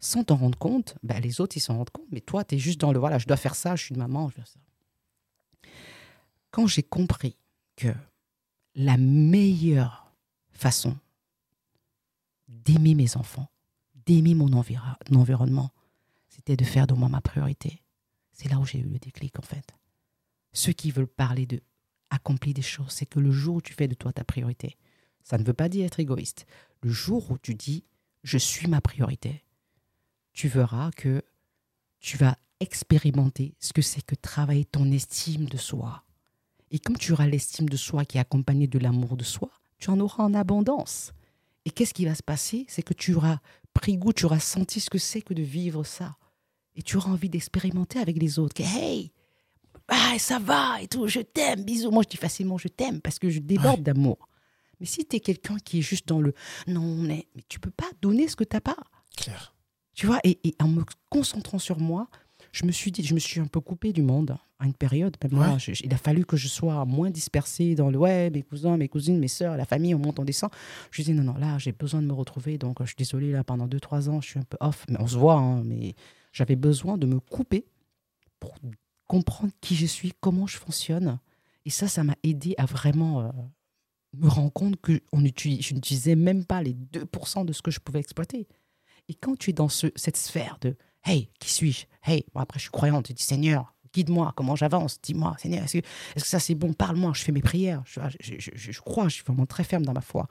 sans 0.00 0.24
t'en 0.24 0.36
rendre 0.36 0.58
compte, 0.58 0.96
ben 1.02 1.20
les 1.20 1.40
autres, 1.40 1.56
ils 1.56 1.60
s'en 1.60 1.76
rendent 1.76 1.90
compte. 1.90 2.06
Mais 2.10 2.20
toi, 2.20 2.44
tu 2.44 2.54
es 2.54 2.58
juste 2.58 2.80
dans 2.80 2.92
le 2.92 2.98
voilà, 2.98 3.18
je 3.18 3.26
dois 3.26 3.36
faire 3.36 3.54
ça, 3.54 3.76
je 3.76 3.84
suis 3.84 3.94
une 3.94 4.00
maman, 4.00 4.28
je 4.30 4.36
dois 4.36 4.44
ça. 4.44 4.60
Quand 6.50 6.66
j'ai 6.66 6.82
compris 6.82 7.36
que 7.76 7.94
la 8.74 8.96
meilleure 8.96 10.12
façon 10.50 10.96
d'aimer 12.48 12.94
mes 12.94 13.16
enfants, 13.16 13.48
d'aimer 14.06 14.34
mon 14.34 14.52
environnement, 14.52 15.70
c'était 16.28 16.56
de 16.56 16.64
faire 16.64 16.86
de 16.86 16.94
moi 16.94 17.08
ma 17.08 17.20
priorité. 17.20 17.82
C'est 18.32 18.48
là 18.48 18.58
où 18.58 18.64
j'ai 18.64 18.78
eu 18.78 18.84
le 18.84 18.98
déclic 18.98 19.38
en 19.38 19.42
fait. 19.42 19.74
Ceux 20.58 20.72
qui 20.72 20.90
veulent 20.90 21.06
parler 21.06 21.46
de 21.46 21.60
accomplir 22.10 22.52
des 22.52 22.62
choses, 22.62 22.90
c'est 22.90 23.06
que 23.06 23.20
le 23.20 23.30
jour 23.30 23.54
où 23.54 23.62
tu 23.62 23.74
fais 23.74 23.86
de 23.86 23.94
toi 23.94 24.12
ta 24.12 24.24
priorité, 24.24 24.76
ça 25.22 25.38
ne 25.38 25.44
veut 25.44 25.52
pas 25.52 25.68
dire 25.68 25.86
être 25.86 26.00
égoïste. 26.00 26.46
Le 26.82 26.90
jour 26.90 27.30
où 27.30 27.38
tu 27.38 27.54
dis 27.54 27.84
je 28.24 28.38
suis 28.38 28.66
ma 28.66 28.80
priorité, 28.80 29.44
tu 30.32 30.48
verras 30.48 30.90
que 30.90 31.22
tu 32.00 32.16
vas 32.16 32.36
expérimenter 32.58 33.54
ce 33.60 33.72
que 33.72 33.82
c'est 33.82 34.04
que 34.04 34.16
travailler 34.16 34.64
ton 34.64 34.90
estime 34.90 35.44
de 35.44 35.56
soi. 35.56 36.02
Et 36.72 36.80
comme 36.80 36.96
tu 36.96 37.12
auras 37.12 37.28
l'estime 37.28 37.68
de 37.68 37.76
soi 37.76 38.04
qui 38.04 38.18
est 38.18 38.20
accompagnée 38.20 38.66
de 38.66 38.80
l'amour 38.80 39.16
de 39.16 39.22
soi, 39.22 39.52
tu 39.78 39.90
en 39.90 40.00
auras 40.00 40.24
en 40.24 40.34
abondance. 40.34 41.12
Et 41.66 41.70
qu'est-ce 41.70 41.94
qui 41.94 42.04
va 42.04 42.16
se 42.16 42.22
passer? 42.24 42.66
C'est 42.68 42.82
que 42.82 42.94
tu 42.94 43.14
auras 43.14 43.38
pris 43.74 43.96
goût, 43.96 44.12
tu 44.12 44.24
auras 44.24 44.40
senti 44.40 44.80
ce 44.80 44.90
que 44.90 44.98
c'est 44.98 45.22
que 45.22 45.34
de 45.34 45.42
vivre 45.42 45.84
ça. 45.84 46.16
Et 46.74 46.82
tu 46.82 46.96
auras 46.96 47.12
envie 47.12 47.30
d'expérimenter 47.30 48.00
avec 48.00 48.20
les 48.20 48.40
autres. 48.40 48.60
Hey, 48.60 49.12
ah, 49.88 50.18
ça 50.18 50.38
va 50.38 50.80
et 50.82 50.88
tout, 50.88 51.08
je 51.08 51.20
t'aime, 51.20 51.64
bisous. 51.64 51.90
Moi, 51.90 52.02
je 52.04 52.10
dis 52.10 52.16
facilement 52.16 52.58
je 52.58 52.68
t'aime 52.68 53.00
parce 53.00 53.18
que 53.18 53.30
je 53.30 53.40
déborde 53.40 53.82
d'amour. 53.82 54.28
Mais 54.80 54.86
si 54.86 55.04
tu 55.06 55.16
es 55.16 55.20
quelqu'un 55.20 55.56
qui 55.58 55.78
est 55.78 55.82
juste 55.82 56.06
dans 56.08 56.20
le 56.20 56.34
non, 56.66 56.96
mais, 56.96 57.26
mais 57.34 57.42
tu 57.48 57.58
peux 57.58 57.70
pas 57.70 57.90
donner 58.00 58.28
ce 58.28 58.36
que 58.36 58.44
tu 58.44 58.54
n'as 58.56 58.60
pas. 58.60 58.76
Claire. 59.16 59.54
Tu 59.94 60.06
vois, 60.06 60.20
et, 60.22 60.38
et, 60.44 60.54
en 60.60 60.68
me 60.68 60.84
concentrant 61.10 61.58
sur 61.58 61.80
moi, 61.80 62.08
je 62.52 62.64
me 62.64 62.70
suis 62.70 62.92
dit, 62.92 63.02
je 63.02 63.14
me 63.14 63.18
suis 63.18 63.40
un 63.40 63.46
peu 63.46 63.60
coupé 63.60 63.92
du 63.92 64.02
monde 64.02 64.36
à 64.60 64.66
une 64.66 64.74
période. 64.74 65.16
Je, 65.58 65.72
il 65.84 65.92
a 65.92 65.96
fallu 65.96 66.24
que 66.24 66.36
je 66.36 66.48
sois 66.48 66.84
moins 66.84 67.10
dispersée 67.10 67.74
dans 67.74 67.90
le 67.90 67.98
web, 67.98 68.34
mes 68.34 68.42
cousins, 68.42 68.76
mes 68.76 68.88
cousines, 68.88 69.18
mes 69.18 69.28
soeurs, 69.28 69.56
la 69.56 69.64
famille, 69.64 69.94
on 69.94 69.98
monte, 69.98 70.18
on 70.20 70.24
descend. 70.24 70.50
Je 70.90 71.02
dis 71.02 71.12
non, 71.12 71.24
non, 71.24 71.34
là, 71.38 71.58
j'ai 71.58 71.72
besoin 71.72 72.00
de 72.00 72.06
me 72.06 72.12
retrouver. 72.12 72.58
Donc, 72.58 72.76
je 72.80 72.86
suis 72.86 72.96
désolée, 72.96 73.32
là, 73.32 73.42
pendant 73.42 73.66
2-3 73.66 74.08
ans, 74.08 74.20
je 74.20 74.28
suis 74.28 74.38
un 74.38 74.44
peu 74.44 74.56
off. 74.60 74.84
Mais 74.88 75.00
on 75.00 75.06
se 75.06 75.16
voit, 75.16 75.34
hein, 75.34 75.62
mais 75.64 75.94
j'avais 76.32 76.56
besoin 76.56 76.96
de 76.96 77.06
me 77.06 77.18
couper 77.20 77.66
pour 78.38 78.54
comprendre 79.08 79.52
qui 79.60 79.74
je 79.74 79.86
suis, 79.86 80.12
comment 80.20 80.46
je 80.46 80.58
fonctionne. 80.58 81.18
Et 81.64 81.70
ça, 81.70 81.88
ça 81.88 82.04
m'a 82.04 82.14
aidé 82.22 82.54
à 82.58 82.66
vraiment 82.66 83.22
euh, 83.22 83.30
me 84.14 84.28
rendre 84.28 84.52
compte 84.52 84.80
que 84.80 85.00
on 85.12 85.24
utilise, 85.24 85.62
je 85.62 85.74
n'utilisais 85.74 86.14
même 86.14 86.44
pas 86.44 86.62
les 86.62 86.74
2% 86.74 87.44
de 87.44 87.52
ce 87.52 87.62
que 87.62 87.70
je 87.70 87.80
pouvais 87.80 87.98
exploiter. 87.98 88.46
Et 89.08 89.14
quand 89.14 89.36
tu 89.36 89.50
es 89.50 89.52
dans 89.52 89.68
ce, 89.68 89.88
cette 89.96 90.16
sphère 90.16 90.58
de 90.60 90.76
Hey, 91.04 91.30
qui 91.40 91.50
suis-je? 91.50 91.86
Hey, 92.02 92.24
bon, 92.34 92.40
après 92.40 92.58
je 92.58 92.64
suis 92.64 92.70
croyante, 92.70 93.06
tu 93.06 93.12
dis 93.14 93.22
Seigneur, 93.22 93.74
guide-moi, 93.94 94.32
comment 94.36 94.56
j'avance? 94.56 95.00
Dis-moi, 95.00 95.36
Seigneur, 95.38 95.64
est-ce 95.64 95.78
que, 95.78 95.78
est 95.78 96.20
que, 96.20 96.26
ça 96.26 96.40
c'est 96.40 96.54
bon? 96.54 96.72
Parle-moi, 96.72 97.12
je 97.14 97.22
fais 97.22 97.32
mes 97.32 97.40
prières, 97.40 97.82
je, 97.86 98.00
je, 98.20 98.34
je, 98.38 98.50
je, 98.54 98.80
crois, 98.80 99.08
je 99.08 99.14
suis 99.14 99.24
vraiment 99.24 99.46
très 99.46 99.64
ferme 99.64 99.84
dans 99.84 99.92
ma 99.92 100.00
foi. 100.00 100.28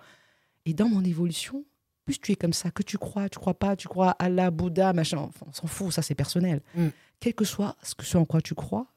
Et 0.66 0.74
dans 0.74 0.90
mon 0.90 1.04
évolution, 1.04 1.66
plus 2.08 2.20
tu 2.20 2.32
es 2.32 2.36
comme 2.38 2.54
ça, 2.54 2.72
que 2.72 2.84
tu 2.84 2.98
crois, 2.98 3.28
tu 3.28 3.38
crois 3.38 3.54
pas, 3.54 3.76
tu 3.76 3.90
crois 3.90 4.12
à 4.12 4.26
Allah, 4.26 4.50
Bouddha, 4.50 4.94
machin, 4.94 5.30
on 5.46 5.52
s'en 5.52 5.68
fout, 5.68 5.92
ça 5.92 6.02
c'est 6.02 6.16
personnel. 6.16 6.62
Mm. 6.74 6.88
Quel 7.20 7.34
que 7.34 7.44
soit 7.44 7.76
ce, 7.84 7.96
que, 7.96 8.06
ce 8.06 8.18
en 8.18 8.24
quoi 8.24 8.40
tu 8.40 8.56
crois, 8.56 8.88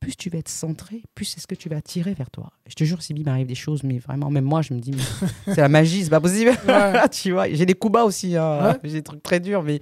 plus 0.00 0.16
tu 0.16 0.30
vas 0.30 0.38
être 0.38 0.48
centré, 0.48 1.04
plus 1.14 1.26
c'est 1.26 1.38
ce 1.38 1.46
que 1.46 1.54
tu 1.54 1.68
vas 1.68 1.76
attirer 1.76 2.12
vers 2.12 2.30
toi. 2.30 2.52
Je 2.66 2.74
te 2.74 2.82
jure, 2.82 3.00
Sibi 3.02 3.22
m'arrive 3.22 3.46
des 3.46 3.54
choses, 3.54 3.84
mais 3.84 3.98
vraiment, 3.98 4.30
même 4.30 4.44
moi, 4.44 4.62
je 4.62 4.74
me 4.74 4.80
dis, 4.80 4.96
c'est 5.46 5.58
la 5.58 5.68
magie, 5.68 6.02
c'est 6.02 6.10
pas 6.10 6.20
possible. 6.20 6.50
tu 7.12 7.30
vois, 7.30 7.48
j'ai 7.48 7.66
des 7.66 7.74
coups 7.74 7.92
bas 7.92 8.04
aussi, 8.04 8.36
hein. 8.36 8.76
j'ai 8.82 8.94
des 8.94 9.02
trucs 9.02 9.22
très 9.22 9.38
durs, 9.38 9.62
mais, 9.62 9.80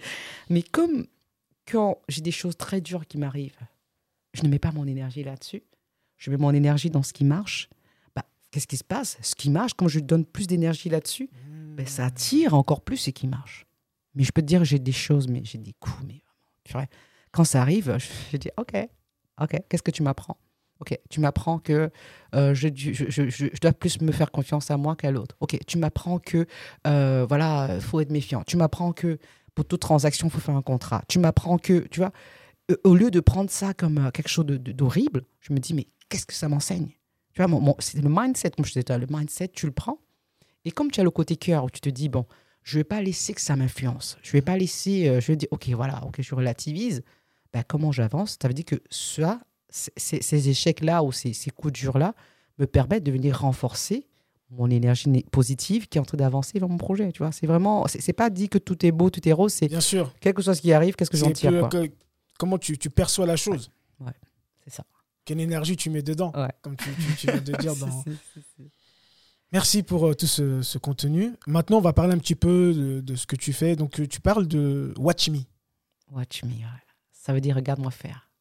mais 0.50 0.62
comme 0.62 1.06
quand 1.70 2.02
j'ai 2.10 2.20
des 2.20 2.32
choses 2.32 2.58
très 2.58 2.82
dures 2.82 3.06
qui 3.06 3.16
m'arrivent, 3.16 3.58
je 4.34 4.42
ne 4.42 4.48
mets 4.48 4.58
pas 4.58 4.72
mon 4.72 4.86
énergie 4.86 5.24
là-dessus. 5.24 5.62
Je 6.18 6.30
mets 6.30 6.36
mon 6.36 6.52
énergie 6.52 6.90
dans 6.90 7.02
ce 7.02 7.14
qui 7.14 7.24
marche. 7.24 7.70
Bah, 8.14 8.26
Qu'est-ce 8.50 8.66
qui 8.66 8.76
se 8.76 8.84
passe? 8.84 9.16
Ce 9.22 9.34
qui 9.34 9.48
marche, 9.48 9.72
quand 9.74 9.88
je 9.88 10.00
donne 10.00 10.26
plus 10.26 10.46
d'énergie 10.46 10.90
là-dessus, 10.90 11.30
ben, 11.72 11.86
ça 11.86 12.06
attire 12.06 12.54
encore 12.54 12.82
plus 12.82 12.96
ce 12.96 13.10
qui 13.10 13.26
marche. 13.26 13.66
Mais 14.14 14.24
je 14.24 14.32
peux 14.32 14.42
te 14.42 14.46
dire, 14.46 14.64
j'ai 14.64 14.78
des 14.78 14.92
choses, 14.92 15.28
mais 15.28 15.42
j'ai 15.44 15.58
des 15.58 15.72
coups, 15.74 15.96
mais 16.06 16.22
vraiment. 16.70 16.88
Quand 17.32 17.44
ça 17.44 17.62
arrive, 17.62 17.96
je 18.32 18.36
dis, 18.36 18.50
OK, 18.56 18.74
Ok, 19.40 19.60
qu'est-ce 19.68 19.82
que 19.82 19.90
tu 19.90 20.02
m'apprends? 20.02 20.36
Ok, 20.80 20.98
tu 21.10 21.20
m'apprends 21.20 21.58
que 21.58 21.90
euh, 22.34 22.54
je, 22.54 22.68
je, 22.74 22.92
je, 22.92 23.28
je, 23.30 23.60
dois 23.60 23.72
plus 23.72 24.00
me 24.00 24.10
faire 24.10 24.30
confiance 24.32 24.70
à 24.70 24.76
moi 24.76 24.96
qu'à 24.96 25.10
l'autre. 25.10 25.36
Ok, 25.40 25.56
tu 25.66 25.78
m'apprends 25.78 26.18
que 26.18 26.46
euh, 26.86 27.24
voilà, 27.28 27.80
faut 27.80 28.00
être 28.00 28.10
méfiant. 28.10 28.42
Tu 28.44 28.56
m'apprends 28.56 28.92
que 28.92 29.18
pour 29.54 29.64
toute 29.64 29.80
transaction, 29.80 30.26
il 30.26 30.30
faut 30.30 30.40
faire 30.40 30.56
un 30.56 30.62
contrat. 30.62 31.02
Tu 31.08 31.20
m'apprends 31.20 31.56
que, 31.56 31.86
tu 31.88 32.00
vois, 32.00 32.12
au 32.84 32.94
lieu 32.94 33.10
de 33.10 33.20
prendre 33.20 33.48
ça 33.50 33.74
comme 33.74 33.98
euh, 33.98 34.10
quelque 34.10 34.28
chose 34.28 34.46
d'horrible, 34.46 35.20
de, 35.20 35.26
je 35.40 35.52
me 35.52 35.58
dis, 35.58 35.72
mais 35.72 35.86
qu'est-ce 36.08 36.26
que 36.26 36.34
ça 36.34 36.48
m'enseigne? 36.48 36.88
Tu 37.32 37.42
vois, 37.42 37.76
c'est 37.78 37.98
le 38.02 38.10
mindset, 38.10 38.50
comme 38.50 38.64
je 38.64 38.72
disais, 38.72 38.98
le 38.98 39.06
mindset, 39.08 39.48
tu 39.48 39.66
le 39.66 39.72
prends. 39.72 39.98
Et 40.64 40.70
comme 40.70 40.90
tu 40.90 41.00
as 41.00 41.04
le 41.04 41.10
côté 41.10 41.36
cœur 41.36 41.64
où 41.64 41.70
tu 41.70 41.80
te 41.80 41.88
dis, 41.88 42.08
bon, 42.08 42.26
je 42.62 42.76
ne 42.76 42.80
vais 42.80 42.84
pas 42.84 43.02
laisser 43.02 43.34
que 43.34 43.40
ça 43.40 43.56
m'influence. 43.56 44.18
Je 44.22 44.28
ne 44.28 44.32
vais 44.32 44.42
pas 44.42 44.56
laisser, 44.56 45.08
euh, 45.08 45.20
je 45.20 45.28
vais 45.28 45.36
dire, 45.36 45.48
ok, 45.50 45.68
voilà, 45.70 46.02
ok, 46.04 46.20
je 46.20 46.34
relativise 46.34 47.02
ben, 47.52 47.62
comment 47.66 47.92
j'avance? 47.92 48.38
Ça 48.40 48.48
veut 48.48 48.54
dire 48.54 48.64
que 48.64 48.80
ça, 48.90 49.40
ces 49.68 50.48
échecs-là 50.48 51.02
ou 51.02 51.12
ces, 51.12 51.32
ces, 51.32 51.50
coups 51.50 51.72
durs-là 51.72 52.14
me 52.58 52.66
permettent 52.66 53.04
de 53.04 53.12
venir 53.12 53.40
renforcer 53.40 54.06
mon 54.50 54.70
énergie 54.70 55.24
positive 55.30 55.88
qui 55.88 55.98
est 55.98 56.00
en 56.00 56.04
train 56.04 56.18
d'avancer 56.18 56.58
vers 56.58 56.68
mon 56.68 56.78
projet. 56.78 57.10
Tu 57.12 57.18
vois, 57.18 57.32
c'est 57.32 57.46
vraiment, 57.46 57.86
c'est 57.88 58.12
pas 58.12 58.30
dit 58.30 58.48
que 58.48 58.58
tout 58.58 58.84
est 58.84 58.92
beau, 58.92 59.10
tout 59.10 59.26
est 59.26 59.32
rose. 59.32 59.52
C'est 59.52 59.68
bien 59.68 59.80
sûr. 59.80 60.12
Quelque 60.20 60.42
chose 60.42 60.60
qui 60.60 60.72
arrive, 60.72 60.94
qu'est-ce 60.94 61.10
que 61.10 61.16
j'en 61.16 61.30
tire 61.30 61.68
que, 61.68 61.90
Comment 62.38 62.58
tu, 62.58 62.76
tu, 62.76 62.90
perçois 62.90 63.26
la 63.26 63.36
chose 63.36 63.70
Ouais, 64.00 64.12
c'est 64.64 64.72
ça. 64.72 64.84
Quelle 65.24 65.40
énergie 65.40 65.76
tu 65.76 65.90
mets 65.90 66.02
dedans 66.02 66.32
Comme 66.60 66.76
tu, 66.76 66.90
tu, 67.18 67.26
viens 67.28 67.40
de 67.40 67.52
dire 67.52 67.76
dans. 67.80 68.04
Merci 69.52 69.82
pour 69.82 70.08
euh, 70.08 70.14
tout 70.14 70.26
ce, 70.26 70.62
ce, 70.62 70.78
contenu. 70.78 71.34
Maintenant, 71.46 71.78
on 71.78 71.82
va 71.82 71.92
parler 71.92 72.14
un 72.14 72.18
petit 72.18 72.34
peu 72.34 72.72
de, 72.74 73.00
de, 73.00 73.16
ce 73.16 73.26
que 73.26 73.36
tu 73.36 73.52
fais. 73.52 73.76
Donc, 73.76 74.08
tu 74.08 74.20
parles 74.20 74.46
de 74.46 74.94
Watch 74.96 75.28
Me. 75.28 75.40
Watch 76.10 76.42
Me, 76.44 76.50
ouais. 76.50 76.82
Ça 77.12 77.32
veut 77.32 77.40
dire 77.40 77.56
regarde-moi 77.56 77.90
faire. 77.90 78.32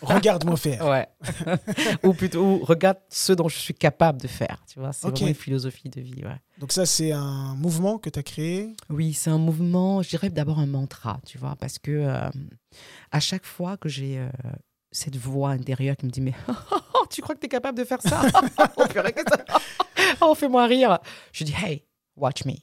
Regarde-moi 0.00 0.56
faire. 0.56 0.86
ouais. 0.86 1.08
ou 2.02 2.14
plutôt, 2.14 2.58
regarde 2.58 2.98
ce 3.08 3.32
dont 3.32 3.48
je 3.48 3.56
suis 3.56 3.74
capable 3.74 4.20
de 4.20 4.28
faire. 4.28 4.62
Tu 4.66 4.78
vois, 4.78 4.92
c'est 4.92 5.08
vraiment 5.08 5.28
une 5.28 5.34
philosophie 5.34 5.88
de 5.88 6.00
vie. 6.00 6.22
Ouais. 6.24 6.40
Donc 6.58 6.72
ça, 6.72 6.86
c'est 6.86 7.12
un 7.12 7.54
mouvement 7.54 7.98
que 7.98 8.10
tu 8.10 8.18
as 8.18 8.22
créé? 8.22 8.74
Oui, 8.88 9.12
c'est 9.12 9.30
un 9.30 9.38
mouvement, 9.38 10.02
je 10.02 10.10
dirais 10.10 10.30
d'abord 10.30 10.58
un 10.58 10.66
mantra, 10.66 11.20
tu 11.26 11.38
vois, 11.38 11.56
parce 11.56 11.78
que 11.78 11.90
euh, 11.90 12.28
à 13.10 13.20
chaque 13.20 13.44
fois 13.44 13.76
que 13.76 13.88
j'ai 13.88 14.18
euh, 14.18 14.28
cette 14.90 15.16
voix 15.16 15.50
intérieure 15.50 15.96
qui 15.96 16.06
me 16.06 16.10
dit, 16.10 16.20
mais 16.20 16.34
tu 17.10 17.20
crois 17.20 17.34
que 17.34 17.40
tu 17.40 17.46
es 17.46 17.50
capable 17.50 17.78
de 17.78 17.84
faire 17.84 18.00
ça? 18.00 18.22
Oh, 18.76 18.84
oh, 20.20 20.34
fais-moi 20.34 20.66
rire. 20.66 20.98
Je 21.32 21.44
dis, 21.44 21.54
hey, 21.54 21.84
watch 22.16 22.44
me. 22.44 22.54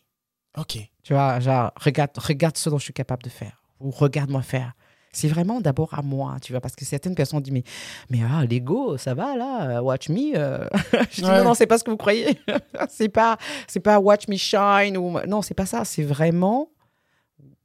Ok. 0.58 0.78
Tu 1.04 1.14
vois, 1.14 1.40
genre, 1.40 1.72
regarde, 1.78 2.12
regarde 2.18 2.58
ce 2.58 2.70
dont 2.70 2.78
je 2.78 2.86
suis 2.86 2.94
capable 2.94 3.24
de 3.24 3.30
faire. 3.30 3.62
Ou 3.80 3.92
regarde-moi 3.92 4.42
faire 4.42 4.74
c'est 5.16 5.28
vraiment 5.28 5.62
d'abord 5.62 5.94
à 5.94 6.02
moi, 6.02 6.38
tu 6.42 6.52
vois, 6.52 6.62
parce 6.62 6.76
que 6.76 6.86
certaines 6.86 7.16
personnes 7.16 7.40
disent, 7.40 7.54
mais, 7.54 7.64
mais 8.10 8.20
ah, 8.30 8.46
l'ego, 8.46 8.98
ça 8.98 9.14
va 9.14 9.36
là, 9.36 9.82
watch 9.82 10.10
me. 10.10 10.36
Euh. 10.36 10.68
je 11.12 11.22
dis, 11.22 11.28
non, 11.28 11.44
non, 11.44 11.54
c'est 11.54 11.68
pas 11.68 11.78
ce 11.78 11.84
que 11.84 11.90
vous 11.90 11.98
croyez. 11.98 12.38
c'est 12.90 13.10
pas, 13.10 13.38
c'est 13.68 13.80
pas 13.80 14.00
watch 14.00 14.28
me 14.28 14.36
shine 14.36 14.98
ou 14.98 15.18
non, 15.28 15.42
c'est 15.42 15.54
pas 15.54 15.66
ça. 15.66 15.86
C'est 15.86 16.04
vraiment 16.04 16.70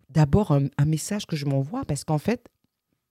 d'abord 0.09 0.53
un, 0.53 0.67
un, 0.79 0.85
message 0.85 1.27
que 1.27 1.37
je 1.37 1.45
m'envoie 1.45 1.85
parce 1.85 2.05
qu'en 2.05 2.19
fait, 2.19 2.49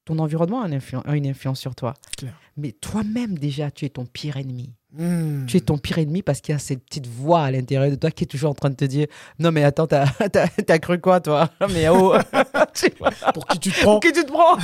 ton 0.05 0.17
environnement 0.19 0.61
a 0.61 0.67
une, 0.67 0.75
influ 0.75 0.97
a 1.03 1.15
une 1.15 1.27
influence 1.27 1.59
sur 1.59 1.75
toi. 1.75 1.93
Claire. 2.17 2.39
Mais 2.57 2.71
toi-même 2.71 3.37
déjà, 3.37 3.71
tu 3.71 3.85
es 3.85 3.89
ton 3.89 4.05
pire 4.05 4.37
ennemi. 4.37 4.73
Mmh. 4.91 5.45
Tu 5.45 5.57
es 5.57 5.59
ton 5.59 5.77
pire 5.77 5.99
ennemi 5.99 6.23
parce 6.23 6.41
qu'il 6.41 6.51
y 6.51 6.55
a 6.55 6.59
cette 6.59 6.83
petite 6.83 7.05
voix 7.05 7.43
à 7.43 7.51
l'intérieur 7.51 7.91
de 7.91 7.95
toi 7.95 8.09
qui 8.09 8.23
est 8.23 8.27
toujours 8.27 8.49
en 8.49 8.55
train 8.55 8.71
de 8.71 8.75
te 8.75 8.85
dire 8.85 9.05
Non, 9.37 9.51
mais 9.51 9.63
attends, 9.63 9.85
t'as 9.85 10.05
as, 10.67 10.79
cru 10.79 10.99
quoi, 10.99 11.19
toi? 11.19 11.47
Mais 11.73 11.87
oh 11.89 12.15
Pour 13.33 13.45
qui 13.45 13.59
tu 13.59 13.71
te 13.71 13.81
prends 13.81 13.93
Pour 13.93 13.99
qui 13.99 14.11
tu 14.11 14.25
te 14.25 14.31
prends 14.31 14.55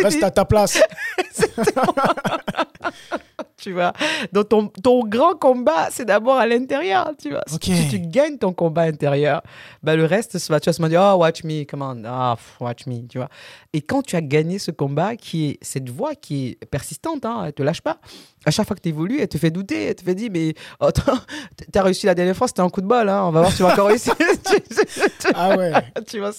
Reste 0.00 0.22
à 0.22 0.30
ta 0.30 0.44
place. 0.44 0.80
tu 3.56 3.72
vois. 3.72 3.92
Donc, 4.32 4.48
ton, 4.50 4.68
ton 4.68 5.04
grand 5.04 5.34
combat, 5.34 5.88
c'est 5.90 6.04
d'abord 6.04 6.36
à 6.36 6.46
l'intérieur, 6.46 7.12
tu 7.20 7.30
vois. 7.30 7.42
Okay. 7.52 7.74
Si 7.74 7.88
tu 7.88 7.98
gagnes 7.98 8.36
ton 8.36 8.52
combat 8.52 8.82
intérieur, 8.82 9.42
bah, 9.82 9.96
le 9.96 10.04
reste, 10.04 10.38
tu 10.38 10.52
vas 10.52 10.60
se 10.60 10.86
dire 10.88 11.02
Oh, 11.02 11.18
watch 11.18 11.42
me, 11.44 11.64
come 11.64 11.82
on, 11.82 12.02
oh, 12.06 12.34
watch 12.62 12.86
me, 12.86 13.06
tu 13.08 13.18
vois. 13.18 13.28
Et 13.72 13.80
quand 13.80 14.02
tu 14.02 14.16
as 14.16 14.22
gagné 14.22 14.58
ce 14.58 14.70
combat, 14.70 15.16
qui 15.16 15.46
est 15.46 15.58
cette 15.62 15.88
voix 15.88 16.14
qui 16.14 16.58
est 16.60 16.66
persistante, 16.66 17.24
hein, 17.24 17.44
elle 17.46 17.52
te 17.52 17.62
lâche 17.62 17.80
pas 17.80 17.98
à 18.46 18.50
chaque 18.50 18.66
fois 18.66 18.76
que 18.76 18.82
tu 18.82 18.88
évolues, 18.88 19.20
elle 19.20 19.28
te 19.28 19.38
fait 19.38 19.50
douter, 19.50 19.86
elle 19.86 19.94
te 19.94 20.02
fait 20.02 20.14
dire, 20.14 20.30
mais 20.32 20.54
oh, 20.80 20.90
t'as 21.72 21.82
réussi 21.82 22.06
la 22.06 22.14
dernière 22.14 22.36
fois, 22.36 22.48
c'était 22.48 22.60
un 22.60 22.68
coup 22.68 22.80
de 22.80 22.86
bol, 22.86 23.08
hein, 23.08 23.24
on 23.24 23.30
va 23.30 23.40
voir 23.40 23.50
si 23.50 23.58
tu 23.58 23.62
vas 23.62 23.72
encore 23.72 23.88
réussir. 23.88 24.14
ah 25.34 25.56
ouais. 25.56 25.72
tu 26.06 26.18
vois, 26.18 26.30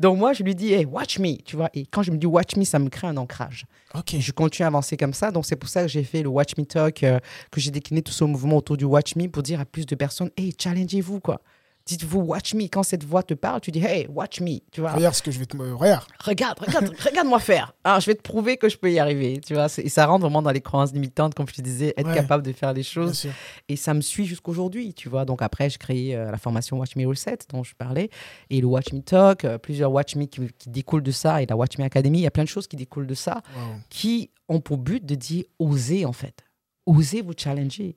Donc 0.00 0.18
moi, 0.18 0.32
je 0.32 0.42
lui 0.42 0.54
dis, 0.54 0.72
hey, 0.72 0.84
watch 0.84 1.18
me, 1.18 1.36
tu 1.42 1.56
vois. 1.56 1.70
Et 1.74 1.86
quand 1.86 2.02
je 2.02 2.10
me 2.10 2.16
dis 2.16 2.26
watch 2.26 2.56
me, 2.56 2.64
ça 2.64 2.78
me 2.78 2.88
crée 2.88 3.06
un 3.06 3.16
ancrage. 3.16 3.66
Ok. 3.94 4.16
Je 4.18 4.32
continue 4.32 4.64
à 4.64 4.68
avancer 4.68 4.96
comme 4.96 5.14
ça. 5.14 5.30
Donc 5.30 5.46
c'est 5.46 5.56
pour 5.56 5.68
ça 5.68 5.82
que 5.82 5.88
j'ai 5.88 6.04
fait 6.04 6.22
le 6.22 6.28
Watch 6.28 6.56
Me 6.58 6.64
Talk, 6.64 7.02
euh, 7.02 7.18
que 7.50 7.60
j'ai 7.60 7.70
décliné 7.70 8.02
tout 8.02 8.12
ce 8.12 8.24
mouvement 8.24 8.56
autour 8.56 8.76
du 8.76 8.84
Watch 8.84 9.16
Me 9.16 9.28
pour 9.28 9.42
dire 9.42 9.60
à 9.60 9.64
plus 9.64 9.86
de 9.86 9.94
personnes, 9.94 10.30
hey, 10.36 10.54
challengez-vous, 10.58 11.20
quoi 11.20 11.40
dites-vous 11.88 12.20
watch 12.20 12.54
me. 12.54 12.64
Quand 12.64 12.82
cette 12.82 13.04
voix 13.04 13.22
te 13.22 13.34
parle, 13.34 13.60
tu 13.60 13.70
dis 13.70 13.82
hey, 13.82 14.06
watch 14.08 14.40
me. 14.40 14.58
Tu 14.70 14.80
vois. 14.80 14.92
Regarde 14.92 15.14
ce 15.14 15.22
que 15.22 15.30
je 15.30 15.38
vais 15.38 15.46
te. 15.46 15.56
Regarde. 15.56 16.04
Regarde, 16.22 16.58
regarde, 16.60 16.94
regarde-moi 17.04 17.40
faire. 17.40 17.74
Hein, 17.84 17.98
je 18.00 18.06
vais 18.06 18.14
te 18.14 18.22
prouver 18.22 18.58
que 18.58 18.68
je 18.68 18.76
peux 18.76 18.92
y 18.92 18.98
arriver. 18.98 19.40
Tu 19.44 19.54
vois. 19.54 19.66
Et 19.78 19.88
ça 19.88 20.06
rentre 20.06 20.22
vraiment 20.22 20.42
dans 20.42 20.50
les 20.50 20.60
croyances 20.60 20.92
limitantes, 20.92 21.34
comme 21.34 21.48
je 21.48 21.54
te 21.54 21.62
disais, 21.62 21.94
être 21.96 22.12
capable 22.12 22.42
de 22.42 22.52
faire 22.52 22.72
les 22.72 22.82
choses. 22.82 23.26
Et 23.68 23.76
ça 23.76 23.94
me 23.94 24.02
suit 24.02 24.26
jusqu'aujourd'hui. 24.26 24.92
Tu 24.94 25.08
vois. 25.08 25.24
Donc 25.24 25.42
après, 25.42 25.70
je 25.70 25.78
crée 25.78 26.14
euh, 26.14 26.30
la 26.30 26.38
formation 26.38 26.78
Watch 26.78 26.94
Me 26.96 27.06
Reset 27.06 27.38
dont 27.50 27.64
je 27.64 27.74
parlais 27.74 28.10
et 28.50 28.60
le 28.60 28.66
Watch 28.66 28.92
Me 28.92 29.00
Talk, 29.00 29.44
euh, 29.44 29.58
plusieurs 29.58 29.90
Watch 29.90 30.14
Me 30.16 30.26
qui, 30.26 30.40
qui, 30.58 30.68
découlent 30.68 31.02
de 31.02 31.10
ça 31.10 31.42
et 31.42 31.46
la 31.46 31.56
Watch 31.56 31.78
Me 31.78 31.84
Academy. 31.84 32.18
Il 32.18 32.22
y 32.22 32.26
a 32.26 32.30
plein 32.30 32.44
de 32.44 32.48
choses 32.48 32.66
qui 32.66 32.76
découlent 32.76 33.06
de 33.06 33.14
ça 33.14 33.42
wow. 33.56 33.76
qui 33.88 34.30
ont 34.48 34.60
pour 34.60 34.76
but 34.78 35.04
de 35.04 35.14
dire 35.14 35.44
osez 35.58 36.04
en 36.04 36.12
fait. 36.12 36.44
Osez 36.86 37.22
vous 37.22 37.34
challenger. 37.36 37.96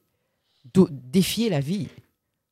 défier 0.92 1.50
la 1.50 1.60
vie. 1.60 1.88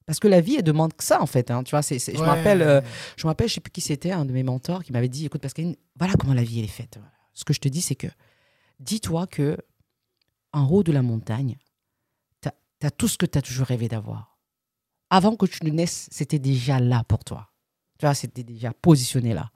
Parce 0.09 0.19
que 0.19 0.27
la 0.27 0.41
vie, 0.41 0.55
elle 0.55 0.63
demande 0.63 0.95
que 0.95 1.03
ça, 1.03 1.21
en 1.21 1.27
fait. 1.27 1.51
Hein, 1.51 1.63
tu 1.63 1.69
vois, 1.69 1.81
ouais. 1.87 2.13
me 2.13 2.25
rappelle, 2.25 2.63
euh, 2.63 2.81
je 3.15 3.27
me 3.27 3.29
rappelle, 3.29 3.47
je 3.47 3.53
sais 3.53 3.61
plus 3.61 3.69
qui 3.69 3.79
c'était, 3.79 4.09
un 4.09 4.25
de 4.25 4.33
mes 4.33 4.41
mentors 4.41 4.83
qui 4.83 4.91
m'avait 4.91 5.07
dit 5.07 5.27
écoute, 5.27 5.39
Pascaline, 5.39 5.75
voilà 5.99 6.15
comment 6.15 6.33
la 6.33 6.41
vie, 6.41 6.57
elle 6.57 6.65
est 6.65 6.67
faite. 6.67 6.95
Voilà. 6.97 7.11
Ce 7.35 7.45
que 7.45 7.53
je 7.53 7.59
te 7.59 7.67
dis, 7.67 7.79
c'est 7.79 7.93
que 7.93 8.07
dis-toi 8.79 9.27
que 9.27 9.55
en 10.51 10.67
haut 10.67 10.81
de 10.81 10.91
la 10.91 11.03
montagne, 11.03 11.57
tu 12.41 12.49
as 12.87 12.89
tout 12.89 13.07
ce 13.07 13.19
que 13.19 13.27
tu 13.27 13.37
as 13.37 13.43
toujours 13.43 13.67
rêvé 13.67 13.87
d'avoir. 13.87 14.39
Avant 15.11 15.35
que 15.35 15.45
tu 15.45 15.63
ne 15.63 15.69
naisses, 15.69 16.07
c'était 16.09 16.39
déjà 16.39 16.79
là 16.79 17.03
pour 17.03 17.23
toi. 17.23 17.51
Tu 17.99 18.07
vois, 18.07 18.15
c'était 18.15 18.41
déjà 18.41 18.73
positionné 18.73 19.35
là. 19.35 19.51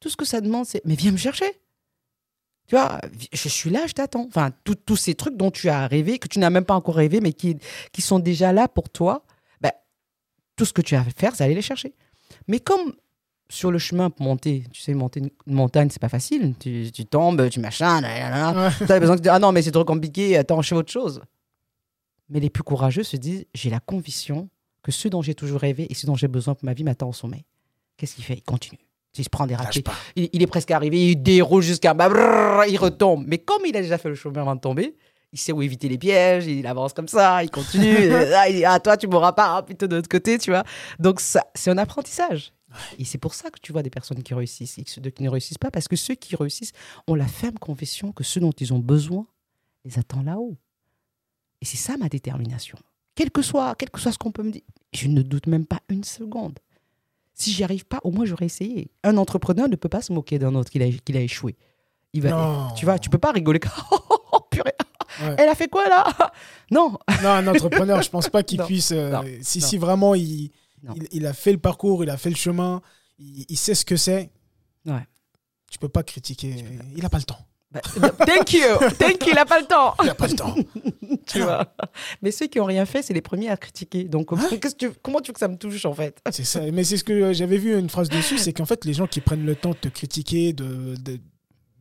Tout 0.00 0.08
ce 0.08 0.16
que 0.16 0.24
ça 0.24 0.40
demande, 0.40 0.64
c'est 0.64 0.80
mais 0.86 0.94
viens 0.94 1.12
me 1.12 1.18
chercher. 1.18 1.52
Tu 2.66 2.76
vois, 2.76 2.98
je 3.30 3.48
suis 3.50 3.68
là, 3.68 3.86
je 3.86 3.92
t'attends. 3.92 4.24
Enfin, 4.26 4.52
tous 4.86 4.96
ces 4.96 5.14
trucs 5.14 5.36
dont 5.36 5.50
tu 5.50 5.68
as 5.68 5.86
rêvé, 5.86 6.18
que 6.18 6.28
tu 6.28 6.38
n'as 6.38 6.48
même 6.48 6.64
pas 6.64 6.76
encore 6.76 6.96
rêvé, 6.96 7.20
mais 7.20 7.34
qui, 7.34 7.58
qui 7.92 8.00
sont 8.00 8.20
déjà 8.20 8.54
là 8.54 8.68
pour 8.68 8.88
toi, 8.88 9.26
tout 10.56 10.64
ce 10.64 10.72
que 10.72 10.82
tu 10.82 10.94
as 10.94 11.00
à 11.00 11.04
faire, 11.04 11.34
c'est 11.34 11.44
aller 11.44 11.54
les 11.54 11.62
chercher. 11.62 11.94
Mais 12.48 12.58
comme 12.58 12.94
sur 13.48 13.70
le 13.70 13.78
chemin 13.78 14.10
pour 14.10 14.26
monter, 14.26 14.64
tu 14.72 14.80
sais, 14.80 14.94
monter 14.94 15.20
une 15.20 15.30
montagne, 15.46 15.88
c'est 15.90 16.00
pas 16.00 16.08
facile. 16.08 16.54
Tu, 16.58 16.90
tu, 16.92 17.04
tombes, 17.04 17.48
tu 17.48 17.60
machin, 17.60 18.00
tu 18.00 18.92
as 18.92 19.00
besoin 19.00 19.16
de 19.16 19.20
dire, 19.20 19.34
ah 19.34 19.38
non, 19.38 19.52
mais 19.52 19.62
c'est 19.62 19.70
trop 19.70 19.84
compliqué, 19.84 20.36
attends, 20.36 20.62
je 20.62 20.68
fais 20.68 20.74
autre 20.74 20.90
chose. 20.90 21.20
Mais 22.28 22.40
les 22.40 22.50
plus 22.50 22.64
courageux 22.64 23.04
se 23.04 23.16
disent, 23.16 23.44
j'ai 23.54 23.70
la 23.70 23.78
conviction 23.78 24.48
que 24.82 24.90
ce 24.90 25.08
dont 25.08 25.22
j'ai 25.22 25.34
toujours 25.34 25.60
rêvé 25.60 25.86
et 25.90 25.94
ce 25.94 26.06
dont 26.06 26.16
j'ai 26.16 26.28
besoin 26.28 26.54
pour 26.54 26.64
ma 26.64 26.74
vie 26.74 26.84
m'attend 26.84 27.08
au 27.08 27.12
sommet. 27.12 27.44
Qu'est-ce 27.96 28.14
qu'il 28.16 28.24
fait? 28.24 28.34
Il 28.34 28.42
continue. 28.42 28.78
Il 29.18 29.24
se 29.24 29.30
prend 29.30 29.46
des 29.46 29.54
ratés. 29.54 29.82
Il, 30.14 30.42
est 30.42 30.46
presque 30.46 30.70
arrivé, 30.70 31.10
il 31.12 31.16
déroule 31.16 31.62
jusqu'à 31.62 31.94
il 32.68 32.76
retombe. 32.76 33.24
Mais 33.26 33.38
comme 33.38 33.64
il 33.64 33.76
a 33.76 33.80
déjà 33.80 33.96
fait 33.96 34.10
le 34.10 34.14
chemin 34.14 34.42
avant 34.42 34.54
de 34.54 34.60
tomber, 34.60 34.94
il 35.32 35.38
sait 35.38 35.52
où 35.52 35.62
éviter 35.62 35.88
les 35.88 35.98
pièges, 35.98 36.46
il 36.46 36.66
avance 36.66 36.92
comme 36.92 37.08
ça, 37.08 37.42
il 37.42 37.50
continue. 37.50 38.12
ah, 38.34 38.44
ah, 38.66 38.80
toi, 38.80 38.96
tu 38.96 39.06
mourras 39.06 39.32
pas, 39.32 39.56
hein, 39.56 39.62
plutôt 39.62 39.86
de 39.86 39.96
l'autre 39.96 40.08
côté, 40.08 40.38
tu 40.38 40.50
vois. 40.50 40.64
Donc, 40.98 41.20
ça, 41.20 41.44
c'est 41.54 41.70
un 41.70 41.78
apprentissage. 41.78 42.52
Et 42.98 43.04
c'est 43.04 43.18
pour 43.18 43.34
ça 43.34 43.50
que 43.50 43.58
tu 43.60 43.72
vois 43.72 43.82
des 43.82 43.90
personnes 43.90 44.22
qui 44.22 44.34
réussissent 44.34 44.78
et 44.78 44.84
ceux 44.86 45.02
qui 45.02 45.22
ne 45.22 45.28
réussissent 45.28 45.58
pas, 45.58 45.70
parce 45.70 45.88
que 45.88 45.96
ceux 45.96 46.14
qui 46.14 46.36
réussissent 46.36 46.72
ont 47.06 47.14
la 47.14 47.26
ferme 47.26 47.58
conviction 47.58 48.12
que 48.12 48.24
ce 48.24 48.38
dont 48.38 48.52
ils 48.52 48.72
ont 48.72 48.78
besoin 48.78 49.26
les 49.84 49.98
attend 49.98 50.22
là-haut. 50.22 50.56
Et 51.60 51.64
c'est 51.64 51.76
ça 51.76 51.96
ma 51.96 52.08
détermination. 52.08 52.78
Quel 53.14 53.30
que 53.30 53.42
soit, 53.42 53.74
quel 53.76 53.90
que 53.90 54.00
soit 54.00 54.12
ce 54.12 54.18
qu'on 54.18 54.32
peut 54.32 54.42
me 54.42 54.52
dire, 54.52 54.62
je 54.92 55.08
ne 55.08 55.22
doute 55.22 55.46
même 55.46 55.64
pas 55.64 55.80
une 55.88 56.04
seconde. 56.04 56.58
Si 57.32 57.52
j'y 57.52 57.64
arrive 57.64 57.86
pas, 57.86 58.00
au 58.02 58.10
moins 58.10 58.24
j'aurais 58.24 58.46
essayé. 58.46 58.90
Un 59.04 59.16
entrepreneur 59.16 59.68
ne 59.68 59.76
peut 59.76 59.88
pas 59.88 60.02
se 60.02 60.12
moquer 60.12 60.38
d'un 60.38 60.54
autre 60.54 60.70
qu'il 60.70 60.82
a, 60.82 60.90
qu'il 60.90 61.16
a 61.16 61.20
échoué. 61.20 61.56
Il 62.12 62.22
va, 62.22 62.72
tu 62.76 62.84
vois, 62.84 62.98
tu 62.98 63.10
peux 63.10 63.18
pas 63.18 63.32
rigoler. 63.32 63.60
oh, 64.32 64.40
purée. 64.50 64.72
Elle 65.38 65.48
a 65.48 65.54
fait 65.54 65.68
quoi 65.68 65.88
là? 65.88 66.06
Non. 66.70 66.98
Non, 67.22 67.30
un 67.30 67.46
entrepreneur, 67.46 68.02
je 68.02 68.10
pense 68.10 68.28
pas 68.28 68.42
qu'il 68.42 68.60
puisse. 68.64 68.92
Euh, 68.92 69.22
si, 69.40 69.60
si 69.60 69.78
vraiment 69.78 70.14
il, 70.16 70.50
il, 71.12 71.26
a 71.26 71.32
fait 71.32 71.52
le 71.52 71.58
parcours, 71.58 72.02
il 72.02 72.10
a 72.10 72.16
fait 72.16 72.30
le 72.30 72.36
chemin, 72.36 72.82
il, 73.18 73.56
sait 73.56 73.74
ce 73.74 73.84
que 73.84 73.96
c'est. 73.96 74.30
Ouais. 74.84 75.06
Tu 75.70 75.78
peux 75.78 75.88
pas 75.88 76.02
critiquer. 76.02 76.64
Il 76.96 77.04
a 77.04 77.08
pas 77.08 77.18
le 77.18 77.24
temps. 77.24 77.38
Bah, 77.72 78.10
thank 78.24 78.52
you, 78.52 78.62
thank 78.98 79.26
you, 79.26 79.32
il 79.32 79.34
n'a 79.34 79.44
pas 79.44 79.60
le 79.60 79.66
temps. 79.66 79.94
Il 80.00 80.06
n'a 80.06 80.14
pas 80.14 80.28
le 80.28 80.34
temps. 80.34 80.54
tu 81.26 81.40
vois. 81.40 81.74
Mais 82.22 82.30
ceux 82.30 82.46
qui 82.46 82.58
n'ont 82.58 82.64
rien 82.64 82.86
fait, 82.86 83.02
c'est 83.02 83.14
les 83.14 83.20
premiers 83.20 83.50
à 83.50 83.56
critiquer. 83.56 84.04
Donc, 84.04 84.32
hein? 84.32 84.36
comment 85.02 85.20
tu 85.20 85.28
veux 85.28 85.32
que 85.34 85.40
ça 85.40 85.48
me 85.48 85.56
touche, 85.56 85.84
en 85.84 85.94
fait? 85.94 86.20
C'est 86.30 86.44
ça. 86.44 86.60
Mais 86.72 86.84
c'est 86.84 86.96
ce 86.96 87.04
que 87.04 87.32
j'avais 87.32 87.58
vu 87.58 87.78
une 87.78 87.90
phrase 87.90 88.08
dessus, 88.08 88.38
c'est 88.38 88.52
qu'en 88.52 88.66
fait, 88.66 88.84
les 88.84 88.94
gens 88.94 89.06
qui 89.06 89.20
prennent 89.20 89.44
le 89.44 89.56
temps 89.56 89.70
de 89.70 89.76
te 89.76 89.88
critiquer, 89.88 90.52
de, 90.52 90.94
de, 90.96 91.18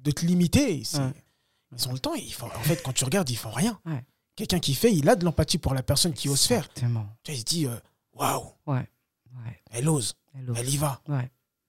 de 0.04 0.12
te 0.12 0.26
limiter, 0.26 0.84
ils 1.72 1.88
ont 1.88 1.94
le 1.94 2.00
temps. 2.00 2.16
Ils 2.16 2.34
font, 2.34 2.48
en 2.48 2.64
fait, 2.64 2.82
quand 2.84 2.94
tu 2.94 3.06
regardes, 3.06 3.30
ils 3.30 3.38
font 3.38 3.52
rien. 3.52 3.80
Quelqu'un 4.36 4.60
qui 4.60 4.76
fait, 4.76 4.94
il 4.94 5.10
a 5.10 5.16
de 5.16 5.24
l'empathie 5.24 5.58
pour 5.58 5.74
la 5.74 5.84
personne 5.84 6.14
qui 6.14 6.28
ose 6.28 6.46
faire. 6.46 6.66
Exactement. 6.66 7.08
il 7.28 7.38
se 7.38 7.44
dit, 7.44 7.68
euh, 7.68 7.76
waouh. 8.14 8.52
ouais. 8.68 8.88
Elle, 9.72 9.90
ose. 9.90 10.16
Elle, 10.34 10.70
y 10.70 10.78
va. 10.78 11.02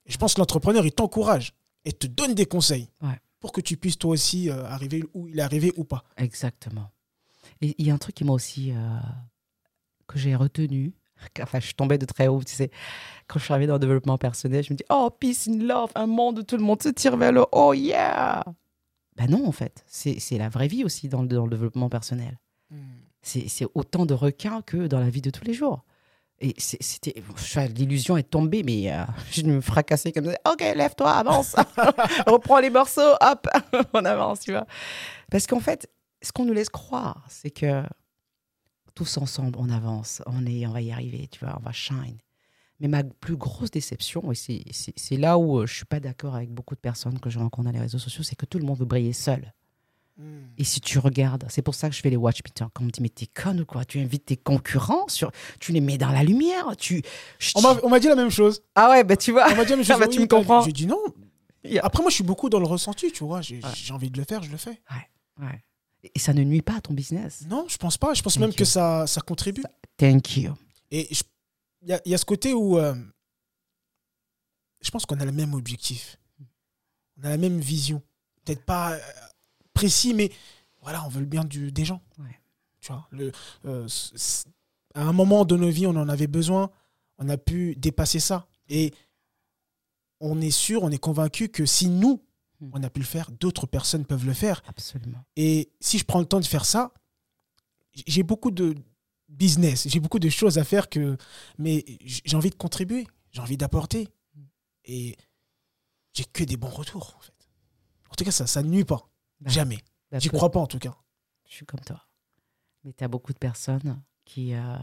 Et 0.05 0.13
je 0.13 0.19
pense 0.19 0.35
que 0.35 0.41
l'entrepreneur, 0.41 0.85
il 0.85 0.93
t'encourage 0.93 1.53
et 1.85 1.93
te 1.93 2.07
donne 2.07 2.35
des 2.35 2.47
conseils 2.47 2.89
pour 3.41 3.53
que 3.53 3.61
tu 3.61 3.77
puisses 3.77 3.99
toi 3.99 4.11
aussi 4.11 4.51
euh, 4.51 4.65
arriver 4.67 5.05
où 5.15 5.29
il 5.29 5.39
est 5.39 5.43
arrivé 5.43 5.73
ou 5.77 5.85
pas. 5.85 6.05
Exactement. 6.17 6.91
Et 7.61 7.75
il 7.79 7.87
y 7.87 7.91
a 7.91 7.95
un 7.95 7.99
truc 7.99 8.15
qui 8.15 8.25
m'a 8.25 8.33
aussi. 8.33 8.73
Euh, 8.73 8.99
que 10.07 10.19
j'ai 10.19 10.35
retenu. 10.35 10.95
Enfin, 11.41 11.61
je 11.61 11.73
tombais 11.73 11.99
de 11.99 12.05
très 12.05 12.29
haut, 12.29 12.43
tu 12.45 12.53
sais. 12.55 12.71
Quand 13.27 13.39
je 13.39 13.45
suis 13.45 13.53
arrivée 13.53 13.67
dans 13.67 13.75
le 13.75 13.81
développement 13.81 14.19
personnel, 14.19 14.63
je 14.63 14.73
me 14.73 14.77
dis 14.77 14.85
Oh, 14.91 15.11
peace 15.11 15.49
and 15.49 15.63
love, 15.63 15.91
un 15.95 16.07
monde 16.07 16.41
où 16.41 16.43
tout 16.43 16.57
le 16.57 16.63
monde 16.63 16.83
se 16.83 16.91
tire 16.91 17.17
vers 17.17 17.33
le 17.33 17.45
Oh 17.53 17.73
yeah 17.73 18.45
Ben 19.17 19.31
non, 19.31 19.47
en 19.47 19.53
fait. 19.53 19.85
C'est 19.87 20.39
la 20.39 20.49
vraie 20.49 20.69
vie 20.69 20.85
aussi 20.85 21.09
dans 21.09 21.23
le, 21.23 21.29
dans 21.29 21.45
le 21.45 21.51
développement 21.51 21.89
personnel. 21.89 22.39
Hmm. 22.71 22.77
C'est 23.23 23.67
autant 23.75 24.07
de 24.07 24.15
requins 24.15 24.63
que 24.63 24.87
dans 24.87 25.01
la 25.01 25.11
vie 25.11 25.23
de 25.23 25.31
tous 25.31 25.45
les 25.45 25.55
jours. 25.55 25.85
Et 26.39 26.55
c'était, 26.59 27.15
l'illusion 27.75 28.19
est 28.19 28.31
tombée, 28.31 28.63
mais 28.63 28.93
euh, 28.93 29.05
je 29.33 29.43
me 29.43 29.61
fracassais 29.61 30.13
comme 30.13 30.27
ça. 30.27 30.37
Ok, 30.53 30.61
lève-toi, 30.61 31.11
avance, 31.11 31.57
reprends 32.27 32.61
les 32.61 32.69
morceaux, 32.69 33.15
hop, 33.21 33.49
on 33.95 34.05
avance, 34.05 34.41
tu 34.41 34.53
vois. 34.53 34.67
Parce 35.31 35.47
qu'en 35.47 35.61
fait, 35.61 35.91
ce 36.21 36.33
qu'on 36.33 36.45
nous 36.45 36.53
laisse 36.53 36.69
croire, 36.69 37.25
c'est 37.29 37.51
que 37.51 37.83
tous 38.95 39.17
ensemble, 39.17 39.59
on 39.59 39.71
avance, 39.71 40.23
on 40.27 40.45
est, 40.47 40.67
on 40.67 40.73
va 40.73 40.83
y 40.83 40.93
arriver, 40.93 41.27
tu 41.29 41.45
vois, 41.45 41.57
on 41.59 41.63
va 41.63 41.73
shine. 41.73 42.19
Mais 42.81 42.89
ma 42.89 43.03
plus 43.05 43.37
grosse 43.37 43.71
déception, 43.71 44.31
et 44.33 44.35
c'est 44.35 45.17
là 45.17 45.39
où 45.39 45.61
euh, 45.61 45.67
je 45.67 45.75
suis 45.75 45.85
pas 45.87 46.01
d'accord 46.01 46.35
avec 46.35 46.51
beaucoup 46.51 46.75
de 46.75 46.81
personnes 46.81 47.19
que 47.19 47.31
je 47.31 47.39
rencontre 47.39 47.65
dans 47.65 47.73
les 47.73 47.81
réseaux 47.81 47.99
sociaux, 47.99 48.23
c'est 48.23 48.37
que 48.37 48.45
tout 48.45 48.59
le 48.59 48.67
monde 48.67 48.79
veut 48.79 48.85
briller 48.85 49.15
seul. 49.15 49.53
Et 50.57 50.65
si 50.65 50.81
tu 50.81 50.99
regardes, 50.99 51.45
c'est 51.51 51.61
pour 51.61 51.75
ça 51.75 51.91
que 51.91 51.95
je 51.95 52.01
fais 52.01 52.09
les 52.09 52.17
watch 52.17 52.39
meetings. 52.43 52.69
Quand 52.73 52.83
on 52.83 52.87
me 52.87 52.91
dit, 52.91 53.03
mais 53.03 53.11
t'es 53.11 53.27
conne 53.27 53.61
ou 53.61 53.67
quoi? 53.67 53.85
Tu 53.85 53.99
invites 53.99 54.25
tes 54.25 54.37
concurrents, 54.39 55.09
sur, 55.09 55.31
tu 55.61 55.73
les 55.73 55.83
mets 55.83 55.99
dans 55.99 56.11
la 56.11 56.25
lumière. 56.25 56.75
Tu, 56.79 57.03
on 57.55 57.89
m'a 57.91 58.01
dit 58.01 58.09
la 58.09 58.15
même 58.15 58.31
chose. 58.31 58.63
Ah 58.75 58.89
ouais, 58.89 59.05
bah 59.05 59.19
tu 59.19 59.33
vois. 59.33 59.47
On 59.53 59.57
m'a 59.57 59.65
dit 59.65 59.71
la 59.73 59.77
même 59.77 59.85
chose. 59.85 59.95
Ah 59.95 59.99
bah, 59.99 60.09
tu 60.09 60.19
me 60.19 60.27
comprends. 60.27 60.63
J'ai 60.63 60.73
dit 60.73 60.87
non. 60.87 61.03
Après, 61.83 62.03
moi, 62.03 62.09
je 62.09 62.15
suis 62.15 62.25
beaucoup 62.25 62.49
dans 62.49 62.61
le 62.61 62.67
ressenti, 62.67 63.13
tu 63.13 63.25
vois. 63.25 63.43
J'ai 63.43 63.61
envie 63.93 64.11
de 64.11 64.17
le 64.17 64.25
faire, 64.25 64.43
je 64.43 64.51
le 64.51 64.57
fais. 64.57 64.81
Ouais, 64.91 65.45
ouais. 65.47 65.63
Et 66.15 66.19
ça 66.19 66.33
ne 66.33 66.43
nuit 66.45 66.63
pas 66.63 66.77
à 66.77 66.81
ton 66.81 66.95
business? 66.95 67.45
Non, 67.51 67.67
je 67.69 67.77
pense 67.77 67.99
pas. 67.99 68.15
Je 68.15 68.23
pense 68.23 68.39
même 68.39 68.55
que 68.55 68.65
ça, 68.65 69.07
ça 69.07 69.21
contribue. 69.21 69.65
Thank 69.99 70.39
you. 70.39 70.55
Et 70.91 71.09
il 71.11 71.17
y, 71.87 72.11
y, 72.11 72.15
a 72.15 72.19
ce 72.19 72.25
côté 72.25 72.53
où 72.53 72.79
euh, 72.79 72.95
je 74.81 74.91
pense 74.91 75.07
qu'on 75.07 75.21
a 75.21 75.25
le 75.25 75.33
même 75.33 75.55
objectif. 75.55 76.19
On 77.19 77.25
a 77.25 77.31
la 77.31 77.37
même 77.37 77.59
vision. 77.59 78.03
Peut-être 78.45 78.65
pas 78.65 78.93
euh, 78.93 79.01
précis, 79.73 80.15
mais 80.15 80.31
voilà, 80.83 81.05
on 81.05 81.09
veut 81.09 81.21
le 81.21 81.27
bien 81.27 81.45
du, 81.45 81.73
des 81.73 81.85
gens. 81.85 82.01
Tu 82.81 82.93
vois, 82.93 83.09
le, 83.11 83.33
euh, 83.65 83.89
à 84.95 85.03
un 85.03 85.13
moment 85.13 85.45
de 85.45 85.57
nos 85.57 85.69
vies, 85.69 85.87
on 85.87 85.97
en 85.97 86.09
avait 86.09 86.29
besoin, 86.29 86.71
on 87.19 87.29
a 87.29 87.37
pu 87.37 87.75
dépasser 87.77 88.21
ça. 88.21 88.47
Et 88.69 88.95
on 90.21 90.41
est 90.41 90.51
sûr, 90.51 90.83
on 90.83 90.91
est 90.91 90.99
convaincu 90.99 91.49
que 91.49 91.67
si 91.67 91.89
nous, 91.89 92.23
hmm. 92.61 92.71
on 92.73 92.83
a 92.83 92.91
pu 92.91 93.01
le 93.01 93.07
faire, 93.07 93.31
d'autres 93.33 93.67
personnes 93.67 94.05
peuvent 94.05 94.27
le 94.27 94.35
faire. 94.35 94.63
Absolument. 94.69 95.25
Et 95.35 95.73
si 95.81 95.99
je 95.99 96.05
prends 96.05 96.21
le 96.21 96.27
temps 96.27 96.41
de 96.41 96.47
faire 96.47 96.65
ça, 96.65 96.93
j'ai 98.07 98.23
beaucoup 98.23 98.51
de 98.51 98.77
business, 99.29 99.89
j'ai 99.89 100.01
beaucoup 100.01 100.19
de 100.19 100.29
choses 100.29 100.59
à 100.59 100.65
faire 100.65 100.89
que, 100.89 101.17
mais 101.59 101.85
j'ai 102.05 102.37
envie 102.37 102.51
de 102.51 102.55
contribuer, 102.55 103.07
j'ai 103.33 103.41
envie 103.41 103.57
d'apporter. 103.57 104.09
Et 104.85 105.17
j'ai 106.13 106.25
que 106.25 106.45
des 106.45 106.57
bons 106.57 106.71
retours, 106.71 107.15
en 107.17 107.21
fait. 107.21 107.33
En 108.11 108.15
tout 108.15 108.25
cas, 108.25 108.31
ça, 108.31 108.47
ça 108.47 108.63
ne 108.63 108.69
nuit 108.69 108.85
pas. 108.85 109.11
Bah, 109.41 109.51
Jamais. 109.51 109.79
Bah, 110.11 110.19
J'y 110.19 110.29
crois 110.29 110.51
pas 110.51 110.61
en 110.61 110.67
tout 110.67 110.79
cas. 110.79 110.97
Je 111.47 111.55
suis 111.55 111.67
comme 111.67 111.81
toi. 111.81 112.07
Mais 112.85 112.93
tu 112.93 113.05
as 113.05 113.09
beaucoup 113.09 113.33
de 113.33 113.39
personnes 113.39 114.01
qui, 114.25 114.55
euh, 114.55 114.79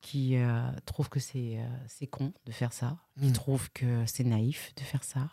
qui 0.00 0.36
euh, 0.36 0.70
trouvent 0.86 1.08
que 1.08 1.20
c'est 1.20 1.58
euh, 1.58 1.68
c'est 1.88 2.06
con 2.06 2.32
de 2.46 2.52
faire 2.52 2.72
ça, 2.72 2.98
qui 3.18 3.26
hmm. 3.26 3.32
trouvent 3.32 3.70
que 3.72 4.06
c'est 4.06 4.24
naïf 4.24 4.72
de 4.76 4.82
faire 4.82 5.04
ça. 5.04 5.30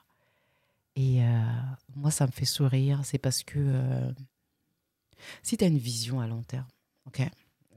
Et 0.97 1.19
moi, 1.93 2.09
ça 2.09 2.25
me 2.25 2.31
fait 2.31 2.45
sourire. 2.45 3.01
C'est 3.03 3.17
parce 3.17 3.43
que 3.43 4.13
si 5.43 5.57
tu 5.57 5.65
as 5.65 5.67
une 5.67 5.77
vision 5.77 6.21
à 6.21 6.27
long 6.27 6.41
terme, 6.41 6.67
ok 7.05 7.21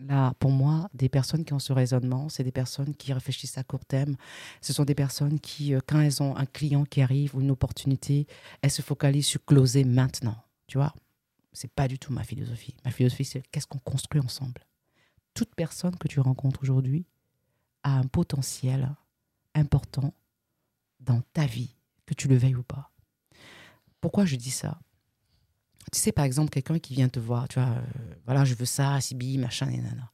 Là, 0.00 0.32
pour 0.38 0.50
moi, 0.50 0.88
des 0.94 1.08
personnes 1.08 1.44
qui 1.44 1.52
ont 1.52 1.58
ce 1.58 1.72
raisonnement, 1.72 2.28
c'est 2.28 2.44
des 2.44 2.52
personnes 2.52 2.94
qui 2.94 3.12
réfléchissent 3.12 3.58
à 3.58 3.64
court 3.64 3.84
terme. 3.84 4.14
Ce 4.60 4.72
sont 4.72 4.84
des 4.84 4.94
personnes 4.94 5.40
qui, 5.40 5.74
euh, 5.74 5.80
quand 5.84 6.00
elles 6.00 6.22
ont 6.22 6.36
un 6.36 6.46
client 6.46 6.84
qui 6.84 7.02
arrive 7.02 7.34
ou 7.34 7.40
une 7.40 7.50
opportunité, 7.50 8.26
elles 8.62 8.70
se 8.70 8.82
focalisent 8.82 9.26
sur 9.26 9.44
closer 9.44 9.84
maintenant. 9.84 10.36
Tu 10.68 10.78
vois? 10.78 10.94
C'est 11.52 11.72
pas 11.72 11.88
du 11.88 11.98
tout 11.98 12.12
ma 12.12 12.22
philosophie. 12.22 12.76
Ma 12.84 12.92
philosophie, 12.92 13.24
c'est 13.24 13.42
qu'est-ce 13.50 13.66
qu'on 13.66 13.78
construit 13.78 14.20
ensemble. 14.20 14.64
Toute 15.34 15.54
personne 15.56 15.96
que 15.96 16.06
tu 16.06 16.20
rencontres 16.20 16.62
aujourd'hui 16.62 17.04
a 17.82 17.98
un 17.98 18.04
potentiel 18.04 18.94
important 19.54 20.14
dans 21.00 21.22
ta 21.32 21.46
vie, 21.46 21.74
que 22.06 22.14
tu 22.14 22.28
le 22.28 22.36
veuilles 22.36 22.54
ou 22.54 22.62
pas. 22.62 22.92
Pourquoi 24.00 24.24
je 24.24 24.36
dis 24.36 24.50
ça? 24.50 24.78
Tu 25.92 25.98
sais, 25.98 26.12
par 26.12 26.24
exemple, 26.24 26.50
quelqu'un 26.50 26.78
qui 26.78 26.94
vient 26.94 27.08
te 27.08 27.20
voir, 27.20 27.48
tu 27.48 27.58
vois, 27.58 27.68
euh, 27.68 28.14
voilà, 28.24 28.44
je 28.44 28.54
veux 28.54 28.64
ça, 28.64 29.00
Sibi, 29.00 29.38
machin, 29.38 29.68
et 29.70 29.78
nana. 29.78 30.12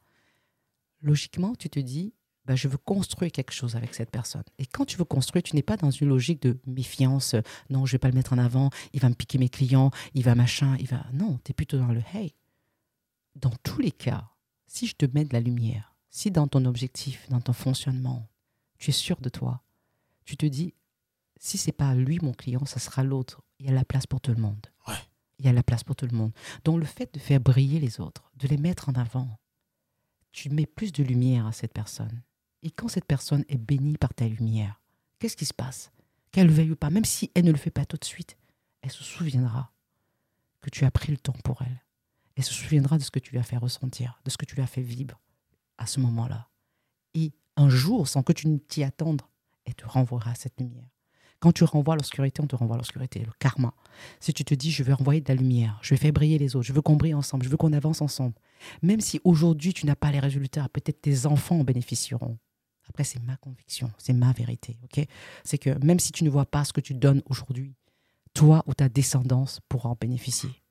Logiquement, 1.00 1.54
tu 1.54 1.68
te 1.68 1.78
dis, 1.78 2.14
bah, 2.44 2.56
je 2.56 2.68
veux 2.68 2.76
construire 2.76 3.32
quelque 3.32 3.52
chose 3.52 3.76
avec 3.76 3.94
cette 3.94 4.10
personne. 4.10 4.44
Et 4.58 4.66
quand 4.66 4.84
tu 4.84 4.96
veux 4.96 5.04
construire, 5.04 5.42
tu 5.42 5.56
n'es 5.56 5.62
pas 5.62 5.76
dans 5.76 5.90
une 5.90 6.08
logique 6.08 6.42
de 6.42 6.58
méfiance. 6.66 7.34
Non, 7.70 7.86
je 7.86 7.92
vais 7.92 7.98
pas 7.98 8.08
le 8.08 8.14
mettre 8.14 8.32
en 8.32 8.38
avant. 8.38 8.70
Il 8.92 9.00
va 9.00 9.08
me 9.08 9.14
piquer 9.14 9.38
mes 9.38 9.48
clients. 9.48 9.90
Il 10.14 10.24
va 10.24 10.34
machin. 10.34 10.76
Il 10.78 10.86
va. 10.86 11.06
Non, 11.12 11.38
tu 11.44 11.52
es 11.52 11.54
plutôt 11.54 11.78
dans 11.78 11.92
le 11.92 12.02
hey. 12.12 12.34
Dans 13.34 13.52
tous 13.62 13.80
les 13.80 13.90
cas, 13.90 14.28
si 14.66 14.86
je 14.86 14.94
te 14.94 15.06
mets 15.06 15.24
de 15.24 15.32
la 15.32 15.40
lumière, 15.40 15.96
si 16.10 16.30
dans 16.30 16.46
ton 16.46 16.64
objectif, 16.66 17.28
dans 17.30 17.40
ton 17.40 17.52
fonctionnement, 17.52 18.28
tu 18.78 18.90
es 18.90 18.92
sûr 18.92 19.20
de 19.20 19.28
toi, 19.28 19.62
tu 20.24 20.36
te 20.36 20.46
dis, 20.46 20.74
si 21.38 21.58
c'est 21.58 21.72
pas 21.72 21.94
lui 21.94 22.18
mon 22.20 22.32
client, 22.32 22.64
ça 22.66 22.78
sera 22.78 23.02
l'autre. 23.02 23.42
Il 23.58 23.66
y 23.66 23.68
a 23.70 23.72
la 23.72 23.84
place 23.84 24.06
pour 24.06 24.20
tout 24.20 24.32
le 24.32 24.40
monde. 24.40 24.66
Ouais 24.86 24.94
il 25.38 25.46
y 25.46 25.48
a 25.48 25.52
la 25.52 25.62
place 25.62 25.84
pour 25.84 25.96
tout 25.96 26.06
le 26.06 26.16
monde. 26.16 26.32
Donc 26.64 26.78
le 26.78 26.86
fait 26.86 27.12
de 27.14 27.18
faire 27.18 27.40
briller 27.40 27.80
les 27.80 28.00
autres, 28.00 28.30
de 28.36 28.48
les 28.48 28.56
mettre 28.56 28.88
en 28.88 28.94
avant, 28.94 29.38
tu 30.32 30.50
mets 30.50 30.66
plus 30.66 30.92
de 30.92 31.02
lumière 31.02 31.46
à 31.46 31.52
cette 31.52 31.72
personne. 31.72 32.22
Et 32.62 32.70
quand 32.70 32.88
cette 32.88 33.04
personne 33.04 33.44
est 33.48 33.58
bénie 33.58 33.96
par 33.96 34.14
ta 34.14 34.26
lumière, 34.26 34.80
qu'est-ce 35.18 35.36
qui 35.36 35.44
se 35.44 35.54
passe? 35.54 35.92
Qu'elle 36.32 36.48
le 36.48 36.52
veuille 36.52 36.72
ou 36.72 36.76
pas, 36.76 36.90
même 36.90 37.04
si 37.04 37.30
elle 37.34 37.44
ne 37.44 37.52
le 37.52 37.58
fait 37.58 37.70
pas 37.70 37.84
tout 37.84 37.96
de 37.96 38.04
suite, 38.04 38.36
elle 38.82 38.90
se 38.90 39.04
souviendra 39.04 39.72
que 40.60 40.70
tu 40.70 40.84
as 40.84 40.90
pris 40.90 41.12
le 41.12 41.18
temps 41.18 41.36
pour 41.44 41.62
elle. 41.62 41.84
Elle 42.36 42.44
se 42.44 42.54
souviendra 42.54 42.98
de 42.98 43.02
ce 43.02 43.10
que 43.10 43.18
tu 43.18 43.32
lui 43.32 43.38
as 43.38 43.44
fait 43.44 43.56
ressentir, 43.56 44.20
de 44.24 44.30
ce 44.30 44.36
que 44.36 44.44
tu 44.44 44.56
lui 44.56 44.62
as 44.62 44.66
fait 44.66 44.82
vibrer 44.82 45.18
à 45.78 45.86
ce 45.86 46.00
moment-là. 46.00 46.48
Et 47.14 47.32
un 47.56 47.68
jour, 47.68 48.08
sans 48.08 48.22
que 48.22 48.32
tu 48.32 48.48
ne 48.48 48.58
t'y 48.58 48.82
attendes, 48.82 49.22
elle 49.64 49.74
te 49.74 49.86
renvoiera 49.86 50.34
cette 50.34 50.58
lumière. 50.58 50.88
Quand 51.44 51.52
tu 51.52 51.64
renvoies 51.64 51.94
l'obscurité, 51.94 52.40
on 52.40 52.46
te 52.46 52.56
renvoie 52.56 52.76
l'obscurité, 52.76 53.18
le 53.18 53.30
karma. 53.38 53.74
Si 54.18 54.32
tu 54.32 54.46
te 54.46 54.54
dis, 54.54 54.70
je 54.70 54.82
vais 54.82 54.94
renvoyer 54.94 55.20
de 55.20 55.28
la 55.28 55.34
lumière, 55.34 55.78
je 55.82 55.90
vais 55.90 55.98
faire 55.98 56.10
briller 56.10 56.38
les 56.38 56.56
autres, 56.56 56.66
je 56.66 56.72
veux 56.72 56.80
qu'on 56.80 56.96
brille 56.96 57.12
ensemble, 57.12 57.44
je 57.44 57.50
veux 57.50 57.58
qu'on 57.58 57.74
avance 57.74 58.00
ensemble. 58.00 58.32
Même 58.80 59.02
si 59.02 59.20
aujourd'hui 59.24 59.74
tu 59.74 59.84
n'as 59.84 59.94
pas 59.94 60.10
les 60.10 60.20
résultats, 60.20 60.66
peut-être 60.70 61.02
tes 61.02 61.26
enfants 61.26 61.58
en 61.58 61.64
bénéficieront. 61.64 62.38
Après, 62.88 63.04
c'est 63.04 63.22
ma 63.24 63.36
conviction, 63.36 63.92
c'est 63.98 64.14
ma 64.14 64.32
vérité. 64.32 64.78
ok? 64.84 65.04
C'est 65.44 65.58
que 65.58 65.68
même 65.84 66.00
si 66.00 66.12
tu 66.12 66.24
ne 66.24 66.30
vois 66.30 66.46
pas 66.46 66.64
ce 66.64 66.72
que 66.72 66.80
tu 66.80 66.94
donnes 66.94 67.20
aujourd'hui, 67.26 67.74
toi 68.32 68.64
ou 68.66 68.72
ta 68.72 68.88
descendance 68.88 69.60
pourra 69.68 69.90
en 69.90 69.98
bénéficier. 70.00 70.62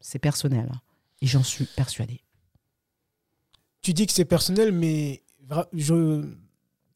C'est 0.00 0.18
personnel. 0.18 0.66
Hein, 0.72 0.80
et 1.20 1.26
j'en 1.26 1.42
suis 1.42 1.66
persuadé. 1.66 2.22
Tu 3.82 3.92
dis 3.92 4.06
que 4.06 4.14
c'est 4.14 4.24
personnel, 4.24 4.72
mais 4.72 5.22
je, 5.74 6.26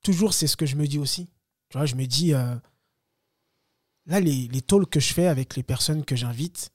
toujours, 0.00 0.32
c'est 0.32 0.46
ce 0.46 0.56
que 0.56 0.64
je 0.64 0.76
me 0.76 0.86
dis 0.86 0.98
aussi. 0.98 1.26
Tu 1.68 1.76
vois, 1.76 1.84
je 1.84 1.96
me 1.96 2.06
dis, 2.06 2.32
euh, 2.32 2.54
là, 4.06 4.20
les, 4.20 4.48
les 4.48 4.62
talks 4.62 4.90
que 4.90 5.00
je 5.00 5.12
fais 5.12 5.26
avec 5.26 5.56
les 5.56 5.62
personnes 5.62 6.04
que 6.04 6.16
j'invite, 6.16 6.70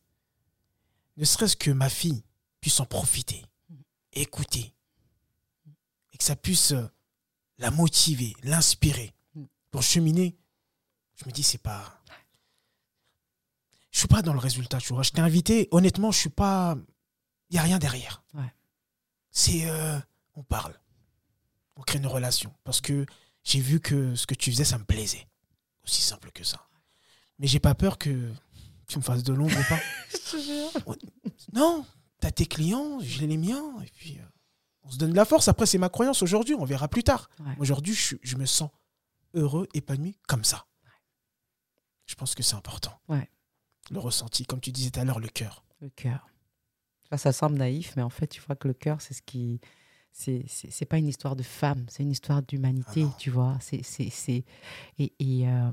ne 1.18 1.26
serait-ce 1.26 1.56
que 1.56 1.72
ma 1.72 1.90
fille 1.90 2.24
puisse 2.62 2.80
en 2.80 2.86
profiter, 2.86 3.46
écouter, 4.14 4.74
et 6.14 6.18
que 6.18 6.24
ça 6.24 6.36
puisse 6.36 6.72
euh, 6.72 6.88
la 7.58 7.72
motiver, 7.72 8.34
l'inspirer 8.44 9.14
pour 9.72 9.84
cheminer. 9.84 10.38
Je 11.16 11.26
me 11.26 11.32
dis, 11.32 11.44
c'est 11.44 11.58
pas. 11.58 12.02
Je 13.92 14.00
suis 14.00 14.08
pas 14.08 14.22
dans 14.22 14.34
le 14.34 14.40
résultat, 14.40 14.78
tu 14.78 14.94
vois. 14.94 15.04
Je 15.04 15.12
t'ai 15.12 15.22
invité, 15.22 15.68
honnêtement, 15.72 16.12
je 16.12 16.20
suis 16.20 16.30
pas. 16.30 16.78
Il 17.50 17.54
n'y 17.54 17.60
a 17.60 17.64
rien 17.64 17.80
derrière. 17.80 18.24
C'est. 19.32 19.70
Euh, 19.70 20.00
on 20.36 20.44
parle. 20.44 20.80
On 21.76 21.82
crée 21.82 21.98
une 21.98 22.08
relation. 22.08 22.54
Parce 22.64 22.82
que 22.82 23.06
j'ai 23.44 23.60
vu 23.60 23.80
que 23.80 24.16
ce 24.16 24.26
que 24.26 24.36
tu 24.36 24.52
faisais, 24.52 24.66
ça 24.66 24.78
me 24.78 24.86
plaisait. 24.86 25.28
Aussi 25.84 26.02
simple 26.02 26.32
que 26.32 26.44
ça. 26.44 26.69
Mais 27.40 27.48
j'ai 27.48 27.60
pas 27.60 27.74
peur 27.74 27.98
que 27.98 28.32
tu 28.88 28.98
me 28.98 29.04
fasses 29.04 29.24
de 29.24 29.34
l'ombre 29.34 29.58
ou 29.58 29.64
pas. 29.70 30.96
non, 31.54 31.86
t'as 32.20 32.32
tes 32.32 32.46
clients, 32.46 33.00
j'ai 33.02 33.28
les 33.28 33.38
miens, 33.38 33.82
et 33.82 33.90
puis 33.96 34.18
euh, 34.20 34.24
on 34.84 34.92
se 34.92 34.98
donne 34.98 35.12
de 35.12 35.16
la 35.16 35.26
force. 35.26 35.48
Après, 35.48 35.66
c'est 35.66 35.78
ma 35.78 35.90
croyance 35.90 36.22
aujourd'hui, 36.22 36.56
on 36.56 36.66
verra 36.66 36.88
plus 36.88 37.04
tard. 37.04 37.30
Aujourd'hui, 37.60 37.94
je, 37.94 38.36
me 38.36 38.46
sens 38.46 38.70
heureux, 39.34 39.68
épanoui 39.74 40.18
comme 40.28 40.44
ça. 40.44 40.66
Je 42.06 42.16
pense 42.16 42.36
que 42.36 42.44
c'est 42.44 42.56
important. 42.56 43.00
Le 43.92 44.00
ressenti, 44.00 44.46
comme 44.46 44.60
tu 44.60 44.72
disais 44.72 44.92
tout 44.92 45.00
à 45.00 45.04
l'heure, 45.06 45.20
le 45.20 45.30
cœur. 45.30 45.64
Le 45.82 45.90
cœur. 45.90 46.28
Ça 47.16 47.32
semble 47.32 47.58
naïf, 47.58 47.94
mais 47.96 48.04
en 48.04 48.10
fait, 48.10 48.28
tu 48.28 48.42
vois 48.42 48.56
que 48.56 48.68
le 48.68 48.74
cœur, 48.74 49.02
c'est 49.02 49.14
ce 49.14 49.22
qui. 49.22 49.62
C'est 50.12 50.86
pas 50.86 50.98
une 50.98 51.08
histoire 51.08 51.36
de 51.36 51.44
femme, 51.44 51.86
c'est 51.90 52.04
une 52.04 52.12
histoire 52.12 52.42
d'humanité, 52.44 53.06
ah 53.08 53.16
tu 53.18 53.30
vois. 53.30 53.58
C'est. 53.62 53.82
Et, 54.28 55.14
et, 55.20 55.48
euh, 55.48 55.72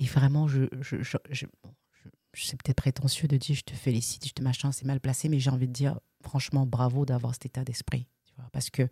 et 0.00 0.06
vraiment, 0.06 0.48
je, 0.48 0.64
je, 0.80 1.02
je, 1.02 1.16
je 1.30 1.46
c'est 2.32 2.60
peut-être 2.62 2.78
prétentieux 2.78 3.28
de 3.28 3.36
dire 3.36 3.54
je 3.54 3.62
te 3.62 3.74
félicite, 3.74 4.26
je 4.26 4.32
te 4.32 4.42
machin, 4.42 4.72
c'est 4.72 4.86
mal 4.86 4.98
placé, 4.98 5.28
mais 5.28 5.38
j'ai 5.38 5.50
envie 5.50 5.68
de 5.68 5.72
dire 5.72 6.00
franchement 6.22 6.66
bravo 6.66 7.04
d'avoir 7.04 7.34
cet 7.34 7.46
état 7.46 7.64
d'esprit. 7.64 8.06
parce 8.52 8.70
que 8.70 8.88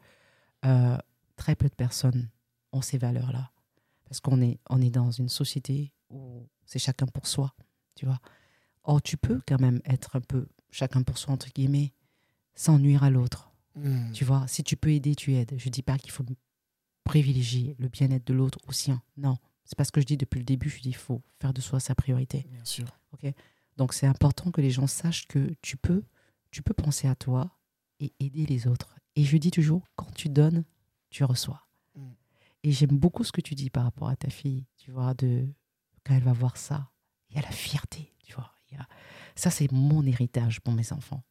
euh, 0.64 0.98
très 1.36 1.56
peu 1.56 1.68
de 1.68 1.74
personnes 1.74 2.28
ont 2.72 2.82
ces 2.82 2.98
valeurs-là. 2.98 3.50
Parce 4.04 4.20
qu'on 4.20 4.42
est, 4.42 4.58
on 4.68 4.82
est 4.82 4.90
dans 4.90 5.10
une 5.10 5.28
société 5.28 5.92
où 6.10 6.46
c'est 6.66 6.78
chacun 6.78 7.06
pour 7.06 7.26
soi, 7.26 7.54
tu 7.94 8.04
vois. 8.04 8.18
Or, 8.84 9.00
tu 9.00 9.16
peux 9.16 9.40
quand 9.46 9.60
même 9.60 9.80
être 9.84 10.16
un 10.16 10.20
peu 10.20 10.46
chacun 10.70 11.02
pour 11.02 11.16
soi, 11.16 11.32
entre 11.32 11.48
guillemets, 11.50 11.92
sans 12.54 12.78
nuire 12.78 13.02
à 13.02 13.10
l'autre. 13.10 13.50
Hmm. 13.76 14.12
Tu 14.12 14.24
vois, 14.24 14.46
si 14.48 14.62
tu 14.62 14.76
peux 14.76 14.90
aider, 14.90 15.14
tu 15.14 15.34
aides. 15.34 15.54
Je 15.56 15.68
dis 15.68 15.82
pas 15.82 15.96
qu'il 15.96 16.10
faut 16.10 16.24
privilégier 17.04 17.76
le 17.78 17.88
bien-être 17.88 18.26
de 18.26 18.34
l'autre 18.34 18.58
au 18.66 18.72
sien. 18.72 19.02
Non, 19.16 19.38
c'est 19.68 19.76
pas 19.76 19.84
ce 19.84 19.92
que 19.92 20.00
je 20.00 20.06
dis 20.06 20.16
depuis 20.16 20.38
le 20.38 20.46
début. 20.46 20.70
Je 20.70 20.76
dis 20.76 20.82
qu'il 20.82 20.96
faut 20.96 21.20
faire 21.40 21.52
de 21.52 21.60
soi 21.60 21.78
sa 21.78 21.94
priorité. 21.94 22.46
Bien 22.50 22.64
sûr. 22.64 22.86
Ok. 23.12 23.30
Donc 23.76 23.92
c'est 23.92 24.06
important 24.06 24.50
que 24.50 24.62
les 24.62 24.70
gens 24.70 24.86
sachent 24.86 25.28
que 25.28 25.54
tu 25.60 25.76
peux, 25.76 26.02
tu 26.50 26.62
peux 26.62 26.72
penser 26.72 27.06
à 27.06 27.14
toi 27.14 27.50
et 28.00 28.14
aider 28.18 28.46
les 28.46 28.66
autres. 28.66 28.96
Et 29.14 29.24
je 29.24 29.36
dis 29.36 29.50
toujours, 29.50 29.82
quand 29.94 30.10
tu 30.14 30.30
donnes, 30.30 30.64
tu 31.10 31.22
reçois. 31.22 31.66
Mm. 31.94 32.08
Et 32.64 32.72
j'aime 32.72 32.96
beaucoup 32.96 33.24
ce 33.24 33.30
que 33.30 33.42
tu 33.42 33.54
dis 33.54 33.68
par 33.68 33.84
rapport 33.84 34.08
à 34.08 34.16
ta 34.16 34.30
fille. 34.30 34.64
Tu 34.78 34.90
vois, 34.90 35.12
de 35.12 35.46
quand 36.02 36.14
elle 36.14 36.24
va 36.24 36.32
voir 36.32 36.56
ça, 36.56 36.90
il 37.28 37.36
y 37.36 37.38
a 37.38 37.42
la 37.42 37.50
fierté. 37.50 38.14
Tu 38.24 38.32
vois, 38.32 38.50
il 38.70 38.78
y 38.78 38.80
a... 38.80 38.88
ça 39.36 39.50
c'est 39.50 39.70
mon 39.70 40.02
héritage 40.06 40.60
pour 40.60 40.72
mes 40.72 40.94
enfants. 40.94 41.22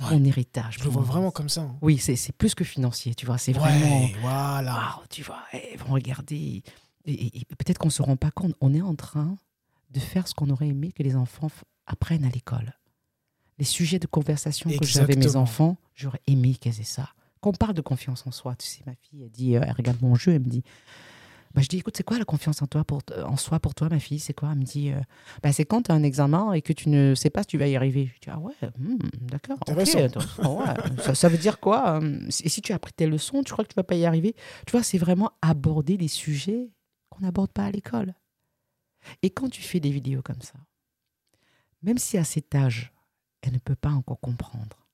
Mon 0.00 0.24
héritage. 0.24 0.78
Je 0.80 0.84
le 0.84 0.90
vois 0.90 1.02
vraiment 1.02 1.30
comme 1.30 1.48
ça. 1.48 1.62
Hein. 1.62 1.78
Oui, 1.80 1.98
c'est 1.98 2.32
plus 2.32 2.56
que 2.56 2.64
financier, 2.64 3.14
tu 3.14 3.26
vois. 3.26 3.38
C'est 3.38 3.52
vraiment. 3.52 4.08
Voilà. 4.20 5.00
tu 5.10 5.22
vois, 5.22 5.42
eh, 5.52 5.76
regarder 5.88 6.62
et, 7.08 7.44
peut-être 7.58 7.78
qu'on 7.78 7.88
ne 7.88 7.92
se 7.92 8.02
rend 8.02 8.16
pas 8.16 8.30
compte, 8.30 8.54
on 8.60 8.74
est 8.74 8.82
en 8.82 8.94
train 8.94 9.36
de 9.90 10.00
faire 10.00 10.28
ce 10.28 10.34
qu'on 10.34 10.50
aurait 10.50 10.68
aimé 10.68 10.92
que 10.92 11.02
les 11.02 11.16
enfants 11.16 11.50
apprennent 11.86 12.24
à 12.24 12.28
l'école. 12.28 12.74
Les 13.58 13.64
sujets 13.64 13.98
de 13.98 14.06
conversation 14.06 14.70
que 14.70 14.84
j'avais 14.84 15.16
mes 15.16 15.36
enfants, 15.36 15.76
j'aurais 15.94 16.20
aimé 16.26 16.54
qu'ils 16.54 16.80
aient 16.80 16.84
ça. 16.84 17.08
Quand 17.40 17.50
on 17.50 17.52
parle 17.52 17.74
de 17.74 17.80
confiance 17.80 18.26
en 18.26 18.30
soi, 18.30 18.54
tu 18.56 18.66
sais, 18.66 18.82
ma 18.86 18.94
fille, 18.94 19.22
elle 19.22 19.30
dit, 19.30 19.56
euh, 19.56 19.62
elle 19.64 19.72
regarde 19.72 20.00
mon 20.02 20.14
jeu, 20.14 20.32
elle 20.32 20.40
me 20.40 20.48
dit, 20.48 20.62
bah, 21.54 21.62
je 21.62 21.68
dis, 21.68 21.78
écoute, 21.78 21.96
c'est 21.96 22.02
quoi 22.02 22.18
la 22.18 22.24
confiance 22.24 22.60
en, 22.62 22.66
toi 22.66 22.84
pour, 22.84 23.00
en 23.24 23.36
soi 23.36 23.58
pour 23.58 23.74
toi, 23.74 23.88
ma 23.88 23.98
fille? 23.98 24.18
C'est 24.18 24.34
quoi? 24.34 24.50
Elle 24.52 24.58
me 24.58 24.64
dit, 24.64 24.90
euh, 24.90 25.00
bah, 25.42 25.52
c'est 25.52 25.64
quand 25.64 25.82
tu 25.82 25.92
as 25.92 25.94
un 25.94 26.02
examen 26.02 26.52
et 26.52 26.62
que 26.62 26.72
tu 26.72 26.88
ne 26.88 27.14
sais 27.14 27.30
pas 27.30 27.42
si 27.42 27.48
tu 27.48 27.58
vas 27.58 27.66
y 27.66 27.76
arriver. 27.76 28.10
Je 28.14 28.20
dis, 28.20 28.30
ah 28.30 28.38
ouais, 28.38 28.54
hmm, 28.78 28.98
d'accord. 29.22 29.58
ça, 31.02 31.14
ça, 31.14 31.28
veut 31.28 31.38
dire 31.38 31.58
quoi 31.58 32.00
euh, 32.00 32.20
Et 32.44 32.48
si 32.48 32.60
tu 32.60 32.72
as 32.72 32.76
appris 32.76 32.92
tes 32.92 33.06
leçons, 33.06 33.42
tu 33.42 33.52
crois 33.52 33.64
que 33.64 33.70
tu 33.70 33.76
vas 33.76 33.82
pas 33.82 33.94
y 33.94 34.04
arriver? 34.04 34.34
Tu 34.66 34.72
vois, 34.72 34.82
c'est 34.82 34.98
vraiment 34.98 35.32
aborder 35.40 35.96
les 35.96 36.08
sujets 36.08 36.68
n'aborde 37.20 37.52
pas 37.52 37.66
à 37.66 37.70
l'école. 37.70 38.14
Et 39.22 39.30
quand 39.30 39.48
tu 39.48 39.62
fais 39.62 39.80
des 39.80 39.90
vidéos 39.90 40.22
comme 40.22 40.42
ça, 40.42 40.58
même 41.82 41.98
si 41.98 42.18
à 42.18 42.24
cet 42.24 42.54
âge, 42.54 42.92
elle 43.42 43.52
ne 43.52 43.58
peut 43.58 43.76
pas 43.76 43.90
encore 43.90 44.20
comprendre, 44.20 44.86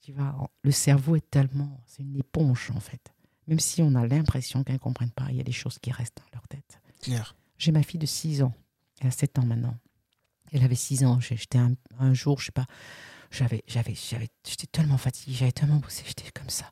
tu 0.00 0.12
vois, 0.12 0.50
le 0.62 0.70
cerveau 0.70 1.16
est 1.16 1.30
tellement, 1.30 1.82
c'est 1.86 2.02
une 2.02 2.16
éponge 2.16 2.70
en 2.74 2.80
fait. 2.80 3.12
Même 3.46 3.60
si 3.60 3.82
on 3.82 3.94
a 3.94 4.06
l'impression 4.06 4.64
qu'elle 4.64 4.76
ne 4.76 4.80
comprenne 4.80 5.10
pas, 5.10 5.26
il 5.30 5.36
y 5.36 5.40
a 5.40 5.44
des 5.44 5.52
choses 5.52 5.78
qui 5.78 5.90
restent 5.90 6.18
dans 6.18 6.38
leur 6.38 6.48
tête. 6.48 6.80
Claire. 7.02 7.36
J'ai 7.58 7.72
ma 7.72 7.82
fille 7.82 8.00
de 8.00 8.06
6 8.06 8.42
ans, 8.42 8.54
elle 9.00 9.08
a 9.08 9.10
7 9.10 9.38
ans 9.38 9.44
maintenant. 9.44 9.76
Elle 10.52 10.64
avait 10.64 10.74
6 10.74 11.04
ans, 11.04 11.20
j'étais 11.20 11.58
un, 11.58 11.74
un, 11.98 12.14
jour, 12.14 12.40
je 12.40 12.46
sais 12.46 12.52
pas, 12.52 12.66
j'avais, 13.30 13.62
j'avais, 13.66 13.94
j'avais, 13.94 14.28
j'étais 14.46 14.66
tellement 14.66 14.96
fatiguée, 14.96 15.34
j'avais 15.34 15.52
tellement 15.52 15.76
bossé, 15.76 16.02
j'étais 16.06 16.30
comme 16.32 16.48
ça. 16.48 16.70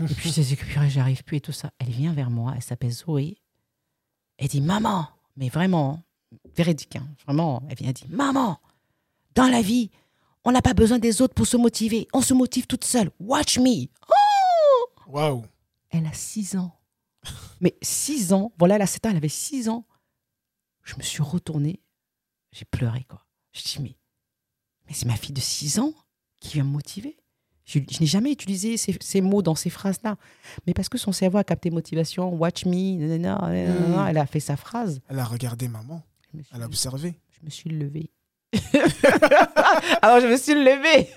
Et 0.00 0.14
puis 0.14 0.30
je 0.30 0.34
disais 0.34 0.56
que 0.56 0.64
j'arrive 0.88 1.22
plus 1.24 1.36
et 1.36 1.40
tout 1.40 1.52
ça. 1.52 1.72
Elle 1.78 1.90
vient 1.90 2.12
vers 2.12 2.30
moi, 2.30 2.54
elle 2.56 2.62
s'appelle 2.62 2.90
Zoé, 2.90 3.36
elle 4.40 4.48
dit 4.48 4.60
Maman, 4.60 5.06
mais 5.36 5.48
vraiment, 5.50 6.02
véridique, 6.56 6.96
hein, 6.96 7.06
vraiment, 7.24 7.62
elle 7.68 7.76
vient 7.76 7.92
dire 7.92 8.06
Maman, 8.08 8.58
dans 9.34 9.48
la 9.48 9.60
vie, 9.62 9.90
on 10.44 10.52
n'a 10.52 10.62
pas 10.62 10.74
besoin 10.74 10.98
des 10.98 11.20
autres 11.20 11.34
pour 11.34 11.46
se 11.46 11.58
motiver. 11.58 12.08
On 12.14 12.22
se 12.22 12.32
motive 12.32 12.66
toute 12.66 12.84
seule. 12.84 13.10
Watch 13.20 13.58
me. 13.58 13.86
Oh 14.08 14.88
Waouh 15.06 15.44
Elle 15.90 16.06
a 16.06 16.12
6 16.12 16.56
ans. 16.56 16.74
mais 17.60 17.76
6 17.82 18.32
ans, 18.32 18.52
voilà, 18.58 18.76
elle 18.76 18.82
a 18.82 18.86
7 18.86 19.06
ans, 19.06 19.10
elle 19.10 19.18
avait 19.18 19.28
6 19.28 19.68
ans. 19.68 19.84
Je 20.82 20.96
me 20.96 21.02
suis 21.02 21.22
retournée, 21.22 21.82
j'ai 22.52 22.64
pleuré, 22.64 23.04
quoi. 23.04 23.26
Je 23.52 23.62
dis 23.62 23.76
Mais, 23.80 23.96
mais 24.86 24.94
c'est 24.94 25.06
ma 25.06 25.16
fille 25.16 25.34
de 25.34 25.40
6 25.40 25.78
ans 25.78 25.92
qui 26.40 26.54
vient 26.54 26.64
me 26.64 26.70
motiver. 26.70 27.18
Je, 27.70 27.78
n'ai 27.78 28.06
jamais 28.06 28.32
utilisé 28.32 28.76
ces, 28.76 29.20
mots 29.20 29.42
dans 29.42 29.54
ces 29.54 29.70
phrases-là. 29.70 30.16
Mais 30.66 30.74
parce 30.74 30.88
que 30.88 30.98
son 30.98 31.12
cerveau 31.12 31.38
a 31.38 31.44
capté 31.44 31.70
motivation, 31.70 32.34
watch 32.34 32.66
me, 32.66 32.72
hmm. 32.72 34.06
elle 34.08 34.18
a 34.18 34.26
fait 34.26 34.40
sa 34.40 34.56
phrase. 34.56 35.00
Elle 35.08 35.20
a 35.20 35.24
regardé 35.24 35.68
maman. 35.68 36.02
Elle 36.52 36.62
a 36.62 36.66
observé. 36.66 37.14
Je 37.30 37.44
me 37.44 37.50
suis 37.50 37.70
levée. 37.70 38.10
Alors 40.02 40.20
je 40.20 40.26
me 40.26 40.36
suis 40.36 40.54
levée. 40.54 41.08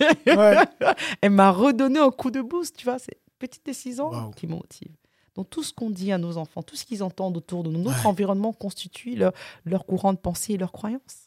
elle 1.21 1.31
m'a 1.31 1.49
redonné 1.49 1.99
un 1.99 2.11
coup 2.11 2.29
de 2.29 2.41
boost, 2.41 2.77
tu 2.77 2.85
vois. 2.85 2.99
C'est 2.99 3.17
petite 3.39 3.65
décision 3.65 4.31
qui 4.31 4.45
me 4.45 4.53
motive. 4.53 4.91
Donc 5.35 5.49
tout 5.49 5.63
ce 5.63 5.73
qu'on 5.73 5.89
dit 5.89 6.11
à 6.11 6.19
nos 6.19 6.37
enfants, 6.37 6.61
tout 6.61 6.75
ce 6.75 6.85
qu'ils 6.85 7.01
entendent 7.01 7.37
autour 7.37 7.63
de 7.63 7.71
nous, 7.71 7.81
notre 7.81 8.05
environnement 8.05 8.53
constitue 8.53 9.15
leur, 9.15 9.33
leur 9.65 9.87
courant 9.87 10.13
de 10.13 10.19
pensée 10.19 10.53
et 10.53 10.57
leur 10.57 10.71
croyance. 10.71 11.22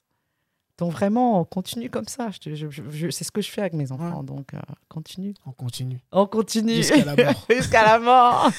Donc 0.78 0.92
vraiment, 0.92 1.40
on 1.40 1.44
continue 1.44 1.88
comme 1.88 2.06
ça. 2.06 2.30
Je, 2.30 3.10
c'est 3.10 3.24
ce 3.24 3.32
que 3.32 3.40
je 3.40 3.50
fais 3.50 3.62
avec 3.62 3.72
mes 3.72 3.92
enfants. 3.92 4.22
Donc 4.22 4.52
euh, 4.52 4.58
continue. 4.88 5.34
On 5.46 5.52
continue. 5.52 6.00
On 6.12 6.26
continue. 6.26 6.74
Jusqu'à 6.74 7.04
la 7.04 7.16
mort. 7.16 7.46
Jusqu'à 7.50 7.84
la 7.84 7.98
mort. 7.98 8.50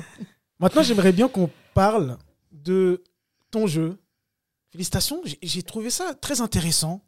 Maintenant, 0.58 0.82
j'aimerais 0.82 1.12
bien 1.12 1.28
qu'on 1.28 1.50
parle 1.74 2.16
de 2.52 3.02
ton 3.50 3.66
jeu. 3.66 3.98
Félicitations. 4.70 5.22
J'ai 5.42 5.62
trouvé 5.62 5.90
ça 5.90 6.14
très 6.14 6.40
intéressant. 6.40 7.02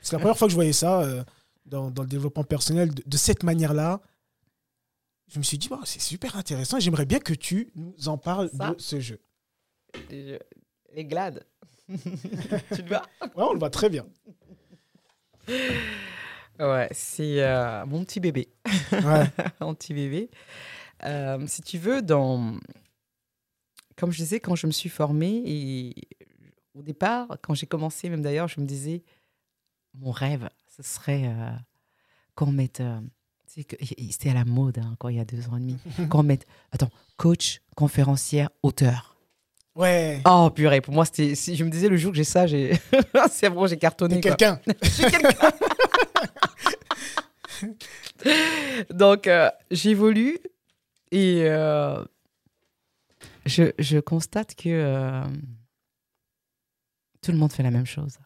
C'est 0.00 0.12
la 0.12 0.18
première 0.18 0.36
fois 0.36 0.48
que 0.48 0.52
je 0.52 0.56
voyais 0.56 0.72
ça 0.72 1.02
euh, 1.02 1.22
dans, 1.66 1.90
dans, 1.90 2.02
le 2.02 2.08
développement 2.08 2.44
personnel 2.44 2.90
de, 2.92 3.16
cette 3.16 3.42
manière-là. 3.42 4.00
je 5.28 5.38
me 5.38 5.44
suis 5.44 5.56
dit, 5.56 5.68
c'est 5.84 6.00
super 6.00 6.36
intéressant. 6.36 6.78
J'aimerais 6.78 7.06
bien 7.06 7.20
que 7.20 7.32
tu 7.32 7.70
nous 7.74 8.08
en 8.08 8.18
parles 8.18 8.50
Ça. 8.56 8.74
de 8.74 8.80
ce 8.80 9.00
jeu. 9.00 9.20
Les, 10.10 10.38
les 10.94 11.04
glades. 11.04 11.46
tu 12.74 12.82
le 12.82 12.88
vois 12.88 13.02
Ouais, 13.22 13.30
on 13.48 13.52
le 13.52 13.58
voit 13.58 13.70
très 13.70 13.90
bien. 13.90 14.06
Ouais, 16.58 16.88
c'est 16.92 17.42
euh, 17.42 17.84
mon 17.86 18.04
petit 18.04 18.20
bébé. 18.20 18.48
Ouais. 18.92 19.24
mon 19.60 19.74
petit 19.74 19.92
bébé. 19.92 20.30
Euh, 21.04 21.44
si 21.46 21.62
tu 21.62 21.78
veux, 21.78 22.00
dans... 22.00 22.56
comme 23.96 24.12
je 24.12 24.18
disais, 24.18 24.40
quand 24.40 24.54
je 24.54 24.66
me 24.66 24.72
suis 24.72 24.88
formée, 24.88 25.42
et 25.44 25.94
au 26.74 26.82
départ, 26.82 27.36
quand 27.42 27.54
j'ai 27.54 27.66
commencé, 27.66 28.08
même 28.08 28.22
d'ailleurs, 28.22 28.48
je 28.48 28.60
me 28.60 28.66
disais, 28.66 29.02
mon 29.94 30.10
rêve, 30.12 30.48
ce 30.76 30.82
serait 30.82 31.24
euh, 31.26 31.50
qu'on 32.36 32.52
mette. 32.52 32.80
euh, 32.80 33.00
C'était 33.46 34.30
à 34.30 34.34
la 34.34 34.44
mode 34.44 34.78
hein, 34.78 34.90
encore 34.92 35.10
il 35.10 35.16
y 35.16 35.20
a 35.20 35.24
deux 35.24 35.48
ans 35.48 35.56
et 35.56 35.60
demi. 35.60 35.76
qu'on 36.08 36.22
mette. 36.22 36.46
Attends, 36.70 36.90
coach, 37.16 37.60
conférencière, 37.76 38.48
auteur. 38.62 39.13
Ouais. 39.76 40.20
Oh 40.24 40.50
purée, 40.54 40.80
pour 40.80 40.94
moi, 40.94 41.04
c'était. 41.04 41.34
si 41.34 41.56
Je 41.56 41.64
me 41.64 41.70
disais 41.70 41.88
le 41.88 41.96
jour 41.96 42.12
que 42.12 42.16
j'ai 42.16 42.24
ça, 42.24 42.46
j'ai. 42.46 42.78
c'est 43.30 43.50
bon, 43.50 43.66
j'ai 43.66 43.76
cartonné. 43.76 44.20
Quelqu'un. 44.20 44.60
Suis 44.84 45.04
quelqu'un. 45.10 45.50
Donc, 48.90 49.26
euh, 49.26 49.50
j'évolue 49.70 50.38
et 51.10 51.42
euh, 51.44 52.02
je, 53.46 53.72
je 53.78 53.98
constate 53.98 54.54
que 54.54 54.68
euh, 54.68 55.24
tout 57.22 57.32
le 57.32 57.38
monde 57.38 57.52
fait 57.52 57.62
la 57.62 57.70
même 57.70 57.86
chose. 57.86 58.18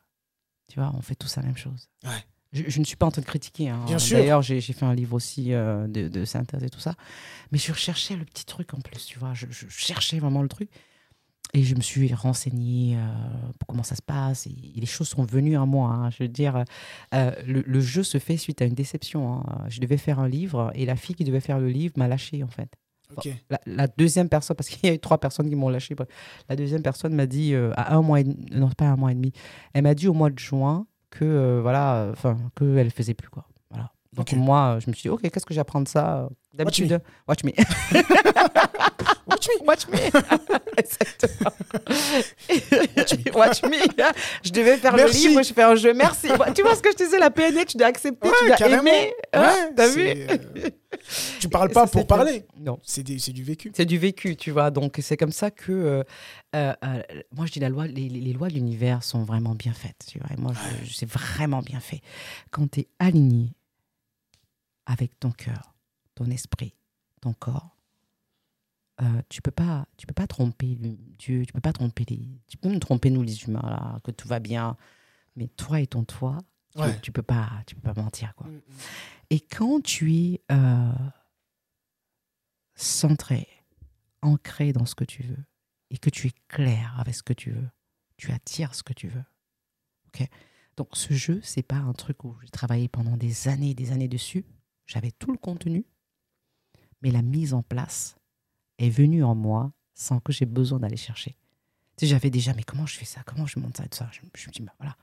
Tu 0.71 0.79
vois, 0.79 0.93
on 0.97 1.01
fait 1.03 1.15
tous 1.15 1.37
la 1.37 1.43
même 1.43 1.57
chose. 1.57 1.89
Ouais. 2.05 2.11
Je, 2.53 2.63
je 2.69 2.79
ne 2.81 2.85
suis 2.85 2.97
pas 2.97 3.07
en 3.07 3.11
train 3.11 3.23
de 3.23 3.27
critiquer. 3.27 3.69
hein. 3.71 3.85
Bien 3.87 3.99
sûr. 3.99 4.19
D'ailleurs, 4.19 4.43
j'ai 4.43 4.61
j'ai 4.61 4.73
fait 4.73 4.85
un 4.87 4.95
livre 4.95 5.15
aussi 5.15 5.53
euh, 5.53 5.87
de, 5.87 6.09
de 6.09 6.25
synthèse 6.25 6.63
et 6.63 6.71
tout 6.71 6.81
ça. 6.81 6.95
Mais 7.53 7.59
je 7.59 7.73
recherchais 7.73 8.17
le 8.17 8.25
petit 8.25 8.45
truc 8.45 8.73
en 8.75 8.81
plus, 8.81 9.05
tu 9.07 9.19
vois. 9.19 9.35
Je, 9.35 9.47
je 9.51 9.67
cherchais 9.69 10.19
vraiment 10.19 10.43
le 10.43 10.49
truc. 10.49 10.71
Et 11.55 11.63
je 11.65 11.75
me 11.75 11.81
suis 11.81 12.13
renseignée 12.13 12.97
euh, 12.97 13.01
pour 13.59 13.67
comment 13.69 13.83
ça 13.83 13.95
se 13.97 14.03
passe. 14.03 14.47
Et, 14.47 14.55
les 14.77 14.87
choses 14.87 15.09
sont 15.09 15.25
venues 15.25 15.57
à 15.57 15.65
moi. 15.65 15.89
hein. 15.91 16.11
Je 16.11 16.23
veux 16.25 16.29
dire, 16.29 16.65
euh, 17.15 17.33
le, 17.47 17.63
le 17.67 17.81
jeu 17.81 18.03
se 18.03 18.19
fait 18.19 18.37
suite 18.37 18.61
à 18.61 18.67
une 18.67 18.75
déception. 18.75 19.39
hein. 19.41 19.65
Je 19.69 19.81
devais 19.81 19.97
faire 19.97 20.19
un 20.19 20.29
livre 20.29 20.71
et 20.75 20.85
la 20.85 20.95
fille 20.97 21.15
qui 21.15 21.25
devait 21.25 21.41
faire 21.41 21.59
le 21.59 21.69
livre 21.69 21.95
m'a 21.97 22.07
lâché 22.09 22.43
en 22.45 22.49
fait. 22.49 22.69
La, 23.49 23.59
la 23.65 23.87
deuxième 23.87 24.29
personne, 24.29 24.55
parce 24.55 24.69
qu'il 24.69 24.87
y 24.87 24.93
a 24.93 24.95
eu 24.95 24.99
trois 24.99 25.17
personnes 25.19 25.49
qui 25.49 25.57
m'ont 25.57 25.71
lâché. 25.71 25.95
bref. 25.95 26.09
La 26.51 26.57
deuxième 26.57 26.83
personne 26.83 27.15
m'a 27.15 27.25
dit 27.25 27.55
euh, 27.55 27.73
à 27.75 27.95
un 27.95 28.03
mois 28.03 28.21
et 28.21 28.25
demi, 28.25 28.37
non 28.53 28.69
pas 28.69 28.85
un 28.85 28.97
mois 28.97 29.13
et 29.13 29.15
demi. 29.15 29.33
Elle 29.73 29.85
m'a 29.85 29.95
dit 29.95 30.09
au 30.09 30.13
mois 30.13 30.29
de 30.29 30.39
juin 30.39 30.87
que 31.11 31.25
euh, 31.25 31.61
voilà, 31.63 32.09
enfin 32.13 32.37
que 32.55 32.77
elle 32.77 32.91
faisait 32.91 33.15
plus 33.15 33.31
quoi. 33.31 33.47
Voilà. 33.71 33.91
Donc 34.13 34.31
moi, 34.35 34.75
euh, 34.77 34.81
je 34.81 34.91
me 34.91 34.95
suis 34.95 35.09
dit 35.09 35.09
ok, 35.09 35.23
qu'est-ce 35.23 35.47
que 35.47 35.55
j'apprends 35.55 35.81
de 35.81 35.89
ça? 35.89 36.29
D'habitude, 36.53 37.01
watch 37.27 37.45
me. 37.45 37.53
Watch 37.53 37.65
me. 37.95 38.68
Watch 39.67 39.87
me. 39.89 39.99
Exactement. 40.77 41.51
Watch 43.35 43.63
me. 43.63 43.77
Je 44.43 44.51
devais 44.51 44.77
faire 44.79 44.95
Merci. 44.95 45.23
le 45.25 45.29
livre, 45.31 45.43
je 45.43 45.53
fais 45.53 45.63
un 45.63 45.75
jeu. 45.75 45.93
Merci. 45.95 46.29
tu 46.55 46.63
vois 46.63 46.75
ce 46.75 46.83
que 46.83 46.91
je 46.91 46.97
te 46.97 47.03
disais, 47.05 47.19
la 47.19 47.31
PNL, 47.31 47.67
tu 47.67 47.77
dois 47.77 47.89
accepter, 47.89 48.29
tu 48.41 48.47
dois 48.47 48.57
carrément. 48.57 48.83
aimer. 48.83 49.13
Hein, 49.33 49.41
Ouais, 49.43 49.75
T'as 49.77 49.89
vu 49.89 50.07
euh, 50.09 50.71
Tu 51.41 51.49
parles 51.49 51.71
pas 51.71 51.87
pour 51.87 52.07
parler. 52.07 52.45
Non. 52.59 52.79
C'est 52.83 53.03
du 53.03 53.43
vécu. 53.45 53.71
C'est 53.75 53.85
du 53.87 53.99
vécu, 53.99 54.37
tu 54.37 54.51
vois. 54.51 54.71
Donc, 54.71 54.99
c'est 55.03 55.17
comme 55.17 55.33
ça 55.33 55.51
que. 55.51 55.73
euh, 55.73 56.03
euh, 56.57 57.03
moi, 57.35 57.47
je 57.47 57.53
dis 57.53 57.61
la 57.61 57.69
loi, 57.69 57.87
les, 57.87 58.09
les- 58.09 58.21
les 58.21 58.33
lois 58.33 58.49
de 58.49 58.55
l'univers 58.55 59.03
sont 59.05 59.23
vraiment 59.25 59.55
bien 59.55 59.73
faites, 59.75 60.07
tu 60.11 60.19
vois. 60.19 60.29
Et 60.33 60.41
moi, 60.41 60.53
je- 60.55 60.87
je- 60.87 60.95
c'est 60.95 61.09
vraiment 61.09 61.61
bien 61.61 61.81
fait. 61.81 62.01
Quand 62.51 62.71
tu 62.71 62.81
es 62.81 62.89
aligné 62.99 63.53
avec 64.87 65.19
ton 65.21 65.31
cœur, 65.31 65.75
ton 66.15 66.27
esprit, 66.31 66.75
ton 67.21 67.35
corps, 67.35 67.77
euh, 69.01 69.23
tu 69.29 69.43
peux 69.43 69.51
pas, 69.51 69.87
tu 69.97 70.07
peux 70.07 70.15
pas 70.15 70.27
tromper 70.27 70.77
Dieu, 71.19 71.47
tu 71.47 71.53
peux 71.53 71.61
pas 71.61 71.73
tromper 71.73 72.05
les, 72.09 72.41
tu 72.49 72.57
peux 72.57 72.69
me 72.69 72.79
tromper 72.81 73.11
nous 73.11 73.23
les 73.23 73.45
humains 73.45 73.63
là, 73.63 74.01
que 74.03 74.11
tout 74.11 74.29
va 74.29 74.41
bien, 74.41 74.77
mais 75.37 75.49
toi 75.49 75.81
et 75.81 75.87
ton 75.87 76.05
toi, 76.05 76.39
tu, 76.75 76.81
Ouais. 76.81 77.01
tu 77.01 77.13
peux 77.13 77.23
pas, 77.23 77.51
tu 77.67 77.75
peux 77.75 77.93
pas 77.93 78.01
mentir 78.01 78.35
quoi. 78.35 78.47
Mm, 78.49 78.55
mm. 78.57 78.61
Et 79.31 79.41
quand 79.41 79.83
tu 79.83 80.15
es 80.15 80.43
euh, 80.51 80.93
centré, 82.75 83.47
ancré 84.23 84.73
dans 84.73 84.87
ce 84.87 84.95
que 84.95 85.05
tu 85.05 85.23
veux, 85.23 85.45
et 85.91 85.99
que 85.99 86.11
tu 86.11 86.27
es 86.27 86.33
clair 86.49 86.95
avec 86.99 87.15
ce 87.15 87.23
que 87.23 87.33
tu 87.33 87.51
veux, 87.51 87.69
tu 88.17 88.31
attires 88.33 88.75
ce 88.75 88.83
que 88.83 88.93
tu 88.93 89.09
veux. 89.09 89.25
Ok? 90.09 90.29
Donc 90.77 90.89
ce 90.93 91.15
jeu, 91.15 91.41
c'est 91.43 91.63
pas 91.63 91.77
un 91.77 91.93
truc 91.93 92.25
où 92.25 92.37
j'ai 92.43 92.51
travaillé 92.51 92.89
pendant 92.89 93.17
des 93.17 93.49
années 93.49 93.71
et 93.71 93.75
des 93.75 93.91
années 93.91 94.09
dessus. 94.09 94.45
J'avais 94.87 95.11
tout 95.11 95.33
le 95.33 95.39
contenu, 95.39 95.87
mais 97.03 97.11
la 97.11 97.23
mise 97.23 97.55
en 97.55 97.63
place 97.63 98.18
est 98.79 98.91
venue 98.91 99.25
en 99.25 99.35
moi 99.35 99.73
sans 99.95 100.21
que 100.21 100.33
j'ai 100.33 100.47
besoin 100.47 100.79
d'aller 100.79 100.97
chercher. 100.97 101.33
Tu 101.97 102.05
sais, 102.05 102.11
j'avais 102.11 102.31
déjà, 102.31 102.55
mais 102.55 102.63
comment 102.63 102.87
je 102.87 102.97
fais 102.97 103.05
ça? 103.05 103.21
Comment 103.27 103.47
je 103.47 103.59
monte 103.59 103.77
ça 103.77 103.85
et 103.85 103.89
tout 103.89 103.99
ça? 103.99 104.09
Je, 104.13 104.21
je 104.37 104.47
me 104.49 104.53
dis, 104.53 104.63
bah, 104.63 104.73
voilà. 104.79 104.97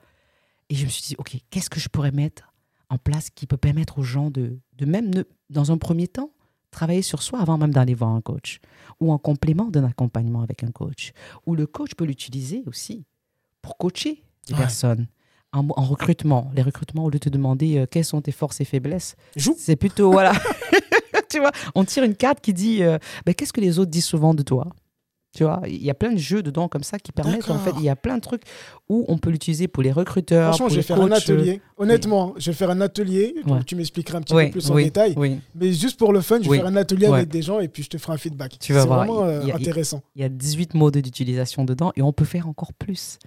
Et 0.69 0.75
je 0.75 0.85
me 0.85 0.89
suis 0.89 1.03
dit, 1.03 1.15
ok, 1.17 1.35
qu'est-ce 1.49 1.69
que 1.69 1.79
je 1.79 1.89
pourrais 1.89 2.11
mettre 2.11 2.53
en 2.89 2.97
place 2.97 3.29
qui 3.29 3.45
peut 3.47 3.57
permettre 3.57 3.99
aux 3.99 4.03
gens 4.03 4.29
de, 4.29 4.57
de 4.77 4.85
même, 4.85 5.13
ne- 5.13 5.23
dans 5.49 5.71
un 5.71 5.77
premier 5.77 6.07
temps, 6.07 6.31
travailler 6.71 7.01
sur 7.01 7.21
soi 7.21 7.39
avant 7.39 7.57
même 7.57 7.71
d'aller 7.73 7.93
voir 7.93 8.11
un 8.11 8.21
coach, 8.21 8.59
ou 8.99 9.11
en 9.11 9.17
complément 9.17 9.65
d'un 9.65 9.83
accompagnement 9.83 10.41
avec 10.41 10.63
un 10.63 10.71
coach, 10.71 11.11
ou 11.45 11.55
le 11.55 11.67
coach 11.67 11.95
peut 11.95 12.05
l'utiliser 12.05 12.63
aussi 12.67 13.05
pour 13.61 13.77
coacher 13.77 14.23
des 14.47 14.53
Ouais. 14.53 14.59
personnes. 14.59 15.07
En, 15.53 15.67
en 15.69 15.83
recrutement, 15.85 16.51
les 16.53 16.61
recrutements, 16.61 17.05
au 17.05 17.09
lieu 17.09 17.17
de 17.19 17.23
te 17.23 17.29
demander 17.29 17.77
euh, 17.77 17.85
quelles 17.89 18.03
sont 18.05 18.21
tes 18.21 18.33
forces 18.33 18.59
et 18.59 18.65
faiblesses, 18.65 19.15
c'est 19.57 19.77
plutôt, 19.77 20.11
voilà, 20.11 20.33
tu 21.35 21.41
vois, 21.41 21.51
on 21.75 21.83
tire 21.83 22.03
une 22.03 22.15
carte 22.15 22.39
qui 22.41 22.53
dit, 22.53 22.83
euh, 22.83 22.97
ben, 23.25 23.35
qu'est-ce 23.35 23.53
que 23.53 23.61
les 23.61 23.77
autres 23.79 23.91
disent 23.91 24.05
souvent 24.05 24.33
de 24.33 24.41
toi? 24.43 24.67
Tu 25.35 25.43
vois, 25.43 25.61
il 25.67 25.83
y 25.83 25.89
a 25.89 25.93
plein 25.93 26.13
de 26.13 26.17
jeux 26.17 26.41
dedans 26.41 26.69
comme 26.69 26.83
ça 26.83 26.97
qui 26.97 27.11
permettent, 27.11 27.49
en 27.49 27.59
fait, 27.59 27.73
il 27.77 27.83
y 27.83 27.89
a 27.89 27.97
plein 27.97 28.15
de 28.15 28.21
trucs 28.21 28.43
où 28.87 29.03
on 29.09 29.17
peut 29.17 29.29
l'utiliser 29.29 29.67
pour 29.67 29.83
les 29.83 29.91
recruteurs, 29.91 30.55
Franchement, 30.55 30.67
pour 30.67 30.69
je 30.69 30.75
vais 30.75 30.81
les 30.81 30.87
faire 30.87 30.95
un 31.01 31.09
coachs, 31.09 31.29
euh, 31.29 31.33
atelier. 31.35 31.61
Honnêtement, 31.77 32.33
je 32.37 32.51
vais 32.51 32.55
faire 32.55 32.69
un 32.69 32.79
atelier. 32.79 33.35
Ouais. 33.45 33.59
Tu 33.67 33.75
m'expliqueras 33.75 34.19
un 34.19 34.21
petit 34.21 34.33
oui, 34.33 34.45
peu 34.45 34.51
plus 34.53 34.71
en 34.71 34.75
détail. 34.75 35.13
Mais 35.53 35.73
juste 35.73 35.99
pour 35.99 36.13
le 36.13 36.21
fun, 36.21 36.39
je 36.41 36.49
vais 36.49 36.55
faire 36.55 36.67
un 36.67 36.75
atelier 36.77 37.07
avec 37.07 37.27
des 37.27 37.41
gens 37.41 37.59
et 37.59 37.67
puis 37.67 37.83
je 37.83 37.89
te 37.89 37.97
ferai 37.97 38.13
un 38.13 38.17
feedback. 38.17 38.57
Tu 38.59 38.71
vas 38.71 38.79
C'est 38.81 38.87
voir, 38.87 38.99
vraiment 39.05 39.25
euh, 39.25 39.41
il 39.43 39.49
y 39.49 39.51
a- 39.51 39.55
intéressant. 39.55 40.01
il 40.15 40.21
y 40.21 40.25
a 40.25 40.29
18 40.29 40.73
modes 40.73 40.97
d'utilisation 40.99 41.65
dedans 41.65 41.91
et 41.97 42.01
on 42.01 42.13
peut 42.13 42.23
faire 42.23 42.47
encore 42.47 42.71
plus. 42.71 43.19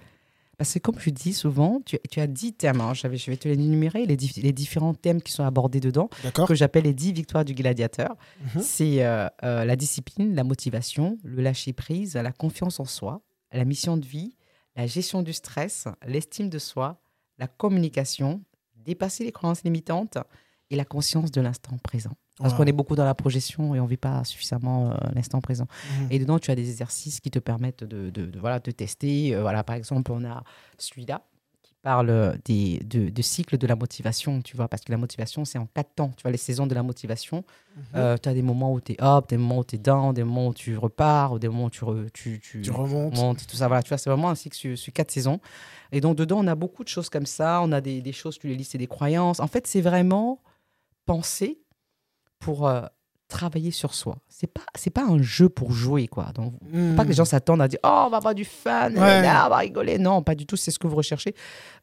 Parce 0.58 0.74
que 0.74 0.80
comme 0.80 0.98
je 0.98 1.10
dis 1.10 1.32
souvent, 1.32 1.80
tu, 1.86 1.98
tu 2.10 2.20
as 2.20 2.26
10 2.26 2.52
thèmes. 2.54 2.80
hein. 2.80 2.92
Je 2.92 3.06
vais 3.06 3.36
te 3.36 3.46
les 3.48 3.54
énumérer, 3.54 4.04
les, 4.06 4.16
dif- 4.16 4.42
les 4.42 4.52
différents 4.52 4.92
thèmes 4.92 5.22
qui 5.22 5.30
sont 5.32 5.44
abordés 5.44 5.78
dedans, 5.80 6.10
que 6.48 6.54
j'appelle 6.56 6.82
les 6.84 6.92
10 6.94 7.12
victoires 7.12 7.44
du 7.44 7.54
gladiateur. 7.54 8.16
Mhm. 8.56 8.60
C'est 8.62 9.04
euh, 9.04 9.28
euh, 9.44 9.64
la 9.64 9.76
discipline, 9.76 10.34
la 10.34 10.42
motivation, 10.44 11.16
le 11.22 11.42
lâcher-prise, 11.42 12.14
la 12.14 12.32
confiance 12.32 12.80
en 12.80 12.84
soi, 12.84 13.22
la 13.52 13.64
mission 13.64 13.96
de 13.96 14.04
vie, 14.04 14.36
la 14.74 14.86
gestion 14.88 15.22
du 15.22 15.32
stress, 15.32 15.86
l'estime 16.06 16.50
de 16.50 16.58
soi, 16.58 17.00
la 17.38 17.46
communication, 17.46 18.42
dépasser 18.74 19.24
les 19.24 19.32
croyances 19.32 19.62
limitantes 19.62 20.18
et 20.70 20.76
la 20.76 20.84
conscience 20.84 21.30
de 21.30 21.40
l'instant 21.40 21.76
présent. 21.82 22.12
Parce 22.38 22.52
Wow. 22.52 22.58
qu'on 22.58 22.66
est 22.66 22.72
beaucoup 22.72 22.94
dans 22.94 23.04
la 23.04 23.14
projection 23.14 23.74
et 23.74 23.80
on 23.80 23.84
ne 23.84 23.88
vit 23.88 23.96
pas 23.96 24.22
suffisamment 24.24 24.92
euh, 24.92 24.94
l'instant 25.14 25.40
présent. 25.40 25.66
Mhm. 26.02 26.06
Et 26.10 26.18
dedans, 26.20 26.38
tu 26.38 26.50
as 26.50 26.54
des 26.54 26.68
exercices 26.70 27.20
qui 27.20 27.30
te 27.30 27.38
permettent 27.40 27.82
de, 27.84 28.10
de- 28.10 28.26
de, 28.26 28.38
voilà, 28.38 28.60
de 28.60 28.70
tester. 28.70 29.34
Euh, 29.34 29.40
voilà, 29.42 29.64
par 29.64 29.74
exemple, 29.76 30.12
on 30.12 30.24
a 30.24 30.44
celui-là 30.78 31.22
qui 31.62 31.74
parle 31.82 32.38
des, 32.44 32.78
de, 32.84 33.08
de 33.08 33.22
cycle 33.22 33.58
de 33.58 33.66
la 33.66 33.74
motivation, 33.74 34.40
tu 34.42 34.56
vois, 34.56 34.68
parce 34.68 34.82
que 34.84 34.92
la 34.92 34.98
motivation, 34.98 35.44
c'est 35.44 35.58
en 35.58 35.66
quatre 35.66 35.94
temps. 35.96 36.12
Tu 36.16 36.22
vois, 36.22 36.30
les 36.30 36.36
saisons 36.38 36.66
de 36.68 36.74
la 36.76 36.82
motivation. 36.84 37.44
Mhm. 37.94 38.18
tu 38.22 38.28
as 38.28 38.34
des 38.34 38.42
moments 38.42 38.72
où 38.72 38.80
tu 38.80 38.92
es 38.92 38.96
up, 39.02 39.28
des 39.28 39.36
moments 39.36 39.58
où 39.58 39.64
tu 39.64 39.74
es 39.76 39.78
down, 39.78 40.12
des 40.14 40.22
moments 40.22 40.48
où 40.48 40.54
tu 40.54 40.76
repars, 40.76 41.32
ou 41.32 41.38
des 41.40 41.48
moments 41.48 41.64
où 41.64 41.70
tu, 41.70 41.84
re- 41.84 42.08
tu, 42.12 42.38
tu, 42.40 42.62
Tu 42.62 42.70
remontes. 42.70 43.16
montes, 43.16 43.46
tout 43.48 43.56
ça. 43.56 43.66
Voilà, 43.66 43.82
tu 43.82 43.88
vois, 43.88 43.98
c'est 43.98 44.10
vraiment 44.10 44.30
un 44.30 44.34
cycle 44.36 44.56
sur, 44.56 44.76
sur 44.78 44.92
quatre 44.92 45.10
saisons. 45.10 45.40
Et 45.90 46.00
donc, 46.00 46.16
dedans, 46.16 46.38
on 46.38 46.46
a 46.46 46.54
beaucoup 46.54 46.84
de 46.84 46.88
choses 46.88 47.08
comme 47.08 47.26
ça. 47.26 47.60
On 47.64 47.72
a 47.72 47.80
des, 47.80 48.00
des 48.00 48.12
choses, 48.12 48.38
tu 48.38 48.46
les 48.46 48.54
listes, 48.54 48.72
c'est 48.72 48.78
des 48.78 48.86
croyances. 48.86 49.40
En 49.40 49.48
fait, 49.48 49.66
c'est 49.66 49.80
vraiment 49.80 50.40
penser 51.08 51.60
pour 52.38 52.68
euh, 52.68 52.82
travailler 53.28 53.70
sur 53.70 53.92
soi. 53.94 54.18
C'est 54.28 54.46
pas, 54.46 54.62
c'est 54.74 54.90
pas 54.90 55.04
un 55.04 55.20
jeu 55.20 55.48
pour 55.48 55.72
jouer, 55.72 56.06
quoi. 56.08 56.32
Donc, 56.34 56.54
Mhm. 56.72 56.96
pas 56.96 57.04
que 57.04 57.08
les 57.08 57.14
gens 57.14 57.24
s'attendent 57.24 57.60
à 57.62 57.68
dire 57.68 57.80
oh 57.84 58.04
on 58.06 58.10
va 58.10 58.18
avoir 58.18 58.34
du 58.34 58.44
fun, 58.44 58.90
Ouais. 58.92 59.22
là, 59.22 59.46
on 59.46 59.50
va 59.50 59.56
rigoler. 59.58 59.98
Non, 59.98 60.22
pas 60.22 60.34
du 60.34 60.46
tout. 60.46 60.56
C'est 60.56 60.70
ce 60.70 60.78
que 60.78 60.86
vous 60.86 60.96
recherchez. 60.96 61.34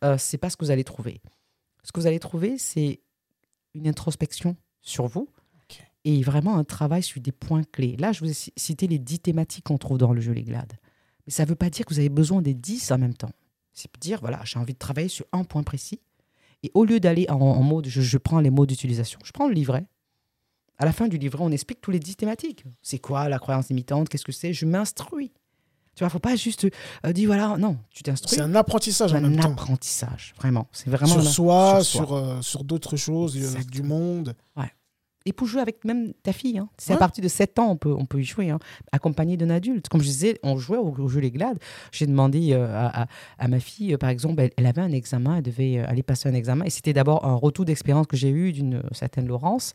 Euh, 0.03 0.17
c'est 0.17 0.38
pas 0.38 0.49
ce 0.49 0.57
que 0.57 0.63
vous 0.65 0.71
allez 0.71 0.84
trouver. 0.84 1.21
Ce 1.84 1.91
que 1.91 1.99
vous 1.99 2.07
allez 2.07 2.19
trouver, 2.19 2.57
c'est 2.57 2.99
une 3.76 3.88
introspection 3.88 4.55
sur 4.82 5.07
vous 5.07 5.28
et 6.03 6.21
vraiment 6.21 6.55
un 6.57 6.63
travail 6.63 7.01
sur 7.03 7.19
des 7.21 7.32
points 7.32 7.63
clés. 7.63 7.95
Là, 7.97 8.11
je 8.11 8.19
vous 8.21 8.30
ai 8.30 8.34
ci- 8.34 8.53
cité 8.55 8.88
les 8.88 8.99
10 8.99 9.19
thématiques 9.19 9.65
qu'on 9.65 9.78
trouve 9.80 9.97
dans 9.97 10.13
le 10.13 10.21
jeu 10.21 10.32
Les 10.34 10.43
Glades. 10.43 10.73
Mais 11.28 11.32
ça 11.32 11.43
ne 11.43 11.49
veut 11.49 11.55
pas 11.55 11.69
dire 11.71 11.84
que 11.86 11.93
vous 11.93 11.99
avez 11.99 12.09
besoin 12.09 12.41
des 12.43 12.53
10 12.53 12.91
en 12.91 12.97
même 12.99 13.15
temps. 13.15 13.32
C'est 13.73 13.89
dire 13.99 14.19
voilà, 14.21 14.39
j'ai 14.45 14.57
envie 14.59 14.73
de 14.73 14.78
travailler 14.80 15.09
sur 15.09 15.26
un 15.32 15.43
point 15.43 15.63
précis. 15.63 15.99
Et 16.66 16.72
au 16.74 16.84
lieu 16.84 16.99
d'aller 16.99 17.28
en, 17.30 17.36
en 17.36 17.61
mode 17.61 17.88
je, 17.88 18.01
je 18.01 18.18
prends 18.18 18.39
les 18.39 18.49
mots 18.49 18.66
d'utilisation, 18.66 19.20
je 19.24 19.32
prends 19.32 19.47
le 19.47 19.53
livret. 19.53 19.86
À 20.78 20.86
la 20.86 20.91
fin 20.91 21.07
du 21.07 21.18
livret, 21.18 21.39
on 21.41 21.51
explique 21.51 21.80
tous 21.80 21.91
les 21.91 21.99
10 21.99 22.16
thématiques. 22.18 22.66
C'est 22.82 22.97
quoi 22.99 23.30
la 23.30 23.38
croyance 23.39 23.70
limitante? 23.70 24.09
Qu'est-ce 24.09 24.26
que 24.26 24.32
c'est? 24.32 24.51
Je 24.51 24.66
m'instruis. 24.66 25.32
Tu 25.95 26.03
vois, 26.03 26.09
faut 26.09 26.20
pas 26.20 26.36
juste 26.36 26.68
euh, 27.05 27.13
dire 27.13 27.28
voilà, 27.28 27.55
non, 27.57 27.78
tu 27.91 28.03
t'instruis. 28.03 28.36
C'est 28.36 28.41
un 28.41 28.55
apprentissage 28.55 29.13
en 29.13 29.18
un 29.18 29.22
même 29.30 29.39
temps. 29.39 29.51
apprentissage, 29.51 30.34
vraiment. 30.38 30.68
C'est 30.74 30.89
vraiment 30.89 31.13
Sur 31.13 31.22
un- 31.22 31.32
soi, 31.32 31.84
sur 31.84 32.07
sur, 32.07 32.13
euh, 32.16 32.41
sur 32.41 32.63
d'autres 32.66 32.97
choses, 32.97 33.38
euh, 33.38 33.39
Exactement. 33.39 33.72
du 33.72 33.84
monde. 33.84 34.36
Et 35.26 35.34
pour 35.34 35.47
jouer 35.47 35.61
avec 35.61 35.84
même 35.86 36.13
ta 36.23 36.32
fille. 36.34 36.57
hein. 36.59 36.69
C'est 36.78 36.91
à 36.91 36.95
Ouais. 36.95 36.99
partir 36.99 37.23
de 37.23 37.28
7 37.28 37.57
ans 37.59 37.71
on 37.71 37.76
peut, 37.78 37.93
on 37.93 38.05
peut 38.05 38.19
y 38.21 38.23
jouer, 38.23 38.49
hein, 38.51 38.59
accompagné 38.91 39.38
d'un 39.38 39.49
adulte. 39.49 39.89
Comme 39.89 40.01
je 40.01 40.05
disais, 40.07 40.39
on 40.43 40.57
jouait 40.57 40.78
au, 40.78 40.93
au 40.95 41.07
jeu 41.07 41.19
Les 41.19 41.32
Glades. 41.32 41.57
J'ai 41.91 42.05
demandé 42.07 42.53
euh, 42.53 42.67
à, 42.76 43.03
à- 43.03 43.07
à 43.39 43.47
ma 43.47 43.59
fille, 43.59 43.93
euh, 43.93 43.97
par 43.97 44.09
exemple, 44.09 44.39
elle, 44.41 44.51
elle 44.57 44.65
avait 44.67 44.82
un 44.82 44.91
examen, 44.91 45.38
elle 45.38 45.43
devait 45.43 45.80
euh, 45.80 45.88
aller 45.88 46.03
passer 46.03 46.30
un 46.30 46.34
examen. 46.34 46.63
Et 46.65 46.69
c'était 46.69 46.93
d'abord 46.93 47.26
un 47.26 47.36
retour 47.36 47.65
d'expérience 47.65 48.07
que 48.07 48.17
j'ai 48.17 48.30
eu 48.30 48.53
d'une 48.53 48.84
certaine 48.91 49.28
Laurence 49.28 49.73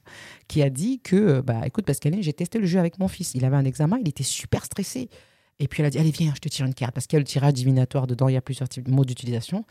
qui 0.49 0.63
a 0.63 0.71
dit 0.71 1.01
que, 1.01 1.41
bah, 1.41 1.63
écoute, 1.67 1.85
Pascaline, 1.85 2.23
j'ai 2.23 2.33
testé 2.33 2.59
le 2.59 2.67
jeu 2.67 2.79
avec 2.79 2.99
mon 2.99 3.09
fils. 3.09 3.35
Il 3.35 3.45
avait 3.45 3.57
un 3.57 3.65
examen, 3.65 3.99
il 4.01 4.09
était 4.09 4.23
super 4.23 4.65
stressé. 4.65 5.11
Et 5.59 5.69
puis 5.69 5.83
elle 5.83 5.87
a 5.87 5.91
dit, 5.91 5.99
allez, 5.99 6.11
viens, 6.11 6.33
je 6.35 6.41
te 6.41 6.49
tire 6.49 6.65
une 6.65 6.75
carte. 6.75 6.95
Parce 6.95 7.07
qu'il 7.07 7.17
y 7.17 7.19
a 7.19 7.21
le 7.21 7.27
tirage 7.27 7.53
divinatoire 7.55 8.07
dedans, 8.07 8.29
il 8.29 8.35
y 8.35 8.37
a 8.37 8.41
plusieurs 8.41 8.69
types 8.69 8.87
de 8.87 8.91
mots 8.93 9.05
d'utilisation. 9.05 9.65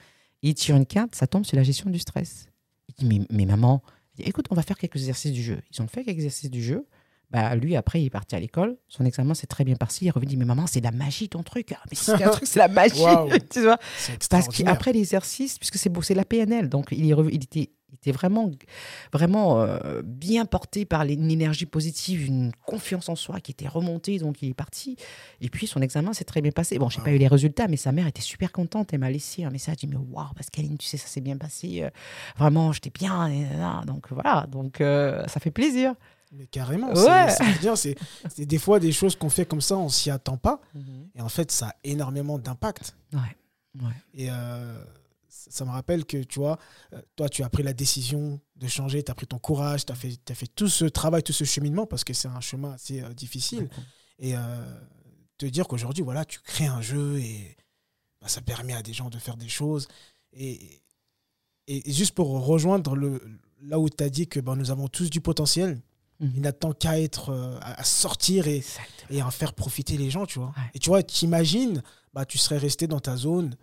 Il 0.43 0.53
tire 0.53 0.75
une 0.75 0.85
carte, 0.85 1.15
ça 1.15 1.25
tombe 1.25 1.45
sur 1.45 1.57
la 1.57 1.63
gestion 1.63 1.89
du 1.89 1.97
stress. 1.99 2.47
Il 2.89 2.93
dit, 2.95 3.05
mais, 3.19 3.25
mais 3.31 3.45
maman, 3.45 3.81
dit, 4.19 4.29
écoute, 4.29 4.45
on 4.49 4.55
va 4.55 4.61
faire 4.61 4.77
quelques 4.77 4.97
exercices 4.97 5.31
du 5.31 5.43
jeu. 5.43 5.59
Ils 5.71 5.81
ont 5.81 5.87
fait 5.87 6.03
quelques 6.03 6.17
exercices 6.17 6.51
du 6.51 6.63
jeu. 6.63 6.85
Bah, 7.31 7.55
lui, 7.55 7.75
après, 7.75 8.01
il 8.01 8.05
est 8.05 8.09
parti 8.09 8.35
à 8.35 8.39
l'école. 8.39 8.77
Son 8.87 9.05
examen 9.05 9.35
s'est 9.35 9.45
très 9.45 9.63
bien 9.63 9.75
passé. 9.75 9.99
Il 10.05 10.07
est 10.07 10.11
revenu, 10.11 10.27
il 10.27 10.29
dit, 10.31 10.37
mais 10.37 10.45
maman, 10.45 10.65
c'est 10.65 10.81
la 10.81 10.91
magie 10.91 11.29
ton 11.29 11.43
truc. 11.43 11.73
Ah, 11.73 11.83
mais 11.89 11.95
c'est 11.95 12.23
un 12.23 12.29
truc, 12.31 12.47
c'est 12.47 12.59
la 12.59 12.67
magie. 12.67 13.01
Waouh. 13.01 13.29
tu 13.51 13.61
vois 13.61 13.77
parce 14.29 14.47
qu'après 14.47 14.93
l'exercice, 14.93 15.59
puisque 15.59 15.77
c'est 15.77 15.89
beau, 15.89 16.01
c'est 16.01 16.15
la 16.15 16.25
PNL, 16.25 16.69
donc 16.69 16.87
il, 16.91 17.07
est 17.09 17.13
revu- 17.13 17.29
il, 17.31 17.43
était, 17.43 17.69
il 17.91 17.95
était 17.95 18.11
vraiment, 18.11 18.49
vraiment 19.11 19.61
euh, 19.61 20.01
bien 20.03 20.45
porté 20.45 20.85
par 20.85 21.03
une 21.03 21.31
énergie 21.31 21.65
positive, 21.65 22.25
une 22.25 22.51
confiance 22.65 23.09
en 23.09 23.15
soi 23.15 23.39
qui 23.39 23.51
était 23.51 23.67
remontée, 23.67 24.19
donc 24.19 24.41
il 24.41 24.49
est 24.49 24.53
parti. 24.53 24.95
Et 25.41 25.49
puis 25.49 25.67
son 25.67 25.81
examen 25.81 26.13
s'est 26.13 26.23
très 26.23 26.41
bien 26.41 26.51
passé. 26.51 26.77
Bon, 26.79 26.89
je 26.89 26.97
n'ai 26.99 27.03
pas 27.03 27.11
eu 27.11 27.17
les 27.17 27.27
résultats, 27.27 27.67
mais 27.67 27.77
sa 27.77 27.91
mère 27.91 28.07
était 28.07 28.21
super 28.21 28.51
contente. 28.51 28.93
Elle 28.93 28.99
m'a 28.99 29.09
laissé 29.09 29.43
un 29.43 29.49
message, 29.49 29.75
elle 29.83 29.89
dit, 29.89 29.95
mais 29.95 30.03
waouh, 30.11 30.33
Pascaline, 30.35 30.77
tu 30.77 30.87
sais, 30.87 30.97
ça 30.97 31.07
s'est 31.07 31.21
bien 31.21 31.37
passé. 31.37 31.81
euh, 31.83 31.89
vraiment, 32.37 32.71
j'étais 32.71 32.91
bien. 32.91 33.27
et. 33.27 33.45
Donc 33.85 34.07
voilà, 34.11 34.45
donc 34.49 34.81
euh, 34.81 35.25
ça 35.27 35.39
fait 35.39 35.51
plaisir. 35.51 35.93
Mais 36.31 36.45
carrément, 36.45 36.93
Ouais. 36.93 37.27
c'est- 37.75 38.45
des 38.45 38.59
fois 38.59 38.79
des 38.79 38.91
choses 38.91 39.15
qu'on 39.15 39.29
fait 39.29 39.45
comme 39.45 39.61
ça, 39.61 39.75
on 39.77 39.89
s'y 39.89 40.11
attend 40.11 40.37
pas. 40.37 40.61
Et 41.15 41.21
en 41.21 41.29
fait, 41.29 41.51
ça 41.51 41.69
a 41.69 41.75
énormément 41.83 42.37
d'impact. 42.37 42.95
Ouais, 43.13 43.81
ouais. 43.83 43.93
Et 44.13 44.29
ça 45.49 45.65
me 45.65 45.71
rappelle 45.71 46.05
que, 46.05 46.23
tu 46.23 46.39
vois, 46.39 46.57
euh, 46.93 47.01
toi, 47.15 47.29
tu 47.29 47.43
as 47.43 47.49
pris 47.49 47.63
la 47.63 47.73
décision 47.73 48.39
de 48.55 48.67
changer, 48.67 49.03
tu 49.03 49.11
as 49.11 49.15
pris 49.15 49.27
ton 49.27 49.39
courage, 49.39 49.85
tu 49.85 49.91
as 49.91 49.95
fait, 49.95 50.17
t'as 50.23 50.35
fait 50.35 50.47
tout 50.47 50.67
ce 50.67 50.85
travail, 50.85 51.23
tout 51.23 51.33
ce 51.33 51.43
cheminement, 51.43 51.85
parce 51.85 52.03
que 52.03 52.13
c'est 52.13 52.27
un 52.27 52.41
chemin 52.41 52.73
assez 52.73 53.01
euh, 53.01 53.13
difficile. 53.13 53.69
Et 54.19 54.35
euh, 54.35 54.39
te 55.37 55.45
dire 55.45 55.67
qu'aujourd'hui, 55.67 56.03
voilà, 56.03 56.25
tu 56.25 56.39
crées 56.41 56.67
un 56.67 56.81
jeu 56.81 57.19
et 57.19 57.55
bah, 58.21 58.27
ça 58.27 58.41
permet 58.41 58.73
à 58.73 58.81
des 58.81 58.93
gens 58.93 59.09
de 59.09 59.17
faire 59.17 59.37
des 59.37 59.49
choses. 59.49 59.87
Et, 60.33 60.81
et, 61.67 61.89
et 61.89 61.93
juste 61.93 62.13
pour 62.15 62.45
rejoindre 62.45 62.95
le, 62.95 63.21
là 63.61 63.79
où 63.79 63.89
tu 63.89 64.03
as 64.03 64.09
dit 64.09 64.27
que 64.27 64.39
bah, 64.39 64.55
nous 64.55 64.71
avons 64.71 64.87
tous 64.87 65.09
du 65.09 65.21
potentiel, 65.21 65.79
Mhm. 66.19 66.31
il 66.35 66.41
n'attend 66.41 66.73
qu'à 66.73 66.99
être, 66.99 67.29
euh, 67.29 67.57
à, 67.61 67.83
sortir 67.83 68.47
et, 68.47 68.63
et 69.09 69.21
à 69.21 69.27
en 69.27 69.31
faire 69.31 69.53
profiter 69.53 69.97
les 69.97 70.09
gens, 70.09 70.25
tu 70.25 70.39
vois. 70.39 70.49
Ouais. 70.49 70.63
Et 70.73 70.79
tu 70.79 70.89
vois, 70.89 71.01
t'imagines, 71.01 71.81
bah, 72.13 72.25
tu 72.25 72.37
serais 72.37 72.57
resté 72.57 72.87
dans 72.87 72.99
ta 72.99 73.15
zone 73.15 73.55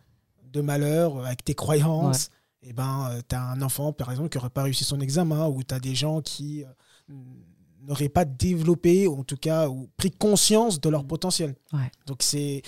de 0.57 0.61
malheur 0.63 1.17
euh, 1.19 1.25
avec 1.25 1.45
tes 1.45 1.55
croyances. 1.55 2.31
Et 2.63 2.73
ben, 2.73 3.21
tu 3.29 3.35
as 3.37 3.43
un 3.43 3.63
enfant, 3.63 3.93
par 3.93 4.11
exemple, 4.11 4.29
qui 4.31 4.39
n'aurait 4.39 4.51
pas 4.51 4.65
réussi 4.65 4.83
son 4.85 4.99
examen, 5.01 5.47
ou 5.47 5.63
tu 5.63 5.73
as 5.75 5.79
des 5.79 5.95
gens 5.95 6.21
qui 6.21 6.65
euh, 6.65 7.13
n'auraient 7.83 8.09
pas 8.09 8.25
développé, 8.25 9.07
ou 9.07 9.21
en 9.21 9.25
tout 9.25 9.37
cas, 9.37 9.69
ou 9.69 9.89
pris 9.97 10.11
conscience 10.11 10.81
de 10.81 10.89
leur 10.89 11.05
Mm. 11.05 11.07
potentiel. 11.07 11.55
Ouais. 11.73 11.91
Donc, 12.07 12.23
c'est 12.23 12.63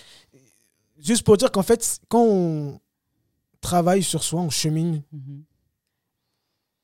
juste 0.98 1.24
pour 1.24 1.36
dire 1.36 1.50
qu'en 1.50 1.64
fait, 1.64 2.00
quand 2.08 2.22
on 2.24 2.80
travaille 3.60 4.04
sur 4.04 4.22
soi, 4.22 4.40
on 4.40 4.50
chemine, 4.50 5.02
Mhm. 5.10 5.42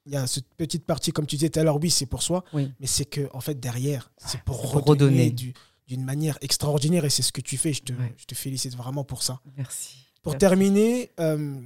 il 0.07 0.13
y 0.13 0.17
a 0.17 0.27
cette 0.27 0.53
petite 0.57 0.85
partie, 0.85 1.13
comme 1.13 1.27
tu 1.27 1.37
disais 1.37 1.51
tout 1.51 1.61
à 1.61 1.63
l'heure, 1.65 1.79
oui, 1.81 1.91
c'est 1.91 2.07
pour 2.07 2.23
soi, 2.23 2.43
Oui. 2.53 2.73
mais 2.81 2.87
c'est 2.89 3.05
que, 3.07 3.29
en 3.33 3.41
fait, 3.41 3.59
derrière, 3.61 4.11
c'est 4.19 4.43
pour, 4.43 4.61
redonner, 4.73 4.91
redonner. 5.07 5.31
du- 5.31 5.55
d'une 5.87 6.03
manière 6.05 6.37
extraordinaire, 6.41 7.05
et 7.05 7.11
c'est 7.11 7.23
ce 7.23 7.31
que 7.31 7.41
tu 7.43 7.57
fais. 7.59 7.73
Je 7.73 7.83
te, 7.83 7.93
Ouais. 7.93 8.13
je 8.17 8.25
te 8.25 8.35
félicite 8.35 8.75
vraiment 8.75 9.05
pour 9.05 9.23
ça. 9.23 9.41
Merci. 9.57 9.99
Pour 10.25 10.39
terminer, 10.39 11.13
euh, 11.21 11.61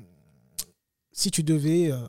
si 1.13 1.31
tu 1.31 1.43
devais 1.43 1.91
euh, 1.91 2.07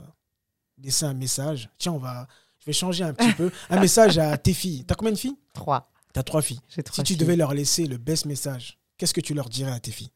laisser 0.79 1.05
un 1.05 1.13
message, 1.13 1.69
tiens, 1.77 1.93
on 1.93 1.97
va, 1.99 2.27
je 2.59 2.65
vais 2.65 2.73
changer 2.73 3.03
un 3.03 3.13
petit 3.13 3.31
peu, 3.37 3.51
un 3.69 3.79
message 3.79 4.17
à 4.17 4.37
tes 4.37 4.53
filles. 4.53 4.83
T'as 4.85 4.95
combien 4.95 5.13
de 5.13 5.17
filles? 5.17 5.37
Trois. 5.53 5.91
T'as 6.11 6.23
trois 6.23 6.41
filles. 6.41 6.59
Trois 6.83 6.95
Si 6.95 7.03
tu 7.03 7.13
filles. 7.13 7.17
devais 7.17 7.35
leur 7.35 7.53
laisser 7.53 7.85
le 7.85 7.97
best 7.97 8.25
message, 8.25 8.79
qu'est-ce 8.97 9.13
que 9.13 9.21
tu 9.21 9.33
leur 9.33 9.47
dirais 9.47 9.71
à 9.71 9.79
tes 9.79 9.91
filles? 9.91 10.11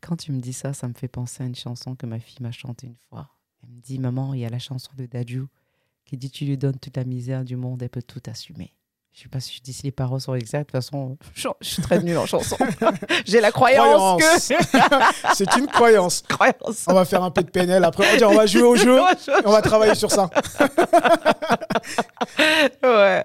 Quand 0.00 0.16
tu 0.16 0.30
me 0.32 0.40
dis 0.40 0.52
ça, 0.52 0.72
ça 0.74 0.86
me 0.88 0.94
fait 0.94 1.08
penser 1.08 1.42
à 1.42 1.46
une 1.46 1.56
chanson 1.56 1.96
que 1.96 2.06
ma 2.06 2.20
fille 2.20 2.38
m'a 2.40 2.52
chantée 2.52 2.86
une 2.86 2.96
fois. 3.08 3.30
Elle 3.62 3.70
me 3.70 3.80
dit, 3.80 3.98
maman, 3.98 4.32
il 4.34 4.40
y 4.40 4.44
a 4.44 4.50
la 4.50 4.58
chanson 4.60 4.90
de 4.96 5.06
Dadju 5.06 5.46
qui 6.04 6.16
dit, 6.16 6.30
tu 6.30 6.44
lui 6.44 6.56
donnes 6.56 6.78
toute 6.78 6.96
la 6.96 7.04
misère 7.04 7.44
du 7.44 7.56
monde, 7.56 7.82
elle 7.82 7.90
peut 7.90 8.02
tout 8.02 8.22
assumer. 8.26 8.72
Je 9.18 9.24
sais 9.24 9.28
pas 9.28 9.40
si 9.40 9.56
je 9.56 9.60
dis 9.60 9.72
si 9.72 9.82
les 9.82 9.90
paroles 9.90 10.20
sont 10.20 10.36
exactes. 10.36 10.72
De 10.72 10.78
toute 10.78 10.84
façon, 10.84 11.18
je 11.34 11.48
je 11.60 11.68
suis 11.68 11.82
très 11.82 12.00
nulle 12.00 12.18
en 12.18 12.26
chanson. 12.26 12.56
J'ai 13.26 13.40
la 13.40 13.50
croyance, 13.50 14.22
que... 14.22 14.54
C'est 15.34 15.56
une 15.56 15.66
croyance. 15.66 16.22
croyance. 16.22 16.84
On 16.86 16.94
va 16.94 17.04
faire 17.04 17.24
un 17.24 17.32
peu 17.32 17.42
de 17.42 17.50
PNL 17.50 17.82
après. 17.82 18.06
On 18.06 18.12
va, 18.12 18.16
dire, 18.16 18.30
on 18.30 18.36
va 18.36 18.46
jouer 18.46 18.62
au 18.62 18.76
jeu. 18.76 18.96
et 19.00 19.44
On 19.44 19.50
va 19.50 19.60
travailler 19.60 19.96
sur 19.96 20.12
ça. 20.12 20.30
ouais. 22.84 23.24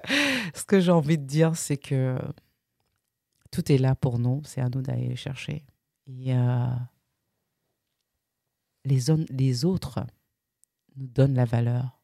Ce 0.52 0.64
que 0.64 0.80
j'ai 0.80 0.90
envie 0.90 1.16
de 1.16 1.26
dire, 1.26 1.54
c'est 1.54 1.76
que 1.76 2.18
tout 3.52 3.70
est 3.70 3.78
là 3.78 3.94
pour 3.94 4.18
nous. 4.18 4.42
C'est 4.44 4.62
à 4.62 4.68
nous 4.68 4.82
d'aller 4.82 5.10
le 5.10 5.14
chercher. 5.14 5.64
Et 6.08 6.34
euh, 6.34 6.66
les, 8.84 8.98
les 9.30 9.64
autres 9.64 10.04
nous 10.96 11.06
donnent 11.06 11.36
la 11.36 11.44
valeur 11.44 12.00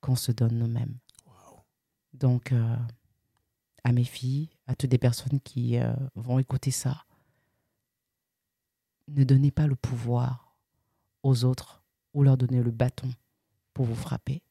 qu'on 0.00 0.16
se 0.16 0.32
donne 0.32 0.58
nous-mêmes. 0.58 0.96
Donc, 2.14 2.52
euh, 2.52 2.76
à 3.84 3.92
mes 3.92 4.04
filles, 4.04 4.48
à 4.66 4.74
toutes 4.74 4.92
les 4.92 4.98
personnes 4.98 5.40
qui 5.40 5.78
euh, 5.78 5.92
vont 6.14 6.38
écouter 6.38 6.70
ça, 6.70 7.04
ne 9.08 9.24
donnez 9.24 9.50
pas 9.50 9.66
le 9.66 9.76
pouvoir 9.76 10.56
aux 11.22 11.44
autres 11.44 11.82
ou 12.14 12.22
leur 12.22 12.36
donner 12.36 12.62
le 12.62 12.70
bâton 12.70 13.10
pour 13.74 13.84
vous 13.84 13.94
frapper 13.94 14.42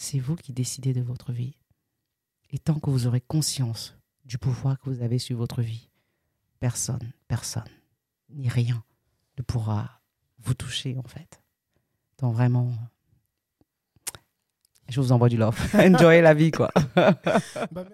c'est 0.00 0.18
vous 0.18 0.34
qui 0.34 0.54
décidez 0.54 0.94
de 0.94 1.02
votre 1.02 1.30
vie. 1.30 1.54
Et 2.50 2.58
tant 2.58 2.80
que 2.80 2.88
vous 2.88 3.06
aurez 3.06 3.20
conscience 3.20 3.94
du 4.24 4.38
pouvoir 4.38 4.80
que 4.80 4.88
vous 4.88 5.02
avez 5.02 5.18
sur 5.18 5.36
votre 5.36 5.60
vie, 5.60 5.90
personne, 6.58 7.12
personne, 7.28 7.68
ni 8.30 8.48
rien 8.48 8.82
ne 9.36 9.42
pourra 9.42 10.00
vous 10.38 10.54
toucher 10.54 10.96
en 10.96 11.02
fait. 11.02 11.42
Donc 12.18 12.34
vraiment, 12.34 12.72
je 14.90 15.00
vous 15.00 15.12
envoie 15.12 15.28
du 15.28 15.36
love. 15.36 15.56
Enjoyez 15.74 16.20
la 16.20 16.34
vie 16.34 16.50
quoi. 16.50 16.70
Bah. 17.72 17.84